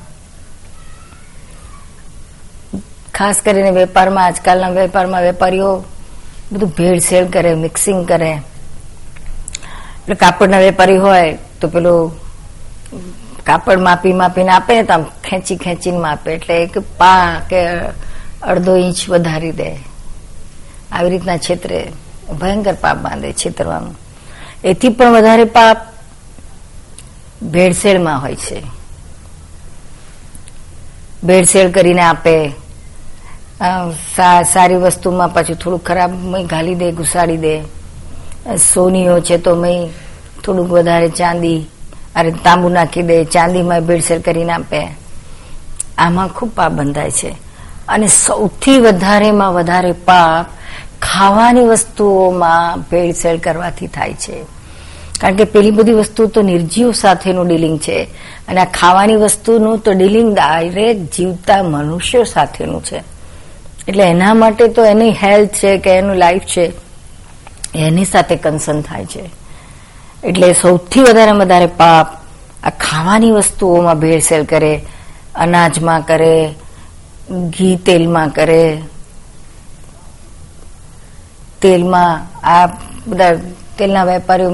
ખાસ 3.15 3.43
કરીને 3.45 3.71
વેપારમાં, 3.71 4.25
આજકાલના 4.25 4.71
વેપારમાં 4.71 5.23
વેપારીઓ 5.23 5.85
બધું 6.53 6.71
ભેળસેળ 6.79 7.27
કરે 7.27 7.55
મિક્સિંગ 7.55 8.07
કરે. 8.07 8.33
એટલે 10.01 10.15
કાપડના 10.15 10.59
વેપારી 10.59 10.97
હોય 10.97 11.37
તો 11.61 11.69
પેલું 11.69 12.13
કાપડ 13.45 13.81
માપી 13.89 14.13
માપીને 14.13 14.53
આપે 14.53 14.73
ને 14.75 14.83
તો 14.83 14.93
આમ 14.93 15.05
ખેંચી 15.25 15.57
ખેંચીને 15.57 15.99
માપે. 15.99 16.35
એટલે 16.35 16.55
એક 16.63 16.79
પા 16.99 17.41
કે 17.51 17.61
અડધો 18.43 18.77
ઇંચ 18.77 19.09
વધારી 19.09 19.53
દે. 19.53 19.90
આવી 20.93 21.11
રીતના 21.11 21.37
છેતરે, 21.37 21.81
ભયંકર 22.41 22.75
પાપ 22.75 22.97
બાંધે 22.97 23.33
છેતરવાનું. 23.33 23.95
એથી 24.65 24.89
પણ 24.89 25.13
વધારે 25.13 25.45
પાપ 25.45 25.79
ભેળસેળમાં 27.43 28.21
હોય 28.21 28.37
છે. 28.37 28.61
ભેળસેળ 31.25 31.71
કરીને 31.71 32.03
આપે 32.03 32.37
સારી 34.53 34.77
વસ્તુમાં 34.77 35.29
પાછું 35.29 35.57
થોડુંક 35.57 35.85
ખરાબ 35.87 36.13
ઘાલી 36.47 36.75
દે, 36.75 36.93
ઘુસાડી 36.93 37.37
દે. 37.37 37.55
સોનીઓ 38.73 39.21
છે 39.21 39.37
તો 39.39 39.55
મય 39.55 39.75
થોડુંક 40.45 40.71
વધારે 40.71 41.09
ચાંદી, 41.11 41.59
અરે 42.17 42.31
તાંબુ 42.45 42.69
નાખી 42.69 43.03
દે, 43.03 43.25
ચાંદીમાં 43.25 43.81
ભેળસેળ 43.81 44.21
કરીને 44.21 44.53
આપે. 44.53 44.81
આમાં 45.99 46.29
ખૂબ 46.29 46.51
પાપ 46.51 46.73
બંધાય 46.73 47.11
છે. 47.11 47.31
અને 47.89 48.07
સૌથી 48.07 48.79
વધારેમાં 48.79 49.53
વધારે 49.55 49.93
પાપ 49.93 50.47
ખાવાની 51.03 51.67
વસ્તુઓમાં 51.67 52.81
ભેળસેળ 52.81 53.39
કરવાથી 53.39 53.87
થાય 53.87 54.15
છે. 54.15 54.43
કારણ 55.21 55.35
કે 55.35 55.45
પેલી 55.45 55.71
બધી 55.71 55.93
વસ્તુ 55.93 56.27
તો 56.27 56.43
નિર્જીવ 56.43 56.93
સાથેનું 56.93 57.49
ડીલિંગ 57.49 57.79
છે 57.79 58.09
અને 58.49 58.61
આ 58.61 58.65
ખાવાની 58.65 59.17
વસ્તુનું 59.17 59.79
તો 59.79 59.93
ડીલિંગ 59.93 60.35
ડાયરેક્ટ 60.35 61.17
જીવતા 61.17 61.63
મનુષ્યો 61.63 62.25
સાથેનું 62.25 62.85
છે. 62.85 63.03
એટલે 63.89 64.05
એના 64.05 64.35
માટે 64.35 64.69
તો 64.69 64.85
એની 64.85 65.11
હેલ્થ 65.11 65.51
છે 65.55 65.79
કે 65.79 65.91
એનું 65.91 66.17
લાઈફ 66.17 66.43
છે, 66.43 66.73
એની 67.75 68.05
સાથે 68.05 68.37
કન્સર્ન 68.37 68.81
થાય 68.81 69.07
છે. 69.07 69.31
એટલે 70.25 70.53
સૌથી 70.53 71.01
વધારે 71.01 71.31
વધારે 71.31 71.67
પાપ 71.67 72.07
આ 72.65 72.71
ખાવાની 72.71 73.31
વસ્તુઓમાં 73.31 74.01
ભેળસેળ 74.01 74.45
કરે, 74.45 74.81
અનાજમાં 75.35 76.03
કરે, 76.03 76.55
ઘી 77.31 77.77
તેલમાં 77.77 78.29
કરે 78.29 78.83
તેલમાં 81.63 82.27
આ 82.45 82.67
બધા 83.07 83.33
તેલના 83.79 84.05
વેપારીઓ 84.05 84.51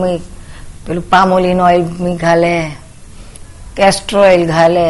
પેલું 0.87 1.11
પામોલીન 1.11 1.61
ઓઇલ 1.61 1.83
ઘાલે, 2.17 2.55
કેસ્ટ્રો 3.77 4.21
ઓઇલ 4.21 4.45
ઘાલે, 4.47 4.87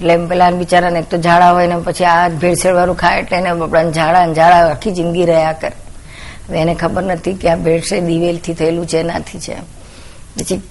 એટલે 0.00 0.14
પેલા 0.26 0.50
બિચારાને 0.50 0.98
એક 0.98 1.08
તો 1.10 1.16
ઝાડા 1.16 1.52
હોય 1.52 1.66
ને 1.66 1.76
પછી 1.84 2.04
આ 2.04 2.28
ભેળસેળવાળું 2.28 2.96
ખાય 2.96 3.18
એટલે 3.18 3.36
એને 3.36 3.52
બપડાને 3.52 3.92
ઝાડા 3.92 4.32
ઝાડા 4.32 4.70
આખી 4.70 4.90
જિંદગી 4.90 5.24
રહ્યા 5.24 5.52
કરે. 5.52 5.72
હવે 6.48 6.58
એને 6.60 6.74
ખબર 6.74 7.02
નથી 7.02 7.34
કે 7.34 7.50
આ 7.50 7.56
ભેળસેળ 7.56 8.00
દિવેલથી 8.00 8.54
થયેલું 8.54 8.86
છે, 8.86 8.98
એનાથી 9.00 9.40
છે. 9.40 9.56
પછી 10.36 10.62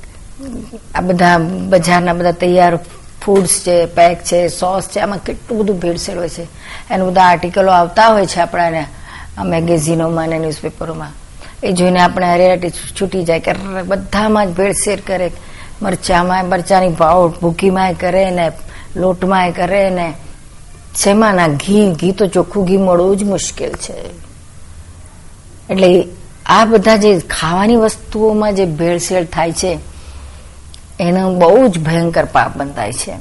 આ 0.96 1.02
બધા 1.02 1.38
બજારના 1.72 2.14
બધા 2.14 2.32
તૈયાર 2.32 2.80
ફૂડ્સ 3.22 3.56
છે, 3.66 3.86
પેક 3.86 4.24
છે, 4.24 4.48
સોસ 4.48 4.84
છે, 4.88 5.00
આમાં 5.00 5.20
કેટલું 5.20 5.60
બધું 5.60 5.80
ભેળસેળ 5.80 6.18
હોય 6.18 6.30
છે. 6.30 6.46
એનું 6.92 7.10
બધા 7.10 7.22
આર્ટિકલો 7.22 7.72
આવતા 7.72 8.08
હોય 8.08 8.26
છે 8.26 8.40
આપણાને. 8.40 8.86
આ 9.38 9.44
મેગેઝિનોમાં 9.44 10.24
અને 10.24 10.38
ન્યૂઝપેપરોમાં. 10.40 11.12
એ 11.64 11.72
જોઈને 11.72 12.00
આપણે 12.00 12.34
હરેરાટી 12.34 12.70
છૂટી 12.70 13.24
જાય 13.24 13.40
કે 13.40 13.54
બધામાં 13.88 14.48
જ 14.48 14.56
ભેળસેળ 14.56 15.00
કરે. 15.08 15.32
મરચામાં 15.82 16.46
મરચાની 16.46 16.90
ભાવ 16.90 17.34
ભૂકીમાં 17.42 17.94
કરે 17.94 18.32
ને 18.32 18.52
લોટમાં 18.96 19.52
કરે 19.52 19.90
ને. 19.90 20.14
શેમાં 20.96 21.56
ઘી 21.56 21.92
ઘી 22.02 22.12
તો 22.12 22.28
ચોખ્ખું 22.28 22.66
ઘી 22.66 22.78
મળવું 22.78 23.18
જ 23.18 23.24
મુશ્કેલ 23.24 23.72
છે. 23.72 23.98
એટલે 25.70 26.08
આ 26.46 26.66
બધા 26.66 26.96
જે 26.96 27.20
ખાવાની 27.20 27.76
વસ્તુઓમાં 27.76 28.56
જે 28.56 28.66
ભેળસેળ 28.66 29.26
થાય 29.26 29.52
છે, 29.52 29.78
એનો 31.00 31.34
બહુ 31.36 31.68
જ 31.68 31.80
ભયંકર 31.80 32.26
પાપ 32.26 32.58
બંધાય 32.58 32.94
છે. 32.94 33.12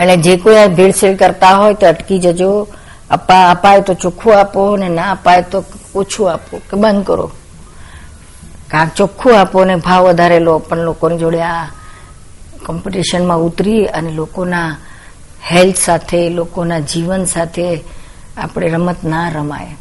એટલે 0.00 0.16
જે 0.16 0.36
કોઈ 0.36 0.56
આ 0.56 0.66
ભેળસેળ 0.66 1.16
કરતા 1.16 1.56
હોય 1.56 1.74
તો 1.74 1.86
અટકી 1.86 2.18
જજો. 2.18 2.68
અપા, 3.14 3.50
અપાય 3.50 3.80
તો 3.80 3.94
ચોખ્ખું 3.94 4.40
આપો 4.40 4.76
ને 4.76 4.88
ના 4.88 5.10
અપાય 5.10 5.42
તો 5.42 5.64
ઓછું 5.94 6.32
આપો, 6.32 6.54
કે 6.70 6.74
બંધ 6.76 7.06
કરો. 7.06 7.26
કાંક 8.70 8.94
ચોખ્ખું 8.94 9.40
આપો 9.40 9.64
ને 9.64 9.74
ભાવ 9.76 10.02
વધારે 10.08 10.38
લો, 10.38 10.58
પણ 10.58 10.78
લોકોની 10.78 11.18
જોડે 11.18 11.42
આ 11.42 11.68
કોમ્પિટિશનમાં 12.66 13.38
ઉતરી 13.38 13.86
અને 13.86 14.10
લોકોના 14.10 14.76
હેલ્થ 15.50 15.78
સાથે, 15.78 16.28
લોકોના 16.28 16.80
જીવન 16.80 17.24
સાથે 17.24 17.84
આપણે 18.36 18.68
રમત 18.68 19.04
ના 19.04 19.28
રમાય. 19.28 19.76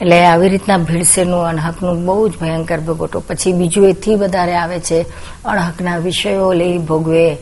એટલે 0.00 0.24
આવી 0.24 0.48
રીતના 0.48 0.78
ભીડસેનું 0.78 1.46
અણહકનું 1.46 2.04
બહુ 2.06 2.28
જ 2.28 2.32
ભયંકર 2.40 2.80
ભોગવટો 2.80 3.20
પછી 3.20 3.52
બીજું 3.52 3.88
એથી 3.88 4.14
વધારે 4.14 4.54
આવે 4.54 4.78
છે, 4.80 5.00
અણહકના 5.44 5.96
વિષયો, 5.96 6.52
લઈ 6.52 6.78
ભોગવે. 6.78 7.36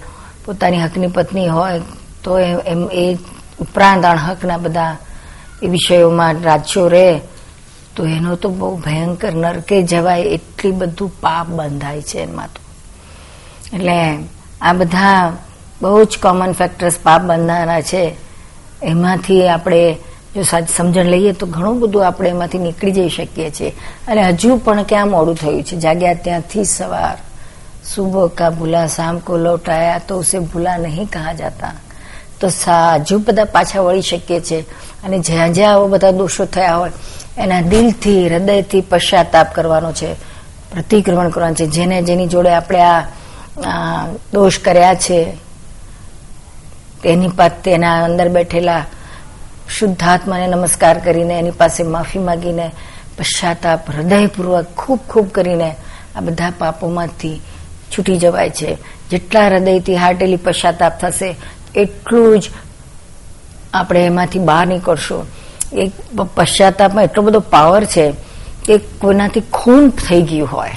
પોતાની 0.44 0.82
હકની 0.82 1.06
પત્ની 1.06 1.48
હોય, 1.48 1.80
તો 2.24 2.38
એમ 2.38 2.88
એ 2.92 3.16
ઉપરાંત 3.60 4.04
અણહકના 4.04 4.58
બધા 4.58 4.96
એ 5.62 5.66
વિષયોમાં 5.66 6.34
રાજ્યો 6.42 6.88
રહે, 6.88 7.20
તો 7.96 8.06
એનો 8.06 8.36
તો 8.36 8.48
બહુ 8.48 8.76
ભયંકર 8.76 9.32
નરકે 9.32 9.82
જવાય 9.82 10.20
એટલી 10.20 10.70
બધું 10.70 11.20
પાપ 11.20 11.46
બંધાય 11.46 12.02
છે 12.02 12.18
એમાં 12.18 12.46
તો. 12.46 12.60
એટલે 13.76 14.18
આ 14.60 14.72
બધા 14.72 15.32
બહુ 15.82 16.04
જ 16.04 16.18
કોમન 16.22 16.52
ફેક્ટર્સ 16.52 16.98
પાપ 17.02 17.22
બંધાના 17.22 17.80
છે. 17.80 18.16
એમાંથી 18.82 19.48
આપણે 19.48 19.96
જો 20.36 20.42
સમજણ 20.76 21.04
લઈએ 21.04 21.32
તો 21.32 21.46
ઘણું 21.46 21.80
બધું 21.80 22.06
આપણે 22.06 22.30
એમાંથી 22.30 22.58
નીકળી 22.58 22.92
જઈ 22.92 23.08
શકીએ 23.08 23.50
છીએ. 23.50 23.70
અને 24.08 24.22
હજુ 24.22 24.56
પણ 24.56 24.82
ક્યાં 24.82 25.08
મોડું 25.08 25.36
થયું 25.36 25.62
છે? 25.62 25.76
જાગ્યા 25.76 26.14
ત્યાંથી 26.14 26.64
સવાર. 26.64 27.18
સુબહ 27.94 28.28
કા 28.28 28.50
ભૂલા, 28.50 28.86
શામ 28.86 29.18
કો 29.18 29.36
લૌટાયા, 29.36 29.98
તો 29.98 30.18
ઉસે 30.18 30.38
ભૂલા 30.38 30.76
નહીં 30.76 31.06
કહા 31.06 31.32
જાતા. 31.32 31.72
તો 32.40 32.48
સાજુ 32.48 33.18
બધા 33.18 33.44
પાછા 33.44 33.80
વળી 33.80 34.02
શકીએ 34.02 34.40
છીએ. 34.40 34.60
અને 35.04 35.18
જ્યાં 35.18 35.52
જ્યાં 35.52 35.74
આવા 35.74 35.86
બધા 35.86 36.10
દોષો 36.10 36.44
થયા 36.44 36.76
હોય, 36.76 36.92
એના 37.38 37.60
દિલથી, 37.60 38.28
હૃદયથી 38.28 38.80
પશ્ચાતાપ 38.80 39.54
કરવાનો 39.54 39.92
છે, 39.92 40.14
પ્રતિક્રમણ 40.72 41.28
કરવાનું 41.28 41.56
છે. 41.56 41.66
જેને 41.66 42.02
જેની 42.02 42.26
જોડે 42.26 42.50
આપણે 42.50 42.80
આ 42.80 44.06
દોષ 44.32 44.58
કર્યા 44.58 44.94
છે 44.94 45.36
તેની 47.02 47.28
પાસે 47.28 47.62
તેના 47.62 48.04
અંદર 48.04 48.28
બેઠેલા 48.28 48.86
શુદ્ધાત્માને 49.78 50.46
નમસ્કાર 50.46 50.98
કરીને, 50.98 51.38
એની 51.38 51.50
પાસે 51.50 51.82
માફી 51.82 52.18
માગીને 52.18 52.70
પશ્ચાતાપ 53.18 53.90
હૃદયપૂર્વક 53.90 54.66
ખૂબ 54.76 55.00
ખૂબ 55.08 55.28
કરીને, 55.28 55.76
આ 56.16 56.20
બધા 56.20 56.52
પાપોમાંથી 56.58 57.40
છૂટી 57.92 58.16
જવાય 58.16 58.50
છે. 58.50 58.78
જેટલા 59.10 59.46
હૃદયથી 59.46 59.96
હાર્ટેલી 59.96 60.36
પશ્ચાતાપ 60.36 61.00
થશે 61.00 61.36
એટલું 61.74 62.40
જ 62.40 62.50
આપણે 63.74 64.06
એમાંથી 64.06 64.38
બહાર 64.38 64.66
નીકળશું. 64.66 65.26
એ 65.72 65.90
પશ્ચાતાપમાં 66.34 67.04
એટલો 67.04 67.22
બધો 67.22 67.40
પાવર 67.40 67.84
છે 67.84 68.12
કે 68.64 68.78
કોઈનાથી 68.78 69.40
ખૂન 69.40 69.90
થઈ 69.90 70.22
ગયું 70.22 70.52
હોય. 70.52 70.70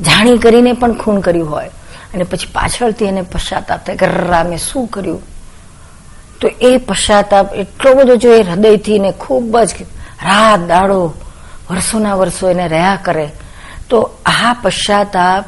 જાણી 0.00 0.38
કરીને 0.38 0.72
પણ 0.72 0.92
ખૂન 0.92 1.20
કર્યું 1.20 1.50
હોય. 1.50 1.70
અને 2.14 2.24
પછી 2.24 2.52
પાછળથી 2.52 3.04
એને 3.04 3.22
પશ્ચાતાપ 3.22 3.86
થાય 3.86 3.96
કે 3.96 4.06
રામે 4.06 4.56
શું 4.56 4.86
કર્યું? 4.86 5.22
તો 6.40 6.48
એ 6.60 6.76
પશ્ચાતાપ 6.76 7.54
એટલો 7.54 7.94
બધો 7.94 8.16
જો 8.16 8.34
એ 8.34 8.42
હૃદયથી 8.42 8.98
ને 8.98 9.12
ખૂબ 9.12 9.58
જ 9.58 9.74
રાત 10.24 10.60
દાડો 10.60 11.14
વર્ષોના 11.70 12.14
વર્ષો 12.14 12.50
એને 12.50 12.68
રહ્યા 12.68 12.98
કરે, 13.02 13.30
તો 13.90 14.10
આ 14.26 14.56
પશ્ચાતાપ 14.62 15.44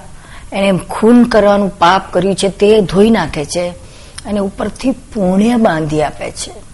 એને 0.52 0.80
ખૂન 0.90 1.24
કરવાનું 1.24 1.68
પાપ 1.68 2.12
કર્યું 2.12 2.34
છે 2.34 2.48
તે 2.48 2.80
ધોઈ 2.80 3.10
નાખે 3.10 3.44
છે. 3.44 3.85
અને 4.26 4.40
ઉપરથી 4.40 4.90
પુણ્ય 4.90 5.56
બાંધી 5.56 6.02
આપે 6.02 6.30
છે. 6.30 6.66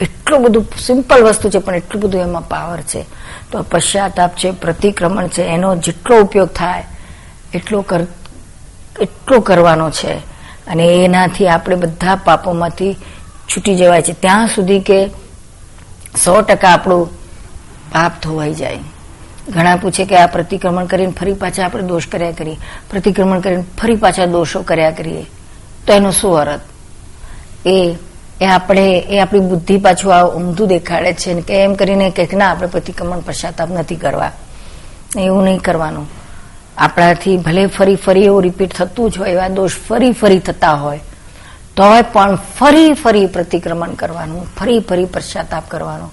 એટલું 0.00 0.42
બધું 0.42 0.66
સિમ્પલ 0.78 1.22
વસ્તુ 1.22 1.50
છે, 1.50 1.58
પણ 1.58 1.74
એટલું 1.74 2.02
બધું 2.02 2.20
એમાં 2.20 2.48
પાવર 2.48 2.80
છે. 2.80 3.02
તો 3.52 3.62
પશ્ચાતાપ 3.62 4.36
છે, 4.36 4.50
પ્રતિક્રમણ 4.50 5.28
છે, 5.28 5.42
એનો 5.42 5.76
જેટલો 5.76 6.20
ઉપયોગ 6.20 6.48
થાય, 6.48 6.84
એટલો 7.54 7.82
કર, 7.82 8.00
એટલો 9.00 9.40
કરવાનો 9.40 9.90
છે. 9.90 10.14
અને 10.66 10.86
એનાથી 11.04 11.48
આપણે 11.48 11.76
બધા 11.76 12.14
પાપોમાંથી 12.14 12.94
છૂટી 13.48 13.76
જવાય 13.76 14.02
છે. 14.02 14.12
ત્યાં 14.12 14.48
સુધી 14.48 14.80
કે 14.80 15.06
સો 16.24 16.40
ટકા 16.40 16.68
આપણું 16.68 17.06
પાપ 17.92 18.12
ધોવાઈ 18.22 18.54
જાય. 18.54 18.78
ઘણા 19.48 19.76
પૂછે 19.76 20.04
કે 20.04 20.16
આ 20.16 20.26
પ્રતિક્રમણ 20.26 20.84
કરીને 20.84 21.12
ફરી 21.12 21.32
પાછા 21.32 21.64
આપણે 21.64 21.82
દોષ 21.82 22.06
કર્યા 22.06 22.30
કરીએ. 22.30 22.56
પ્રતિક્રમણ 22.90 23.40
કરીને 23.40 23.64
ફરી 23.82 23.96
પાછા 23.96 24.26
દોષો 24.26 24.62
કર્યા 24.62 24.90
કરીએ. 24.90 25.26
તો 25.86 25.92
એનો 25.92 26.10
શું 26.10 26.38
અરત 26.38 26.60
એ 27.66 27.94
એ 28.40 28.46
આપણે, 28.46 28.98
એ 28.98 29.18
આપણી 29.18 29.40
બુદ્ધિ 29.40 29.76
પાછું 29.78 30.14
આ 30.14 30.24
ઊંધું 30.24 30.68
દેખાડે 30.68 31.12
છે 31.12 31.40
કે 31.40 31.54
એમ 31.54 31.74
કરીને 31.74 32.10
કે 32.10 32.28
ના, 32.36 32.50
આપણે 32.50 32.68
પ્રતિક્રમણ 32.68 33.20
પશ્ચાતાપ 33.20 33.70
નથી 33.70 33.96
કરવા. 33.96 34.32
એવું 35.18 35.44
નહીં 35.44 35.58
કરવાનું. 35.58 36.06
આપણાથી 36.78 37.36
ભલે 37.36 37.66
ફરી 37.66 37.96
ફરી 37.96 38.24
એવું 38.24 38.42
રિપીટ 38.42 38.74
થતું 38.74 39.10
જ 39.10 39.18
હોય, 39.18 39.30
એવા 39.30 39.48
દોષ 39.48 39.70
ફરી 39.88 40.12
ફરી 40.12 40.38
થતા 40.38 40.74
હોય, 40.74 41.00
તોય 41.76 42.02
પણ 42.02 42.38
ફરી 42.58 42.92
ફરી 42.92 43.26
પ્રતિક્રમણ 43.26 43.94
કરવાનું, 43.94 44.46
ફરી 44.54 44.80
ફરી 44.80 45.04
પશ્ચાતાપ 45.04 45.68
કરવાનો. 45.68 46.10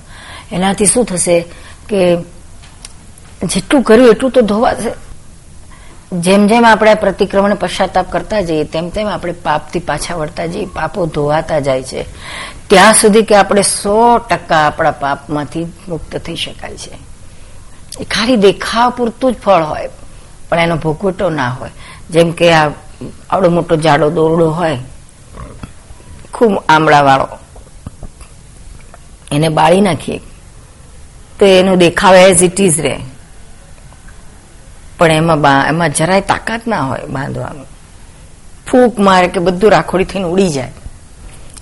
એનાથી 0.51 0.86
શું 0.86 1.05
થશે 1.05 1.45
કે 1.89 2.17
જેટલું 3.43 3.84
કર્યું 3.84 4.09
એટલું 4.09 4.32
તો 4.32 4.41
ધોવાશે 4.41 5.11
જેમ 6.12 6.47
જેમ 6.47 6.66
આપણે 6.66 6.93
પ્રતિક્રમણ 6.95 7.55
પશ્ચાતાપ 7.55 8.12
કરતા 8.12 8.41
જઈએ, 8.41 8.64
તેમ 8.64 8.89
તેમ 8.89 9.07
આપણે 9.07 9.32
પાપથી 9.32 9.80
પાછા 9.80 10.16
વળતા 10.16 10.45
જઈએ, 10.45 10.66
પાપો 10.66 11.05
ધોવાતા 11.05 11.59
જાય 11.59 11.84
છે. 11.84 12.05
ત્યાં 12.70 12.93
સુધી 12.93 13.24
કે 13.24 13.36
આપણે 13.36 13.62
સો 13.62 14.18
ટકા 14.18 14.68
આપણા 14.68 14.91
પાપમાંથી 14.91 15.66
મુક્ત 15.88 16.18
થઈ 16.18 16.36
શકાય 16.36 16.78
છે. 16.78 16.91
એ 17.99 18.03
ખાલી 18.03 18.36
દેખાવ 18.36 18.89
પૂરતું 18.89 19.34
જ 19.34 19.38
ફળ 19.38 19.64
હોય, 19.64 19.89
પણ 20.49 20.59
એનો 20.59 20.76
ભોગવટો 20.76 21.30
ના 21.30 21.49
હોય. 21.49 21.72
જેમ 22.09 22.32
કે 22.32 22.53
આ 22.53 22.72
આવડો 23.30 23.49
મોટો 23.49 23.76
જાડો 23.76 24.09
દોરડો 24.09 24.49
હોય, 24.49 24.78
ખૂબ 26.34 26.64
આમળા 26.70 27.01
વાળો 27.01 27.28
એને 29.32 29.49
બાળી 29.49 29.82
નાખીએ, 29.82 30.20
તો 31.39 31.45
એનો 31.45 31.76
દેખાવ 31.76 32.16
એઝ 32.16 32.43
ઇટ 32.43 32.62
ઇઝ 32.62 32.80
રહે. 32.80 32.99
પણ 35.02 35.12
એમાં 35.12 35.68
એમાં 35.68 35.89
જરાય 35.89 36.22
તાકાત 36.22 36.68
ના 36.68 36.82
હોય 36.82 36.99
બાંધવાનું 36.99 37.66
ફૂંક 38.72 38.99
મારે 38.99 39.28
કે 39.28 39.39
બધું 39.39 39.72
રાખોડી 39.72 40.04
થઈને 40.04 40.26
ઉડી 40.26 40.49
જાય. 40.49 40.72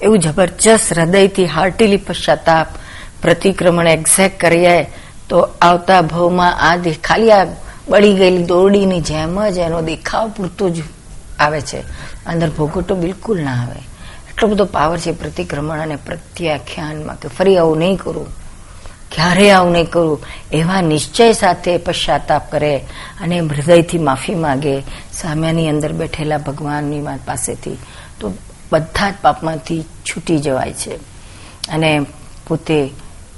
એવું 0.02 0.20
જબરજસ્ત 0.20 1.00
હૃદયથી 1.00 1.46
હાર્ટીલી 1.46 1.98
પશ્ચાતાપ, 1.98 2.68
પ્રતિક્રમણ 3.22 3.88
એક્ઝેક્ટ 3.88 4.40
કરીએ 4.40 4.84
તો 5.30 5.40
આવતા 5.62 6.02
ભવમાં 6.02 6.62
આ 6.62 6.78
ખાલી 7.04 7.32
આ 7.32 7.48
બળી 7.90 8.14
ગયેલી 8.14 8.44
દોરડીની 8.44 9.02
જેમ 9.02 9.50
જ 9.50 9.58
એનો 9.58 9.82
દેખાવ 9.82 10.30
પૂરતો 10.30 10.70
જ 10.70 10.84
આવે 11.40 11.62
છે. 11.62 11.80
અંદર 12.26 12.50
ભોગવટો 12.50 12.96
બિલકુલ 12.96 13.42
ના 13.42 13.62
આવે. 13.62 13.80
એટલો 14.30 14.50
બધો 14.50 14.66
પાવર 14.66 14.98
છે 14.98 15.12
પ્રતિક્રમણ 15.12 15.80
અને 15.80 15.96
પ્રત્યાખ્યાનમાં 15.96 17.20
કે 17.20 17.28
ફરી 17.28 17.58
આવું 17.58 17.78
નહીં 17.78 17.96
કરું. 17.96 18.39
ક્યારે 19.12 19.52
આવું 19.52 19.72
નહીં 19.72 19.86
કરું? 19.86 20.20
એવા 20.52 20.82
નિશ્ચય 20.82 21.34
સાથે 21.34 21.78
પશ્ચાતાપ 21.78 22.52
કરે 22.52 22.78
અને 23.22 23.40
હૃદયથી 23.40 23.98
માફી 23.98 24.36
માગે 24.36 24.82
સામ્યાની 25.14 25.70
અંદર 25.70 25.94
બેઠેલા 25.94 26.38
ભગવાનની 26.38 27.02
પાસેથી. 27.26 27.78
તો 28.20 28.34
બધા 28.72 29.10
જ 29.12 29.14
પાપમાંથી 29.22 29.82
છૂટી 29.82 30.38
જવાય 30.40 30.74
છે 30.74 30.96
અને 31.70 32.06
પોતે 32.48 32.90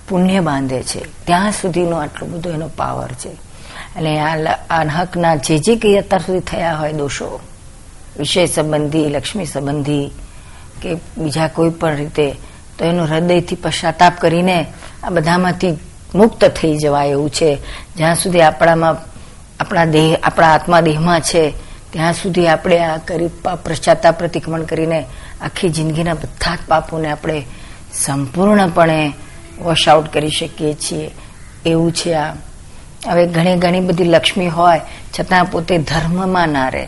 પુણ્ય 0.10 0.40
બાંધે 0.40 0.84
છે. 0.84 1.00
ત્યાં 1.26 1.52
સુધીનો 1.52 1.98
આટલો 1.98 2.28
બધો 2.28 2.50
એનો 2.50 2.68
પાવર 2.68 3.12
છે. 3.12 3.30
અને 3.96 4.20
આ 4.70 4.84
હકના 4.84 5.36
જે 5.36 5.58
જે 5.58 5.76
કંઈ 5.76 5.96
અત્યાર 5.96 6.22
સુધી 6.22 6.40
થયા 6.40 6.76
હોય 6.76 6.94
દોષો, 6.94 7.40
વિષય 8.18 8.46
સંબંધી, 8.46 9.10
લક્ષ્મી 9.10 9.46
સંબંધી 9.46 10.12
કે 10.82 10.96
બીજા 11.18 11.48
કોઈ 11.48 11.70
પણ 11.70 11.96
રીતે 11.96 12.36
તો 12.78 12.86
એનો 12.86 13.06
હૃદયથી 13.06 13.56
પશ્ચાતાપ 13.56 14.20
કરીને 14.20 14.66
આ 15.04 15.10
બધામાંથી 15.10 15.72
મુક્ત 16.16 16.46
થઈ 16.46 16.78
જવાય 16.78 17.08
એવું 17.08 17.30
છે. 17.30 17.58
જ્યાં 17.96 18.16
સુધી 18.16 18.42
આપણામાં, 18.42 18.96
આપણા 19.60 19.86
દેહ, 19.86 20.18
આપણા 20.24 20.54
આત્મા 20.54 20.82
દેહમાં 20.82 21.22
છે, 21.22 21.54
ત્યાં 21.92 22.14
સુધી 22.14 22.48
આપણે 22.48 22.80
આ 22.80 22.98
કરી 22.98 23.30
પશ્ચાતાપ 23.64 24.20
પ્રતિક્રમણ 24.20 24.64
કરીને 24.64 25.06
આખી 25.42 25.70
જિંદગીના 25.70 26.14
બધા 26.14 26.56
જ 26.56 26.60
પાપોને 26.68 27.12
આપણે 27.12 27.46
સંપૂર્ણપણે 27.94 29.14
વોશ 29.62 29.90
આઉટ 29.90 30.14
કરી 30.14 30.30
શકીએ 30.30 30.74
છીએ. 30.74 31.12
એવું 31.66 31.92
છે 31.92 32.14
આ. 32.14 32.34
હવે 33.08 33.28
ઘણી 33.28 33.56
ઘણી 33.56 33.80
બધી 33.80 34.04
લક્ષ્મી 34.04 34.48
હોય, 34.48 34.82
છતાં 35.20 35.46
પોતે 35.46 35.78
ધર્મમાં 35.78 36.50
ના 36.50 36.70
રહે. 36.70 36.88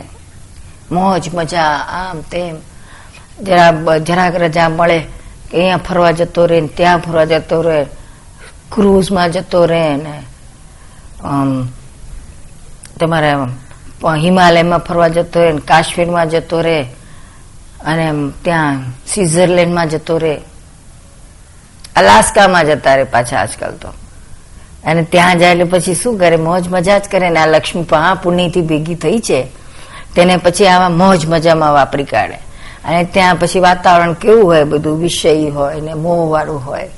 મોજ, 0.92 1.34
મજા, 1.34 1.62
આમ 1.88 2.20
તેમ. 2.20 2.56
જરા 3.42 3.98
જરાક 3.98 4.36
રજા 4.36 4.68
મળે 4.68 5.04
અહીંયા 5.52 5.76
ફરવા 5.76 6.10
જતો 6.10 6.46
રહે 6.46 6.60
ત્યાં 6.76 6.98
ફરવા 6.98 7.24
જતો 7.24 7.60
રહે, 7.62 7.84
ક્રૂઝમાં 8.72 9.30
જતો 9.30 9.64
રહે 9.64 9.96
ને 9.96 10.16
તમારે 13.00 13.32
હિમાલયમાં 14.22 14.78
ફરવા 14.78 15.08
જતો 15.08 15.40
રહે 15.40 15.58
કાશ્મીરમાં 15.58 16.28
જતો 16.28 16.60
રહે 16.60 16.82
અને 17.80 18.06
ત્યાં 18.42 18.82
સ્વિટ્ઝરલેન્ડમાં 19.12 19.88
જતો 19.88 20.18
રહે. 20.18 20.36
અલાસ્કામાં 21.96 22.66
જતા 22.66 22.94
રહે 22.94 23.04
પાછા 23.04 23.40
આજકાલ 23.40 23.76
તો. 23.76 23.88
અને 24.84 25.02
ત્યાં 25.02 25.38
જાય 25.38 25.50
એટલે 25.50 25.64
પછી 25.64 25.94
શું 25.94 26.18
કરે? 26.18 26.36
મોજ 26.36 26.68
મજા 26.68 26.98
જ 26.98 27.08
કરે 27.12 27.30
ને 27.30 27.40
આ 27.40 27.46
લક્ષ્મી 27.46 27.82
પણ 27.82 28.02
આ 28.02 28.14
પુણ્યથી 28.14 28.60
ભેગી 28.60 28.94
થઈ 28.94 29.18
છે. 29.18 29.40
તેને 30.16 30.36
પછી 30.36 30.66
આવા 30.66 30.88
મોજ 30.88 31.26
મજામાં 31.26 31.72
વાપરી 31.72 32.04
કાઢે. 32.04 32.38
અને 32.84 33.04
ત્યાં 33.04 33.36
પછી 33.36 33.60
વાતાવરણ 33.60 34.12
કેવું 34.12 34.44
હોય 34.44 34.64
બધું, 34.64 34.98
વિષય 34.98 35.48
હોય 35.48 35.80
ને 35.80 35.94
મોહ 35.94 36.30
વાળું 36.30 36.66
હોય. 36.66 36.90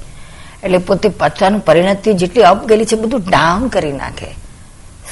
એટલે 0.63 0.79
પોતે 0.79 1.09
પોતાનું 1.09 1.61
પરિણતિ 1.61 2.13
જેટલી 2.13 2.43
અપ 2.43 2.67
ગયેલી 2.67 2.85
છે, 2.85 2.97
બધું 2.97 3.21
ડાઉન 3.21 3.69
કરી 3.69 3.93
નાખે. 3.93 4.35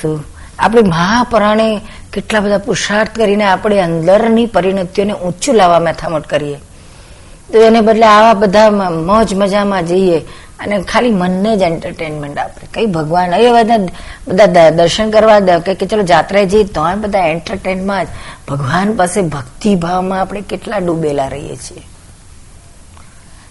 શું? 0.02 0.24
આપણી 0.58 0.82
મહાપરાણે 0.82 1.80
કેટલા 2.12 2.40
બધા 2.40 2.58
પુરુષાર્થ 2.58 3.16
કરીને 3.16 3.44
આપણે 3.44 3.80
અંદરની 3.80 4.46
પરિણતિઓને 4.46 5.12
ઊંચું 5.12 5.54
લાવવા 5.54 5.78
મેથામટ 5.78 6.26
કરીએ. 6.26 6.56
તો 7.52 7.58
એને 7.58 7.80
બદલે 7.80 8.06
આવા 8.06 8.34
બધા 8.34 8.70
મોજ 8.90 9.34
મજામાં 9.34 9.86
જઈએ. 9.86 10.20
અને 10.60 10.82
ખાલી 10.82 11.10
મનને 11.10 11.56
જ 11.56 11.62
એન્ટરટેનમેન્ટ 11.62 12.38
આપે. 12.38 12.68
કઈ 12.74 12.86
ભગવાન 12.86 13.34
એ 13.34 13.52
બધા 13.52 13.76
બધા 14.28 14.70
દર્શન 14.70 15.10
કરવા 15.10 15.40
કે 15.40 15.74
ચલો 15.74 16.02
જાત્રાએ 16.02 16.46
જઈએ 16.46 16.64
તો 16.64 16.82
બધા 16.96 17.18
એન્ટરટેનમાં 17.18 18.04
જ. 18.04 18.08
ભગવાન 18.48 18.92
પાસે 18.92 19.22
ભક્તિભાવમાં 19.22 20.20
આપણે 20.20 20.40
કેટલા 20.40 20.78
ડૂબેલા 20.78 21.26
રહીએ 21.26 21.56
છીએ. 21.56 21.82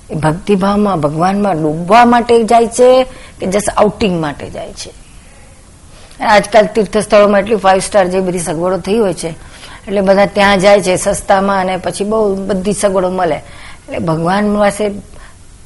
એ 0.09 0.15
ભક્તિભાવમાં 0.15 0.99
ભગવાનમાં 0.99 1.61
ડૂબવા 1.61 2.05
માટે 2.05 2.43
જાય 2.43 2.67
છે 2.67 3.03
કે 3.39 3.45
જસ્ટ 3.45 3.69
આઉટિંગ 3.69 4.21
માટે 4.21 4.49
જાય 4.49 4.73
છે? 4.73 4.93
આજકાલ 6.23 6.65
તીર્થ 6.65 6.97
સ્થળોમાં 6.97 7.39
એટલી 7.39 7.55
ફાઇવ 7.55 7.79
સ્ટાર 7.79 8.07
જે 8.07 8.19
બધી 8.19 8.39
સગવડો 8.39 8.77
થઈ 8.77 8.97
હોય 8.97 9.13
છે. 9.13 9.29
એટલે 9.87 10.01
બધા 10.01 10.25
ત્યાં 10.25 10.59
જાય 10.59 10.81
છે 10.81 10.95
સસ્તામાં 10.95 11.61
અને 11.61 11.77
પછી 11.77 12.03
બહુ 12.03 12.35
બધી 12.35 12.73
સગવડો 12.73 13.09
મળે. 13.09 13.35
એટલે 13.35 13.99
ભગવાન 13.99 14.59
પાસે 14.59 14.89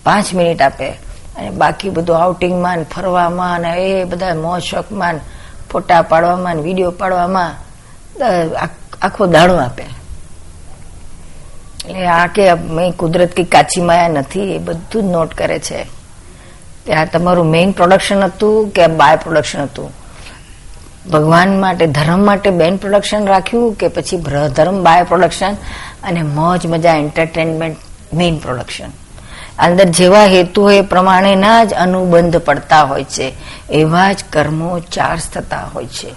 પાંચ 0.04 0.34
મિનિટ 0.34 0.62
આપે. 0.62 1.07
અને 1.38 1.50
બાકી 1.50 1.90
બધું 1.90 2.18
આઉટિંગમાં 2.18 2.84
ફરવામાં 2.84 3.56
અને 3.56 3.74
એ 3.74 4.04
બધા 4.04 4.34
મોજ 4.36 4.62
શોખમાં 4.62 5.20
ફોટા 5.72 6.02
પાડવામાં 6.02 6.56
વીડિયો 6.56 6.92
પાડવામાં 6.92 7.56
આખો 9.02 9.26
દાણો 9.26 9.56
આપે. 9.56 9.84
એટલે 11.86 12.08
આ 12.08 12.28
કે 12.28 12.54
મેં 12.54 12.92
કુદરત 12.92 13.32
કઈ 13.32 13.44
કાચી 13.44 13.82
માયા 13.82 14.08
નથી, 14.08 14.56
એ 14.56 14.58
બધું 14.58 15.04
જ 15.04 15.06
નોટ 15.06 15.34
કરે 15.34 15.60
છે. 15.60 15.86
કે 16.86 16.94
આ 16.94 17.06
તમારું 17.06 17.46
મેઇન 17.46 17.72
પ્રોડક્શન 17.72 18.24
હતું 18.24 18.70
કે 18.70 18.88
બાય 18.88 19.16
પ્રોડક્શન 19.16 19.62
હતું? 19.62 19.92
ભગવાન 21.12 21.60
માટે, 21.62 21.88
ધર્મ 21.88 22.26
માટે 22.26 22.50
બેન 22.50 22.78
પ્રોડક્શન 22.78 23.26
રાખ્યું 23.26 23.74
કે 23.74 23.88
પછી 23.88 24.18
ધર્મ 24.56 24.84
બાય 24.84 25.04
પ્રોડક્શન 25.04 25.54
અને 26.04 26.22
મોજ 26.22 26.68
મજા 26.68 26.94
એન્ટરટેનમેન્ટ 26.94 27.78
મેઇન 28.14 28.38
પ્રોડક્શન 28.38 28.90
અંદર 29.60 29.84
જેવા 29.84 30.24
હેતુ 30.24 30.70
એ 30.70 30.82
પ્રમાણેના 30.82 31.64
જ 31.64 31.74
અનુબંધ 31.74 32.38
પડતા 32.38 32.84
હોય 32.84 33.04
છે. 33.04 33.34
એવા 33.70 34.14
જ 34.14 34.24
કર્મો 34.30 34.80
ચાર્જ 34.80 35.22
થતા 35.34 35.70
હોય 35.74 35.86
છે. 35.86 36.08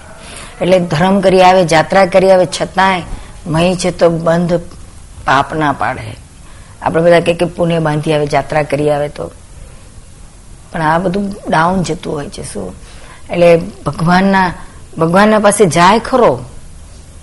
એટલે 0.61 0.79
ધર્મ 0.79 1.21
કરી 1.21 1.43
આવે, 1.43 1.65
જાત્રા 1.65 2.07
કરી 2.07 2.31
આવે, 2.31 2.47
છતાંય 2.47 3.03
મહી 3.47 3.75
છે 3.75 3.91
તો 3.91 4.11
બંધ 4.11 4.61
પાપ 5.25 5.55
ના 5.55 5.73
પાડે. 5.73 6.17
આપણે 6.83 7.03
બધા 7.03 7.21
કે 7.21 7.45
પુણે 7.45 7.79
બાંધી 7.79 8.13
આવે, 8.13 8.27
જાત્રા 8.27 8.63
કરી 8.63 8.91
આવે 8.91 9.09
તો. 9.09 9.31
પણ 10.73 10.83
આ 10.83 10.99
બધું 10.99 11.35
ડાઉન 11.49 11.83
જતું 11.83 12.15
હોય 12.15 12.29
છે, 12.29 12.43
શું? 12.43 12.75
એટલે 13.31 13.61
ભગવાનના 13.87 14.53
ભગવાનના 14.99 15.39
પાસે 15.39 15.67
જાય 15.67 15.99
ખરો. 15.99 16.45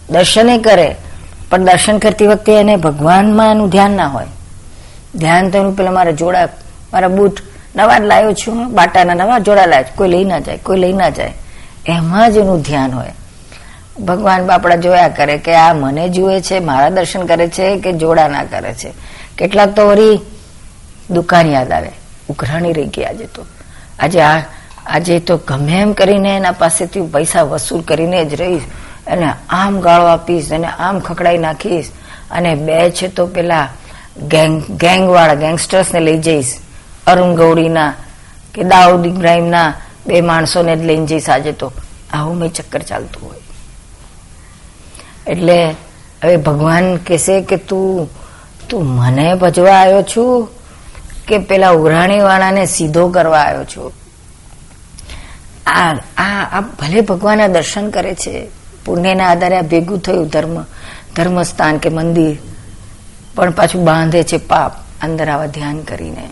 દર્શને 0.09 0.57
કરે, 0.57 0.95
પણ 1.49 1.63
દર્શન 1.63 1.97
કરતી 1.97 2.28
વખતે 2.28 2.59
એને 2.59 2.76
ભગવાનમાં 2.76 3.51
એનું 3.51 3.70
ધ્યાન 3.70 3.91
ના 3.91 4.07
હોય. 4.07 4.26
ધ્યાન 5.18 5.49
તો 5.49 5.72
પેલા 5.72 5.91
મારા 5.91 6.11
જોડા, 6.11 6.49
મારા 6.93 7.07
બૂટ 7.07 7.38
નવા 7.76 7.97
લાવ્યો 7.97 8.34
છું, 8.34 8.72
બાટાના 8.72 9.13
નવા 9.13 9.39
જોડા 9.39 9.65
લાવ્યો 9.65 9.93
કોઈ 9.95 10.07
લઈ 10.07 10.24
ના 10.24 10.39
જાય, 10.39 10.57
કોઈ 10.57 10.78
લઈ 10.78 10.93
ના 10.93 11.09
જાય. 11.09 11.34
એમાં 11.86 12.32
જ 12.32 12.38
એનું 12.38 12.61
ધ્યાન 12.61 12.91
હોય. 12.91 13.13
ભગવાન 14.05 14.45
બાપડા 14.45 14.76
જોયા 14.76 15.07
કરે 15.07 15.38
કે 15.38 15.55
આ 15.55 15.74
મને 15.74 16.09
જુએ 16.09 16.41
છે, 16.41 16.59
મારા 16.59 16.89
દર્શન 16.89 17.26
કરે 17.26 17.47
છે 17.47 17.80
કે 17.80 17.93
જોડા 17.93 18.28
ના 18.28 18.43
કરે 18.43 18.74
છે. 18.74 18.93
કેટલાક 19.38 19.76
તો 19.76 19.88
વળી 19.88 20.20
દુકાન 21.09 21.51
યાદ 21.51 21.72
આવે. 21.72 21.91
ઉઘરાણી 22.30 22.74
રહી 22.74 22.86
ગઈ 22.86 23.03
આજે 23.03 23.26
તો. 23.26 23.45
આજે 23.99 24.22
આ, 24.22 24.41
આજે 24.86 25.20
તો 25.20 25.38
ગમે 25.38 25.72
એમ 25.72 25.93
કરીને 25.93 26.36
એના 26.36 26.51
પાસેથી 26.51 27.01
પૈસા 27.01 27.41
વસૂલ 27.41 27.82
કરીને 27.82 28.26
જ 28.26 28.41
રહીશ 28.41 28.61
અને 29.07 29.34
આમ 29.49 29.80
ગાળો 29.80 30.05
આપીશ 30.05 30.53
અને 30.53 30.68
આમ 30.68 30.99
ખકડાઈ 30.99 31.38
નાખીશ. 31.38 31.91
અને 32.32 32.55
બે 32.55 32.91
છે 32.91 33.07
તો 33.07 33.26
પેલા 33.26 33.68
ગેંગ, 34.22 34.63
ગેંગવાળા 34.70 35.34
ગેંગસ્ટર્સને 35.34 35.99
લઈ 35.99 36.18
જઈશ. 36.18 36.53
અરુણ 37.07 37.36
ગૌરીના 37.36 37.93
કે 38.53 38.63
દાઉદ 38.63 39.05
ઇબ્રાહીમના 39.05 39.74
બે 40.07 40.22
માણસોને 40.22 40.76
જ 40.76 40.82
લઈને 40.82 41.05
જઈશ 41.05 41.30
આજે 41.30 41.51
તો. 41.51 41.72
આવું 42.13 42.38
મેં 42.38 42.49
ચક્કર 42.49 42.82
ચાલતું 42.82 43.30
હોય. 43.30 43.38
એટલે 45.28 45.76
હવે 46.24 46.38
ભગવાન 46.38 46.97
કહેશે 46.97 47.41
કે 47.41 47.55
તું 47.55 48.09
તું 48.70 48.86
મને 48.86 49.34
ભજવા 49.34 49.72
આવ્યો 49.72 50.01
છું 50.01 50.49
કે 51.28 51.38
પેલા 51.38 51.70
ઉઘરાણીવાળાને 51.70 52.65
સીધો 52.65 53.09
કરવા 53.09 53.39
આવ્યો 53.39 53.65
છું? 53.65 53.91
આ 55.68 55.95
આ 56.18 56.61
ભલે 56.61 57.01
ભગવાનના 57.01 57.47
દર્શન 57.47 57.89
કરે 57.89 58.15
છે. 58.15 58.47
પુણ્યના 58.86 59.32
આધારે 59.32 59.57
આ 59.57 59.61
ભેગું 59.61 59.99
થયું 59.99 60.28
ધર્મ, 60.28 60.63
ધર્મસ્થાન 61.15 61.78
કે 61.78 61.89
મંદિર. 61.89 62.38
પણ 63.38 63.52
પાછું 63.52 63.86
બાંધે 63.86 64.24
છે 64.24 64.38
પાપ. 64.38 64.72
અંદર 65.02 65.30
આવા 65.30 65.46
ધ્યાન 65.46 65.80
કરીને. 65.80 66.30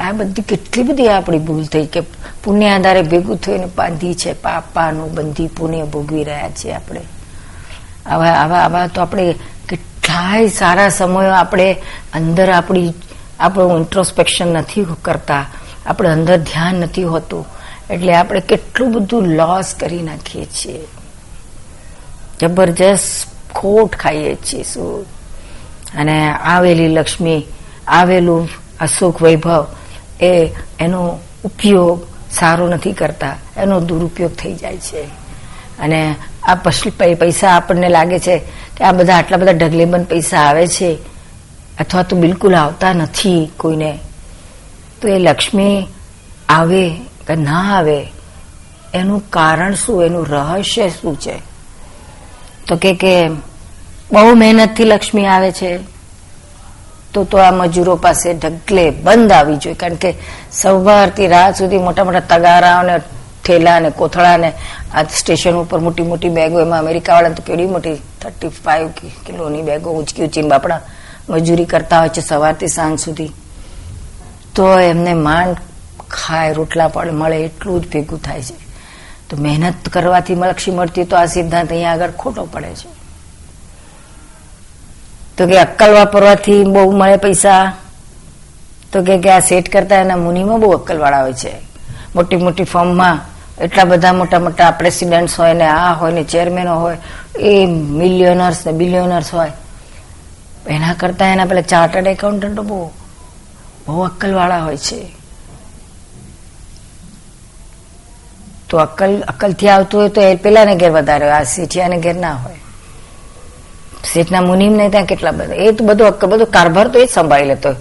આ 0.00 0.12
બધી 0.12 0.42
કેટલી 0.42 0.82
બધી 0.82 1.08
આપણી 1.08 1.38
ભૂલ 1.38 1.64
થઈ 1.64 1.86
કે 1.86 2.00
પુણ્ય 2.44 2.68
આધારે 2.68 3.02
ભેગું 3.02 3.36
થઈને 3.36 3.66
બાંધી 3.66 4.14
છે. 4.14 4.32
પાપાનું 4.32 5.14
બંધી 5.14 5.46
પુણ્ય 5.46 5.84
ભોગવી 5.84 6.24
રહ્યા 6.24 6.50
છીએ 6.50 6.72
આપણે. 6.72 7.00
આવા 8.06 8.26
આવા 8.26 8.58
આવા 8.58 8.86
તો 8.86 9.00
આપણે 9.00 9.34
કેટલાય 9.68 10.48
સારા 10.48 10.88
સમયો 10.88 11.30
આપણે 11.30 11.76
અંદર 12.12 12.50
આપણી, 12.50 12.94
આપણું 13.40 13.76
ઇન્ટ્રોસ્પેક્શન 13.76 14.52
નથી 14.52 14.86
કરતા. 15.02 15.46
આપણે 15.86 16.08
અંદર 16.08 16.36
ધ્યાન 16.36 16.74
નથી 16.74 17.04
હોતું. 17.04 17.46
એટલે 17.90 18.14
આપણે 18.14 18.40
કેટલું 18.40 18.92
બધું 18.92 19.22
લોસ 19.22 19.74
કરી 19.80 20.02
નાખીએ 20.02 20.44
છીએ. 20.44 20.84
જબરજસ્ત 22.40 23.28
ખોટ 23.54 23.96
ખાઈએ 23.96 24.34
છીએ, 24.34 24.62
શું? 24.62 25.17
અને 25.96 26.32
આવેલી 26.32 26.88
લક્ષ્મી, 26.88 27.46
આવેલું 27.86 28.48
આ 28.80 28.86
વૈભવ 29.22 29.66
એ 30.20 30.48
એનો 30.80 31.18
ઉપયોગ 31.44 32.06
સારો 32.30 32.68
નથી 32.68 32.92
કરતા. 32.92 33.36
એનો 33.56 33.80
દુરુપયોગ 33.80 34.32
થઈ 34.32 34.54
જાય 34.54 34.76
છે. 34.76 35.02
અને 35.78 36.14
આ 36.42 36.54
પૈસા 37.14 37.56
આપણને 37.56 37.88
લાગે 37.88 38.18
છે 38.18 38.38
કે 38.76 38.84
આ 38.84 38.92
બધા 38.92 39.16
આટલા 39.16 39.36
બધા 39.36 39.52
ઢગલેબંધ 39.52 40.06
પૈસા 40.06 40.40
આવે 40.40 40.66
છે 40.66 40.98
અથવા 41.80 42.02
તો 42.02 42.16
બિલકુલ 42.16 42.54
આવતા 42.54 42.92
નથી 42.92 43.50
કોઈને. 43.56 43.98
તો 45.02 45.08
એ 45.08 45.18
લક્ષ્મી 45.18 45.86
આવે 46.48 46.90
કે 47.26 47.36
ના 47.36 47.78
આવે, 47.78 48.06
એનું 48.94 49.30
કારણ 49.30 49.74
શું, 49.74 50.04
એનું 50.04 50.26
રહસ્ય 50.26 50.88
શું 50.88 51.20
છે? 51.20 51.42
તો 52.66 52.76
કે 52.76 53.30
બહુ 54.12 54.34
મહેનતથી 54.34 54.84
લક્ષ્મી 54.84 55.26
આવે 55.26 55.50
છે, 55.52 55.70
તો 57.12 57.24
તો 57.24 57.36
આ 57.38 57.52
મજૂરો 57.52 57.96
પાસે 57.96 58.34
ઢગલે 58.34 58.90
બંધ 58.90 59.32
આવી 59.32 59.56
જોઈએ. 59.56 59.74
કારણ 59.74 59.94
કે 59.94 60.10
સવારથી 60.52 61.26
રાત 61.26 61.56
સુધી 61.56 61.78
મોટા 61.78 62.04
મોટા 62.04 62.20
તગારા 62.20 62.76
અને 62.80 62.94
ઠેલા 63.44 63.76
અને 63.80 63.90
કોથળા 63.90 64.36
ને 64.36 64.50
આ 64.94 65.04
સ્ટેશન 65.20 65.56
ઉપર 65.62 65.80
મોટી 65.86 66.02
મોટી 66.02 66.28
બેગો, 66.28 66.60
એમાં 66.60 66.78
અમેરિકા 66.78 67.14
વાળા 67.14 67.36
તો 67.38 67.42
કેવડી 67.42 67.66
મોટી 67.66 67.96
થર્ટી 68.20 68.48
ફાઈવ 68.64 68.88
કિલોની 69.26 69.62
બેગો 69.62 69.90
ઊંચકી 69.90 70.22
ઊંચી 70.22 70.42
બાપડા 70.42 70.80
મજૂરી 71.28 71.66
કરતા 71.66 71.98
હોય 71.98 72.08
છે 72.08 72.20
સવારથી 72.20 72.68
સાંજ 72.68 72.98
સુધી. 72.98 73.32
તો 74.54 74.78
એમને 74.78 75.14
માંડ 75.14 75.56
ખાય, 76.08 76.52
રોટલા 76.52 76.88
પડે, 76.88 77.10
મળે, 77.10 77.44
એટલું 77.44 77.82
જ 77.82 77.86
ભેગું 77.92 78.22
થાય 78.22 78.42
છે. 78.42 78.54
તો 79.28 79.36
મહેનત 79.36 79.88
કરવાથી 79.88 80.34
લક્ષી 80.34 80.70
મળતી 80.70 81.04
તો 81.04 81.16
આ 81.16 81.26
સિદ્ધાંત 81.26 81.70
અહીંયા 81.72 81.92
આગળ 81.92 82.10
ખોટો 82.10 82.44
પડે 82.52 82.72
છે. 82.74 82.97
તો 85.38 85.46
કે 85.46 85.58
અક્કલ 85.58 85.92
વાપરવાથી 85.92 86.64
બહુ 86.64 86.90
મળે 86.90 87.16
પૈસા? 87.16 87.72
તો 88.92 89.02
કે 89.02 89.30
આ 89.30 89.40
સેટ 89.40 89.72
કરતા 89.72 89.96
એના 89.96 90.16
મુનિમાં 90.16 90.60
બહુ 90.60 90.70
અક્કલ 90.70 90.98
વાળા 90.98 91.20
હોય 91.20 91.32
છે. 91.32 91.52
મોટી 92.14 92.36
મોટી 92.36 92.64
ફોર્મમાં 92.64 93.20
એટલા 93.60 93.84
બધા 93.84 94.12
મોટા 94.12 94.38
મોટા 94.38 94.70
પ્રેસિડેન્ટ્સ 94.70 95.40
હોય 95.40 95.52
ને 95.52 95.66
આ 95.66 95.92
હોય 95.92 96.12
ને 96.12 96.24
ચેરમેનો 96.24 96.74
હોય, 96.74 96.98
એ 97.38 97.66
મિલિયનર્સ 97.66 98.66
ને 98.66 98.72
બિલિયનર્સ 98.72 99.34
હોય. 99.34 99.52
એના 100.66 100.94
કરતા 100.94 101.26
એના 101.26 101.44
પેલા 101.44 101.60
ચાર્ટર્ડ 101.60 102.06
એકાઉન્ટન્ટો 102.06 102.62
બહુ 102.62 102.90
બહુ 103.86 104.02
અક્કલ 104.02 104.34
વાળા 104.34 104.58
હોય 104.58 104.76
છે. 104.76 105.00
તો 108.68 108.78
અક્કલ, 108.78 109.20
અક્કલથી 109.20 109.68
આવતું 109.68 110.00
હોય 110.00 110.08
તો 110.08 110.20
એ 110.20 110.34
પેલાને 110.36 110.74
ઘેર 110.74 110.90
વધારે 110.90 111.30
આ 111.30 111.42
સીઠિયાને 111.42 111.98
ઘેર 111.98 112.16
ના 112.16 112.32
હોય. 112.32 112.60
શેઠના 114.12 114.40
મુનિમને 114.40 114.88
ત્યાં 114.88 115.04
કેટલા 115.04 115.30
બધા 115.30 115.54
એ 115.54 115.72
તો 115.72 115.84
બધો 115.84 116.10
બધું 116.10 116.46
કારભાર 116.46 116.88
તો 116.88 116.98
એ 116.98 117.06
જ 117.06 117.08
સંભાળી 117.10 117.44
લેતો. 117.44 117.72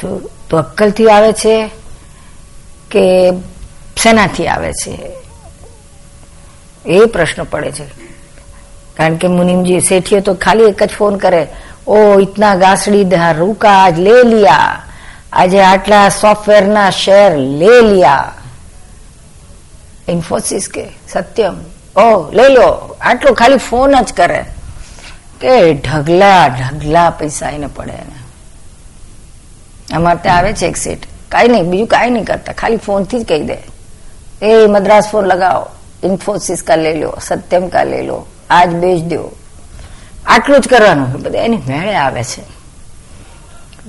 શું? 0.00 0.30
તો 0.50 0.58
અક્કલથી 0.58 1.08
આવે 1.08 1.32
છે 1.32 1.70
કે 2.90 3.30
શેનાથી 3.96 4.46
આવે 4.46 4.72
છે? 4.72 5.12
એ 6.86 7.04
પ્રશ્ન 7.04 7.42
પડે 7.42 7.72
છે. 7.72 7.84
કારણ 8.96 9.14
કે 9.14 9.28
મુનિમજી 9.28 9.80
શેઠીએ 9.80 10.20
તો 10.20 10.34
ખાલી 10.34 10.64
એક 10.64 10.82
જ 10.82 10.88
ફોન 10.88 11.16
કરે, 11.16 11.48
ઓ, 11.86 12.20
ઇતના 12.20 12.54
ગાસડી 12.54 13.06
રૂકા 13.38 13.84
આજ 13.84 13.98
લે 13.98 14.22
લિયા. 14.22 14.82
આજે 15.32 15.60
આટલા 15.60 16.08
સોફ્ટવેરના 16.08 16.90
શેર 16.90 17.36
લે 17.36 17.80
લિયા. 17.80 18.34
ઇન્ફોસિસ 20.08 20.68
કે, 20.74 20.84
સત્યમ. 21.08 21.54
ઓ 22.00 22.30
લઈ 22.32 22.54
લો 22.54 22.96
આટલો 23.00 23.34
ખાલી 23.34 23.56
ફોન 23.56 24.02
જ 24.02 24.12
કરે. 24.12 24.44
કે 25.40 25.74
ઢગલા 25.74 26.48
ઢગલા 26.48 27.10
પૈસા 27.10 27.48
એને 27.48 27.66
પડે 27.66 27.92
એને. 27.92 28.20
અમારે 29.96 30.18
ત્યાં 30.22 30.38
આવે 30.38 30.52
છે 30.52 30.66
એક 30.66 30.76
સેટ 30.76 30.98
કાંઈ 31.28 31.48
નહીં, 31.48 31.70
બીજું 31.70 31.86
કાંઈ 31.86 32.10
નહીં 32.10 32.24
કરતા. 32.24 32.52
ખાલી 32.52 32.76
ફોનથી 32.76 33.20
જ 33.20 33.24
કહી 33.28 33.42
દે. 33.42 33.56
એ 34.42 34.66
મદ્રાસ 34.66 35.08
ફોન 35.10 35.24
લગાવો. 35.24 35.66
ઇન્ફોસિસ 36.04 36.62
કા 36.62 36.76
લઈ 36.76 37.00
લો 37.00 37.14
સત્યમ 37.22 37.68
કા 37.68 37.82
લઈ 37.82 38.06
લો. 38.06 38.26
આજ 38.50 38.70
બેચ 38.70 39.02
દો. 39.02 39.32
આટલું 40.26 40.60
જ 40.60 40.68
કરવાનું 40.68 41.12
બધા 41.12 41.38
એની 41.38 41.56
મેળે 41.56 41.94
આવે 41.94 42.22
છે. 42.22 42.42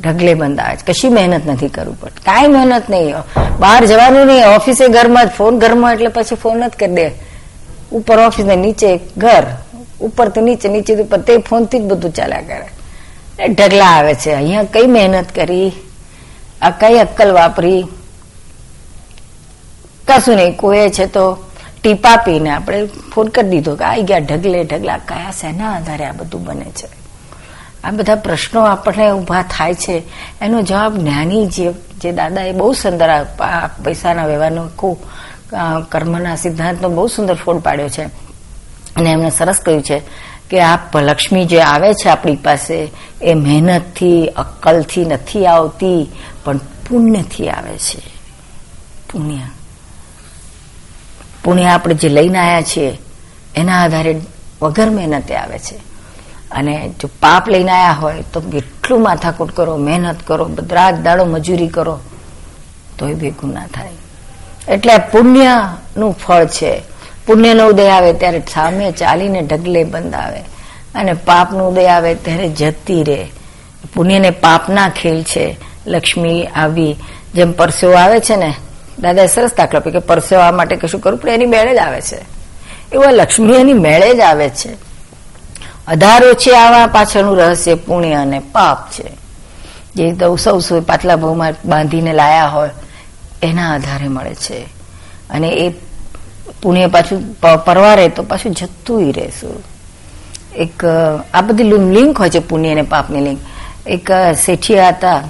ઢગલે 0.02 0.34
બંધ 0.34 0.60
આવે 0.60 0.78
કશી 0.88 1.10
મહેનત 1.10 1.47
નથી 1.47 1.68
કરવું 1.68 1.99
પડતી. 1.99 2.22
કાંઈ 2.26 2.47
મહેનત 2.47 2.89
નહીં. 2.89 3.14
બહાર 3.60 3.86
જવાનું 3.86 4.26
નહીં. 4.26 4.47
ઓફિસે 4.47 4.88
ઘરમાં 4.88 5.26
જ. 5.26 5.30
ફોન 5.30 5.60
ઘરમાં 5.60 5.93
એટલે 5.93 6.08
પછી 6.08 6.36
ફોન 6.36 6.68
જ 6.68 6.72
કરી 6.72 6.95
દે. 6.95 7.12
ઉપર 7.91 8.20
ઓફિસ 8.20 8.45
ને 8.45 8.56
નીચે 8.56 8.99
ઘર. 9.18 9.43
ઉપર 10.02 10.30
તો 10.30 10.41
નીચે 10.41 10.70
નીચે 10.70 10.95
ઉપર 10.95 11.20
તે 11.20 11.38
ફોનથી 11.38 11.80
જ 11.80 11.82
બધું 11.82 12.12
ચાલ્યા 12.12 12.41
કરે. 12.41 12.68
ઢગલા 13.47 13.86
આવે 13.86 14.14
છે. 14.16 14.32
અહીંયા 14.32 14.64
કઈ 14.64 14.88
મહેનત 14.88 15.32
કરી? 15.36 15.72
આ 16.62 16.70
કઈ 16.70 16.97
અક્કલ 16.99 17.32
વાપરી? 17.34 17.84
કશું 20.08 20.36
નહીં. 20.36 20.58
કોઈ 20.58 20.89
છે 20.89 21.06
તો 21.06 21.26
ટીપા 21.82 22.16
પીને 22.16 22.49
આપણે 22.49 22.86
ફોન 22.86 23.28
કરી 23.28 23.49
દીધો 23.49 23.76
કે 23.76 23.84
આવી 23.84 24.02
ગયા 24.02 24.18
ઢગલે, 24.18 24.64
ઢગલા. 24.64 24.97
કયા 24.97 25.32
શેના 25.32 25.72
આધારે 25.76 26.06
આ 26.06 26.12
બધું 26.12 26.43
બને 26.45 26.66
છે? 26.66 26.89
આ 27.84 27.91
બધા 27.91 28.16
પ્રશ્નો 28.16 28.62
આપણને 28.62 29.12
ઊભા 29.12 29.43
થાય 29.49 29.74
છે. 29.74 30.04
એનો 30.41 30.62
જવાબ 30.62 30.97
જ્ઞાની 30.97 31.45
જે 31.47 31.74
જે 32.02 32.12
દાદાએ 32.12 32.52
બહુ 32.52 32.74
સુંદર 32.74 33.10
પૈસાના 33.84 34.26
વ્યવહારનો 34.26 34.68
ખૂબ 34.78 34.97
કર્મના 35.89 36.36
સિદ્ધાંતનો 36.36 36.89
બહુ 36.89 37.08
સુંદર 37.08 37.36
ફોડ 37.36 37.60
પાડ્યો 37.60 37.89
છે. 37.89 38.30
અને 38.95 39.11
એમણે 39.11 39.29
સરસ 39.29 39.59
કહ્યું 39.65 39.83
છે 39.83 40.01
કે 40.49 40.61
આ 40.61 40.79
લક્ષ્મી 40.95 41.45
જે 41.45 41.61
આવે 41.61 41.93
છે 41.93 42.09
આપણી 42.09 42.35
પાસે, 42.35 42.91
એ 43.21 43.33
મહેનતથી, 43.33 44.27
અક્કલથી 44.27 45.05
નથી 45.05 45.45
આવતી, 45.45 46.11
પણ 46.45 46.57
પુણ્યથી 46.57 47.49
આવે 47.49 47.77
છે. 47.77 47.99
પુણ્ય. 49.11 49.37
પુણ્ય 51.43 51.65
આપણે 51.65 51.95
જે 51.95 52.09
લઈને 52.09 52.39
આવ્યા 52.39 52.61
છીએ, 52.61 52.97
એના 53.55 53.83
આધારે 53.83 54.21
વગર 54.61 54.89
મહેનતે 54.89 55.35
આવે 55.35 55.59
છે. 55.59 55.75
અને 56.51 56.93
જો 57.01 57.09
પાપ 57.19 57.49
લઈને 57.49 57.71
આવ્યા 57.71 57.91
હોય, 57.91 58.23
તો 58.33 58.43
એટલું 58.53 59.03
માથાકૂટ 59.03 59.51
કરો, 59.51 59.77
મહેનત 59.77 60.27
કરો 60.27 60.49
રાત 60.71 60.95
દાડો, 60.95 61.25
મજૂરી 61.25 61.67
કરો, 61.67 61.99
તોય 62.97 63.13
ભેગું 63.13 63.53
ના 63.53 63.67
થાય. 63.67 63.89
એટલે 64.67 64.97
પુણ્યનું 64.97 66.13
ફળ 66.13 66.45
છે. 66.45 66.90
પુણ્યનો 67.32 67.67
ઉદય 67.67 67.89
આવે 67.89 68.13
ત્યારે 68.13 68.39
સામે 68.53 68.91
ચાલીને 68.91 69.41
ઢગલે 69.41 69.84
બંધ 69.84 70.13
આવે 70.13 70.39
અને 70.95 71.13
પાપનો 71.13 71.69
ઉદય 71.69 71.88
આવે 71.88 72.15
ત્યારે 72.15 72.49
જતી 72.49 73.03
રહે. 73.03 73.32
પુણ્યને 73.93 74.29
પાપના 74.29 74.89
ખેલ 74.89 75.23
છે. 75.23 75.57
લક્ષ્મી 75.88 76.45
આવી 76.45 76.95
જેમ 77.34 77.51
પરસેવો 77.51 77.93
આવે 77.93 78.19
છે 78.19 78.36
ને, 78.36 78.53
દાદાએ 78.99 79.27
સરસ 79.27 79.51
દાખલો 79.57 79.79
કે 79.79 79.99
પરસેવા 79.99 80.51
માટે 80.51 80.75
કશું 80.75 81.01
કરવું 81.01 81.21
પડે, 81.21 81.34
એની 81.34 81.45
મેળે 81.45 81.75
જ 81.75 81.77
આવે 81.77 82.01
છે. 82.01 82.17
એવા 82.93 83.11
લક્ષ્મી 83.11 83.53
એની 83.53 83.73
મેળે 83.73 84.13
જ 84.13 84.19
આવે 84.19 84.49
છે. 84.49 84.69
અધાર 85.88 86.23
ઓછી 86.23 86.51
આવા 86.51 86.88
પાછળનું 86.88 87.38
રહસ્ય, 87.38 87.73
પુણ્ય 87.73 88.13
અને 88.13 88.39
પાપ 88.39 88.91
છે. 88.91 89.09
જે 89.95 90.15
સૌ 90.43 90.59
સૌ 90.59 90.82
પાટલા 90.82 91.15
ભાવમાં 91.15 91.53
બાંધીને 91.65 92.13
લાયા 92.13 92.45
હોય, 92.45 92.69
એના 93.43 93.75
આધારે 93.75 94.07
મળે 94.07 94.36
છે. 94.36 94.63
અને 95.29 95.47
એ 95.47 95.90
પુણ્ય 96.62 96.88
પાછું 96.88 97.20
પરવારે 97.66 98.05
તો 98.16 98.22
પાછું 98.24 98.51
જતું 98.53 99.14
રહેશું. 99.14 99.57
એક 100.55 100.78
આ 101.34 101.41
બધી 101.41 101.78
લિંક 101.95 102.20
હોય 102.20 102.30
છે 102.30 102.41
પુણ્ય 102.49 102.72
અને 102.76 102.84
પાપની 102.93 103.24
લિંક. 103.28 103.39
એક 103.88 104.07
શેઠિયા 104.45 104.91
હતા 104.91 105.22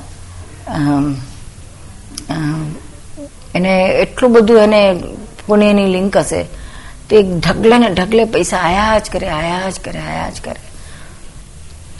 એને 3.54 3.74
એટલું 4.04 4.34
બધું 4.34 4.60
એને 4.66 4.82
પુણ્યની 5.48 5.90
લિંક 5.96 6.18
હશે, 6.18 6.42
તો 7.08 7.12
એક 7.16 7.28
ઢગલે 7.38 7.76
ને 7.78 7.90
ઢગલે 7.94 8.24
પૈસા 8.34 8.62
આયા 8.68 9.00
જ 9.00 9.08
કરે, 9.14 9.28
આયા 9.30 9.70
જ 9.70 9.80
કરે, 9.86 10.00
આયા 10.00 10.30
જ 10.30 10.42
કરે. 10.42 10.62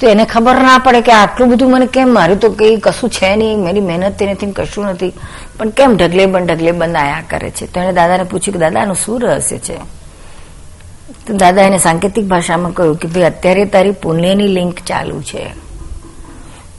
તો 0.02 0.08
એને 0.08 0.26
ખબર 0.26 0.56
ના 0.56 0.78
પડે 0.78 1.02
કે 1.02 1.12
આટલું 1.12 1.50
બધું 1.50 1.72
મને 1.72 1.86
કેમ? 1.86 2.10
મારું 2.10 2.40
તો 2.40 2.50
કઈ 2.50 2.76
કશું 2.76 3.10
છે 3.10 3.36
નહીં. 3.36 3.64
મારી 3.64 3.80
મહેનત 3.80 4.24
નથી 4.24 4.52
કશું 4.52 4.86
નથી. 4.86 5.14
પણ 5.60 5.70
કેમ 5.70 5.98
ઢગલે 5.98 6.26
બંધ 6.26 6.52
ઢગલે 6.52 6.72
બંધ 6.72 6.96
આયા 6.96 7.24
કરે 7.30 7.50
છે? 7.50 7.74
તો 7.74 7.82
એને 7.82 7.94
દાદાને 7.94 8.24
પૂછ્યું 8.24 8.54
કે 8.54 8.60
દાદાનું 8.60 8.96
શું 8.96 9.22
રહસ્ય 9.22 9.58
છે? 9.58 9.78
તો 11.28 11.34
દાદા 11.34 11.62
એને 11.62 11.78
સાંકેતિક 11.78 12.26
ભાષામાં 12.26 12.72
કહ્યું 12.72 12.96
કે, 12.96 13.08
ભાઈ, 13.08 13.24
અત્યારે 13.24 13.66
તારી 13.66 13.92
પુણ્યની 13.92 14.48
લિંક 14.48 14.80
ચાલુ 14.80 15.22
છે. 15.22 15.54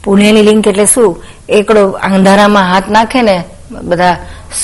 પુણ્યની 0.05 0.43
લિંક 0.43 0.67
એટલે 0.67 0.87
શું? 0.87 1.23
એકડો 1.49 1.89
અંધારામાં 1.89 2.75
હાથ 2.75 2.91
નાખે 2.91 3.23
ને, 3.23 3.45
બધા 3.73 4.17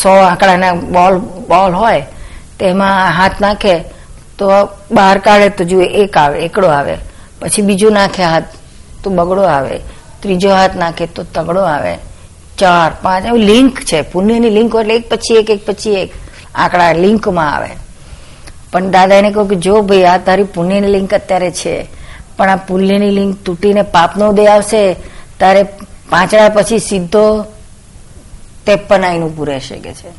સો 0.03 0.09
આંકડાના 0.09 0.73
બોલ 0.73 1.19
બોલ 1.19 1.73
હોય, 1.73 2.07
તેમાં 2.59 3.11
હાથ 3.11 3.41
નાખે, 3.41 3.79
તો 4.39 4.49
બહાર 4.91 5.19
કાઢે 5.19 5.49
તો 5.49 5.65
જુએ 5.65 5.87
એક 5.87 6.17
આવે, 6.17 6.39
એકડો 6.39 6.67
આવે. 6.67 6.97
પછી 7.41 7.63
બીજું 7.63 7.93
નાખે 7.93 8.23
હાથ, 8.23 8.45
તો 9.05 9.11
બગડો 9.11 9.43
આવે. 9.43 9.81
ત્રીજો 10.21 10.51
હાથ 10.51 10.77
નાખે 10.77 11.07
તો 11.07 11.23
તગડો 11.23 11.61
આવે. 11.61 11.99
ચાર, 12.59 12.93
પાંચ, 13.03 13.27
એવું 13.27 13.39
લિંક 13.39 13.81
છે. 13.81 14.03
પુણ્યની 14.03 14.51
લિંક 14.51 14.75
એટલે 14.75 14.97
એક 14.97 15.09
પછી 15.09 15.35
એક 15.35 15.51
એક 15.51 15.67
પછી 15.67 15.91
એક 15.91 16.13
આંકડા 16.55 16.93
લિંકમાં 16.93 17.55
આવે. 17.55 17.69
પણ 18.73 18.91
દાદા 18.91 19.15
એને 19.15 19.31
કહ્યું 19.31 19.49
કે 19.49 19.57
જો 19.57 19.83
ભાઈ, 19.83 20.05
આ 20.05 20.19
તારી 20.19 20.43
પુણ્યની 20.43 20.89
લિંક 20.89 21.15
અત્યારે 21.15 21.51
છે, 21.51 21.87
પણ 22.37 22.51
આ 22.51 22.57
પુણ્યની 22.57 23.11
લિંક 23.11 23.45
તૂટીને 23.45 23.83
પાપનો 23.83 24.29
ઉદય 24.29 24.47
આવશે, 24.47 24.97
તારે 25.41 25.63
પાંચડા 26.11 26.49
પછી 26.49 26.79
સીધો 26.79 27.43
ત્રેપન 28.65 29.05
આઈન 29.05 29.29
પૂરે 29.29 29.61
શકે 29.61 29.95
છે? 29.95 30.11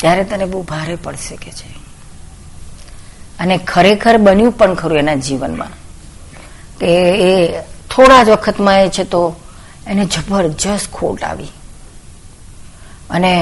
ત્યારે 0.00 0.24
તને 0.24 0.44
બહુ 0.44 0.62
ભારે 0.62 0.94
પડશે 0.94 1.36
કે 1.36 1.50
છે. 1.50 1.81
અને 3.42 3.56
ખરેખર 3.66 4.16
બન્યું 4.16 4.52
પણ 4.52 4.74
ખરું 4.74 4.98
એના 4.98 5.14
જીવનમાં. 5.14 5.72
કે 6.80 6.90
એ 7.28 7.30
થોડા 7.90 8.24
જ 8.24 8.28
વખતમાં 8.28 8.84
એ 8.84 8.88
છે 8.88 9.04
તો 9.04 9.20
એને 9.86 10.04
જબરજસ્ત 10.04 10.92
ખોટ 10.92 11.24
આવી. 11.24 11.52
અને 13.10 13.32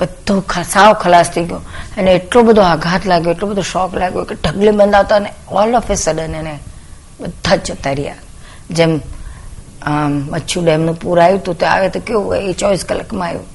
બધો 0.00 0.34
સાવ 0.70 0.92
ખલાસ 0.94 1.30
થઈ 1.30 1.44
ગયો. 1.44 1.60
અને 1.98 2.10
એટલો 2.12 2.42
બધો 2.42 2.62
આઘાત 2.62 3.06
લાગ્યો, 3.06 3.32
એટલો 3.32 3.46
બધો 3.48 3.62
શોખ 3.62 3.94
લાગ્યો 3.94 4.24
કે 4.24 4.34
ઢગલે 4.34 4.70
બંધાવતા 4.70 5.16
અને 5.16 5.30
ઓલ 5.50 5.74
ઓફ 5.74 5.90
એ 5.90 5.94
સડન 5.94 6.34
એને 6.34 6.54
બધા 7.20 7.56
જ 7.56 7.70
જતા 7.72 7.92
રહ્યા. 7.92 8.14
જેમ 8.70 9.00
મચ્છુ 10.30 10.64
ડેમનું 10.64 10.96
પૂર 11.00 11.20
આવ્યું 11.20 11.40
હતું 11.40 11.58
તે 11.58 11.66
આવે 11.66 11.88
તો 11.88 12.00
કેવું, 12.00 12.36
એ 12.36 12.52
ચોવીસ 12.52 12.84
કલાકમાં 12.88 13.28
આવ્યું. 13.28 13.46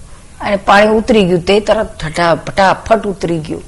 અને 0.41 0.55
પાણી 0.55 0.95
ઉતરી 0.97 1.25
ગયું, 1.25 1.41
તે 1.41 1.59
તરત 1.59 1.89
ફટાફટ 2.45 3.07
ઉતરી 3.07 3.39
ગયું. 3.39 3.63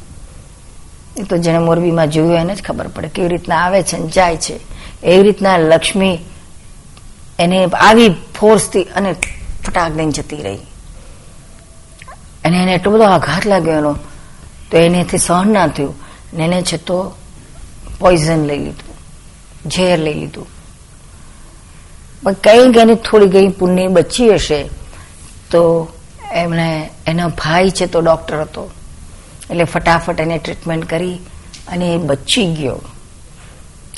એ 1.17 1.23
તો 1.23 1.37
જેને 1.37 1.57
મોરબીમાં 1.57 2.09
જોયું 2.09 2.35
એને 2.35 2.55
જ 2.55 2.63
ખબર 2.63 2.87
પડે 2.87 3.07
કેવી 3.07 3.27
રીતના 3.27 3.55
આવે 3.55 3.83
છે 3.83 4.07
જાય 4.07 4.37
છે. 4.37 4.59
એવી 5.03 5.23
રીતના 5.23 5.57
લક્ષ્મી 5.57 6.19
એને 7.39 7.65
આવી 7.65 8.15
ફોર્સથી 8.39 8.83
અને 8.83 9.15
ફટાક 9.63 9.91
દઈને 9.91 10.11
જતી 10.11 10.35
રહી. 10.35 10.57
અને 12.43 12.57
એને 12.57 12.73
એટલો 12.73 12.91
બધો 12.91 13.03
આઘાત 13.03 13.45
લાગ્યો 13.45 13.73
એનો, 13.73 13.95
તો 14.71 14.77
એનેથી 14.77 15.17
સહન 15.17 15.53
ના 15.53 15.67
થયું. 15.67 15.95
ને 16.33 16.43
એને 16.43 16.61
છે 16.61 16.77
તો 16.77 17.15
પોઈઝન 17.99 18.45
લઈ 18.45 18.57
લીધું, 18.57 18.95
ઝેર 19.69 19.99
લઈ 19.99 20.13
લીધું. 20.13 20.47
પણ 22.23 22.33
કંઈક 22.33 22.77
એની 22.77 22.95
થોડી 22.95 23.25
ગઈ 23.25 23.47
પુણ્ય 23.47 23.87
બચી 23.87 24.33
હશે, 24.33 24.63
તો 25.51 25.89
એમણે, 26.31 26.89
એનો 27.07 27.29
ભાઈ 27.29 27.69
છે 27.69 27.85
તો 27.85 27.99
ડોક્ટર 27.99 28.41
હતો. 28.41 28.71
એટલે 29.51 29.63
ફટાફટ 29.63 30.19
એને 30.19 30.37
ટ્રીટમેન્ટ 30.37 30.85
કરી 30.89 31.19
અને 31.67 31.93
એ 31.93 31.97
બચી 31.97 32.55
ગયો. 32.55 32.81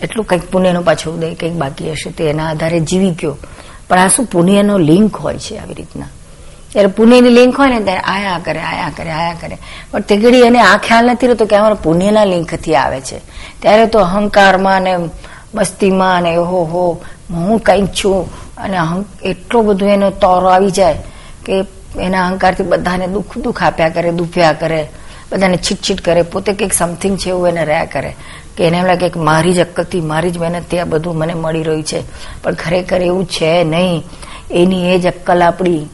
એટલું 0.03 0.25
કંઈક 0.25 0.51
પુણ્યનો 0.51 0.81
પાછો 0.81 1.11
ઉદય 1.11 1.33
કંઈક 1.33 1.53
બાકી 1.53 1.91
હશે 1.91 2.11
તે 2.11 2.23
એના 2.23 2.49
આધારે 2.49 2.79
જીવી 2.79 3.09
ગયો. 3.09 3.37
પણ 3.89 3.99
આ 3.99 4.07
શું 4.07 4.25
પુણ્યનો 4.25 4.77
લિંક 4.77 5.15
હોય 5.15 5.37
છે 5.37 5.57
આવી 5.57 5.73
રીતના? 5.73 6.05
ત્યારે 6.71 6.87
પુણ્યની 6.87 7.29
લિંક 7.29 7.59
હોય 7.59 7.69
ને 7.69 7.79
ત્યારે 7.79 7.99
આયા 7.99 8.39
કરે 8.39 8.59
આયા 8.59 8.91
કરે 8.97 9.11
આયા 9.11 9.35
કરે. 9.41 9.57
પણ 9.91 10.01
તે 10.01 10.17
ઘડી 10.17 10.41
એને 10.41 10.59
આ 10.59 10.77
ખ્યાલ 10.77 11.05
નથી 11.05 11.27
રહેતો 11.27 11.45
કે 11.45 11.55
અમારા 11.55 11.75
પુણ્યના 11.75 12.23
લિંકથી 12.23 12.75
આવે 12.75 13.01
છે. 13.01 13.19
ત્યારે 13.61 13.85
તો 13.85 13.99
અહંકારમાં 13.99 14.81
ને 14.81 14.97
મસ્તીમાં 15.55 16.23
ને 16.23 16.35
ઓહો 16.35 16.63
હો, 16.63 17.01
હું 17.29 17.59
કંઈક 17.59 17.85
છું. 17.85 18.29
અને 18.57 18.77
એટલો 19.23 19.61
બધો 19.61 19.85
એનો 19.85 20.09
તોરો 20.09 20.47
આવી 20.47 20.71
જાય 20.71 20.93
કે 21.45 21.65
એના 21.99 22.27
અહંકારથી 22.27 22.63
બધાને 22.63 23.07
દુઃખ 23.07 23.37
દુઃખ 23.37 23.63
આપ્યા 23.63 23.89
કરે, 23.89 24.11
દુભ્યા 24.11 24.53
કરે. 24.53 24.89
બધાને 25.31 25.57
છીટછીટ 25.57 26.01
કરે, 26.01 26.21
પોતે 26.21 26.53
કંઈક 26.53 26.73
સમથિંગ 26.73 27.17
છે 27.17 27.29
એવું 27.29 27.47
એને 27.47 27.65
રહ્યા 27.65 27.85
કરે. 27.85 28.15
કે 28.57 28.63
એને 28.63 28.77
એમ 28.77 28.85
લાગે 28.85 29.09
કે 29.09 29.19
મારી 29.19 29.53
જ 29.53 29.59
અક્કલથી 29.59 30.01
મારી 30.01 30.31
જ 30.31 30.37
મહેનતથી 30.37 30.79
આ 30.79 30.83
બધું 30.83 31.17
મને 31.17 31.33
મળી 31.33 31.63
રહ્યું 31.63 31.83
છે. 31.83 32.03
પણ 32.43 32.53
ખરેખર 32.53 33.01
એવું 33.01 33.25
છે 33.25 33.63
નહીં. 33.63 34.03
એની 34.51 34.95
એ 34.95 34.99
જ 34.99 35.07
અક્કલ 35.07 35.43
આપણી, 35.43 35.85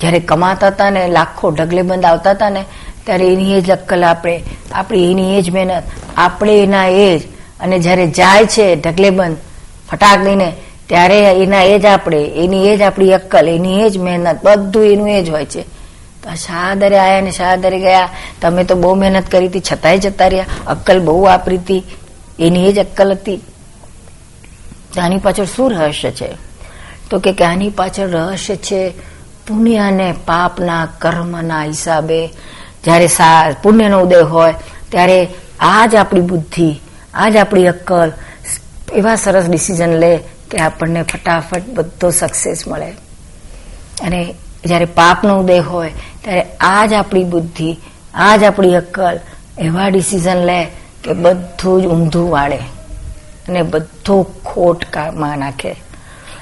જ્યારે 0.00 0.18
કમાતા 0.18 0.66
હતા 0.66 0.90
ને, 0.90 1.08
લાખો 1.08 1.50
ઢગલે 1.50 1.82
બંધ 1.82 2.04
આવતા 2.04 2.30
હતા 2.30 2.50
ને, 2.50 2.64
ત્યારે 3.04 3.32
એની 3.32 3.58
એ 3.58 3.60
જ 3.60 3.70
અક્કલ 3.70 4.04
આપણે, 4.04 4.42
આપણી 4.72 5.10
એની 5.10 5.38
એ 5.38 5.42
જ 5.42 5.50
મહેનત, 5.50 5.82
આપણે 6.16 6.62
એના 6.62 6.86
એ 6.86 7.18
જ. 7.18 7.22
અને 7.60 7.78
જ્યારે 7.78 8.06
જાય 8.06 8.46
છે 8.46 8.76
ઢગલેબંધ 8.76 9.36
ફટાક 9.90 10.24
દઈને 10.24 10.52
ત્યારે 10.88 11.32
એના 11.32 11.62
એ 11.62 11.78
જ 11.78 11.86
આપણે, 11.86 12.22
એની 12.24 12.68
એ 12.68 12.76
જ 12.76 12.82
આપણી 12.82 13.12
અક્કલ, 13.12 13.48
એની 13.48 13.82
એ 13.82 13.90
જ 13.90 13.98
મહેનત, 13.98 14.44
બધું 14.44 14.84
એનું 14.84 15.08
એ 15.08 15.22
જ 15.22 15.30
હોય 15.30 15.44
છે. 15.44 15.77
તો 16.28 16.34
શાહદરે 16.34 16.98
આયા 16.98 17.20
ને 17.20 17.30
શાહદરે 17.30 17.78
ગયા. 17.78 18.08
તમે 18.40 18.64
તો 18.64 18.74
બહુ 18.74 18.94
મહેનત 18.94 19.30
કરી 19.30 19.46
હતી, 19.46 19.60
છતાંય 19.60 19.98
જતા 19.98 20.26
રહ્યા. 20.26 20.46
અક્કલ 20.66 21.00
બહુ 21.00 21.22
વાપરી 21.22 21.56
હતી. 21.56 21.84
એની 22.38 22.68
એ 22.68 22.72
જ 22.72 22.78
અક્કલ 22.78 23.12
હતી. 23.12 23.40
આની 25.02 25.16
પાછળ 25.16 25.44
શું 25.44 25.70
રહસ્ય 25.70 26.10
છે? 26.10 26.36
તો 27.10 27.18
કે 27.18 27.44
આની 27.44 27.70
પાછળ 27.70 28.08
રહસ્ય 28.08 28.56
છે 28.56 28.90
પુણ્યને 29.48 30.14
પાપના 30.26 30.88
કર્મના 30.98 31.64
હિસાબે. 31.64 32.26
જ્યારે 32.84 33.06
સા, 33.06 33.54
પુણ્યનો 33.62 34.00
ઉદય 34.00 34.20
હોય, 34.20 34.54
ત્યારે 34.88 35.28
આ 35.60 35.86
જ 35.86 35.94
આપણી 35.94 36.20
બુદ્ધિ 36.20 36.80
આ 37.14 37.28
જ 37.28 37.36
આપણી 37.36 37.66
અક્કલ, 37.66 38.12
એવા 38.92 39.16
સરસ 39.16 39.44
ડિસિઝન 39.48 39.92
લે 39.92 40.18
કે 40.50 40.58
આપણને 40.58 41.02
ફટાફટ 41.02 41.62
બધો 41.68 42.10
સક્સેસ 42.10 42.68
મળે. 42.68 42.90
અને 44.02 44.34
જ્યારે 44.64 44.84
પાપનો 44.84 45.40
ઉદય 45.40 45.58
હોય, 45.58 45.92
ત્યારે 46.22 46.42
આ 46.60 46.86
જ 46.86 46.92
આપણી 46.92 47.24
બુદ્ધિ 47.24 47.76
આ 48.14 48.36
જ 48.36 48.44
આપણી 48.44 48.74
અક્કલ, 48.74 49.20
એવા 49.58 49.88
ડિસિઝન 49.88 50.36
લે 50.36 50.64
કે 51.04 51.12
બધું 51.12 51.82
જ 51.82 51.86
ઊંધું 51.86 52.30
વાળે 52.30 52.56
અને 53.48 53.62
બધું 53.62 54.80
કામમાં 54.90 55.38
નાખે. 55.38 55.68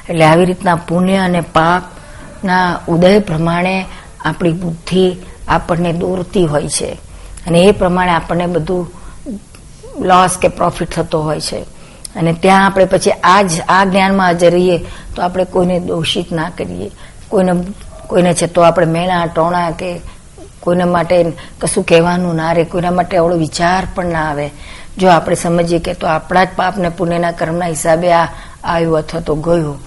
એટલે 0.09 0.25
આવી 0.25 0.45
રીતના 0.45 0.75
પુણ્ય 0.75 1.17
અને 1.17 1.41
પાપના 1.41 2.81
ઉદય 2.89 3.19
પ્રમાણે 3.19 3.85
આપણી 4.25 4.53
બુદ્ધિ 4.53 5.17
આપણને 5.49 5.93
દોરતી 5.93 6.47
હોય 6.47 6.69
છે. 6.69 6.99
અને 7.47 7.59
એ 7.59 7.73
પ્રમાણે 7.73 8.11
આપણને 8.11 8.47
બધું 8.47 8.91
લોસ 9.99 10.39
કે 10.39 10.49
પ્રોફિટ 10.49 10.91
થતો 10.91 11.23
હોય 11.23 11.41
છે. 11.41 11.61
અને 12.17 12.33
ત્યાં 12.33 12.67
આપણે 12.67 12.85
પછી 12.85 13.11
આ 13.11 13.43
જ 13.43 13.51
આ 13.69 13.85
જ્ઞાનમાં 13.85 14.27
હાજર 14.27 14.51
રહીએ 14.51 14.79
તો 15.17 15.23
આપણે 15.23 15.45
કોઈને 15.45 15.81
દોષિત 15.81 16.33
ના 16.33 16.51
કરીએ. 16.51 16.91
કોઈને 17.29 17.53
કોઈને 18.09 18.35
છે 18.35 18.47
તો 18.47 18.61
આપણે 18.61 18.87
મેણા, 18.87 19.27
ટોણા 19.27 19.71
કે 19.71 20.01
કોઈના 20.61 20.87
માટે 20.87 21.33
કશું 21.61 21.85
કહેવાનું 21.85 22.35
ના 22.35 22.53
રહે, 22.53 22.65
કોઈના 22.65 22.91
માટે 22.91 23.17
આવડો 23.17 23.37
વિચાર 23.37 23.87
પણ 23.95 24.07
ના 24.07 24.31
આવે. 24.31 24.51
જો 24.99 25.09
આપણે 25.09 25.37
સમજીએ 25.37 25.79
કે 25.79 25.95
તો 25.95 26.07
આપણા 26.07 26.45
જ 26.45 26.49
પાપને 26.57 26.89
પુણ્યના 26.89 27.31
કર્મના 27.31 27.67
હિસાબે 27.67 28.13
આ 28.13 28.29
આવ્યું 28.65 28.99
અથવા 28.99 29.21
તો 29.21 29.35
ગયું. 29.35 29.79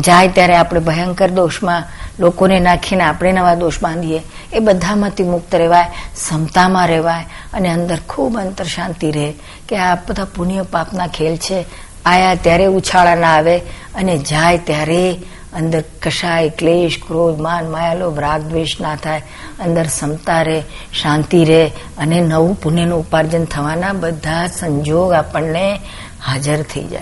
જાય 0.00 0.28
ત્યારે 0.28 0.56
આપણે 0.56 0.80
ભયંકર 0.80 1.30
દોષમાં 1.30 1.84
લોકોને 2.20 2.60
નાખીને 2.60 3.04
આપણે 3.04 3.32
નવા 3.32 3.54
દોષ 3.54 3.80
બાંધીએ. 3.82 4.22
એ 4.52 4.58
બધામાંથી 4.58 5.22
મુક્ત 5.22 5.54
રહેવાય, 5.54 5.86
સમતામાં 6.16 6.88
રહેવાય 6.88 7.24
અને 7.52 7.68
અંદર 7.68 7.98
ખૂબ 8.08 8.38
અંતર 8.38 8.64
શાંતિ 8.64 9.10
રહે 9.10 9.34
કે 9.68 9.76
આ 9.76 9.94
બધા 9.94 10.24
પુણ્ય 10.24 10.62
પાપના 10.62 11.06
ખેલ 11.06 11.36
છે. 11.36 11.64
આયા 12.06 12.34
ત્યારે 12.34 12.66
ઉછાળા 12.66 13.14
ના 13.14 13.34
આવે 13.36 13.58
અને 13.94 14.18
જાય 14.18 14.58
ત્યારે 14.58 15.16
અંદર 15.52 15.84
કશાય 16.02 16.48
ક્લેશ, 16.48 16.98
ક્રોધ, 17.06 17.40
માન 17.40 17.70
માયાલો 17.70 18.14
રાગ, 18.14 18.42
દ્વેષ 18.42 18.80
ના 18.80 18.96
થાય. 18.96 19.22
અંદર 19.60 19.86
સમતા 19.86 20.42
રહે, 20.42 20.60
શાંતિ 21.02 21.44
રહે 21.44 21.66
અને 21.98 22.20
નવું 22.20 22.60
પુણ્યનું 22.60 23.00
ઉપાર્જન 23.00 23.44
થવાના 23.44 23.92
બધા 23.92 24.46
સંજોગ 24.46 25.12
આપણને 25.12 25.80
હાજર 26.24 26.62
થઈ 26.62 26.84
જાય. 26.84 26.96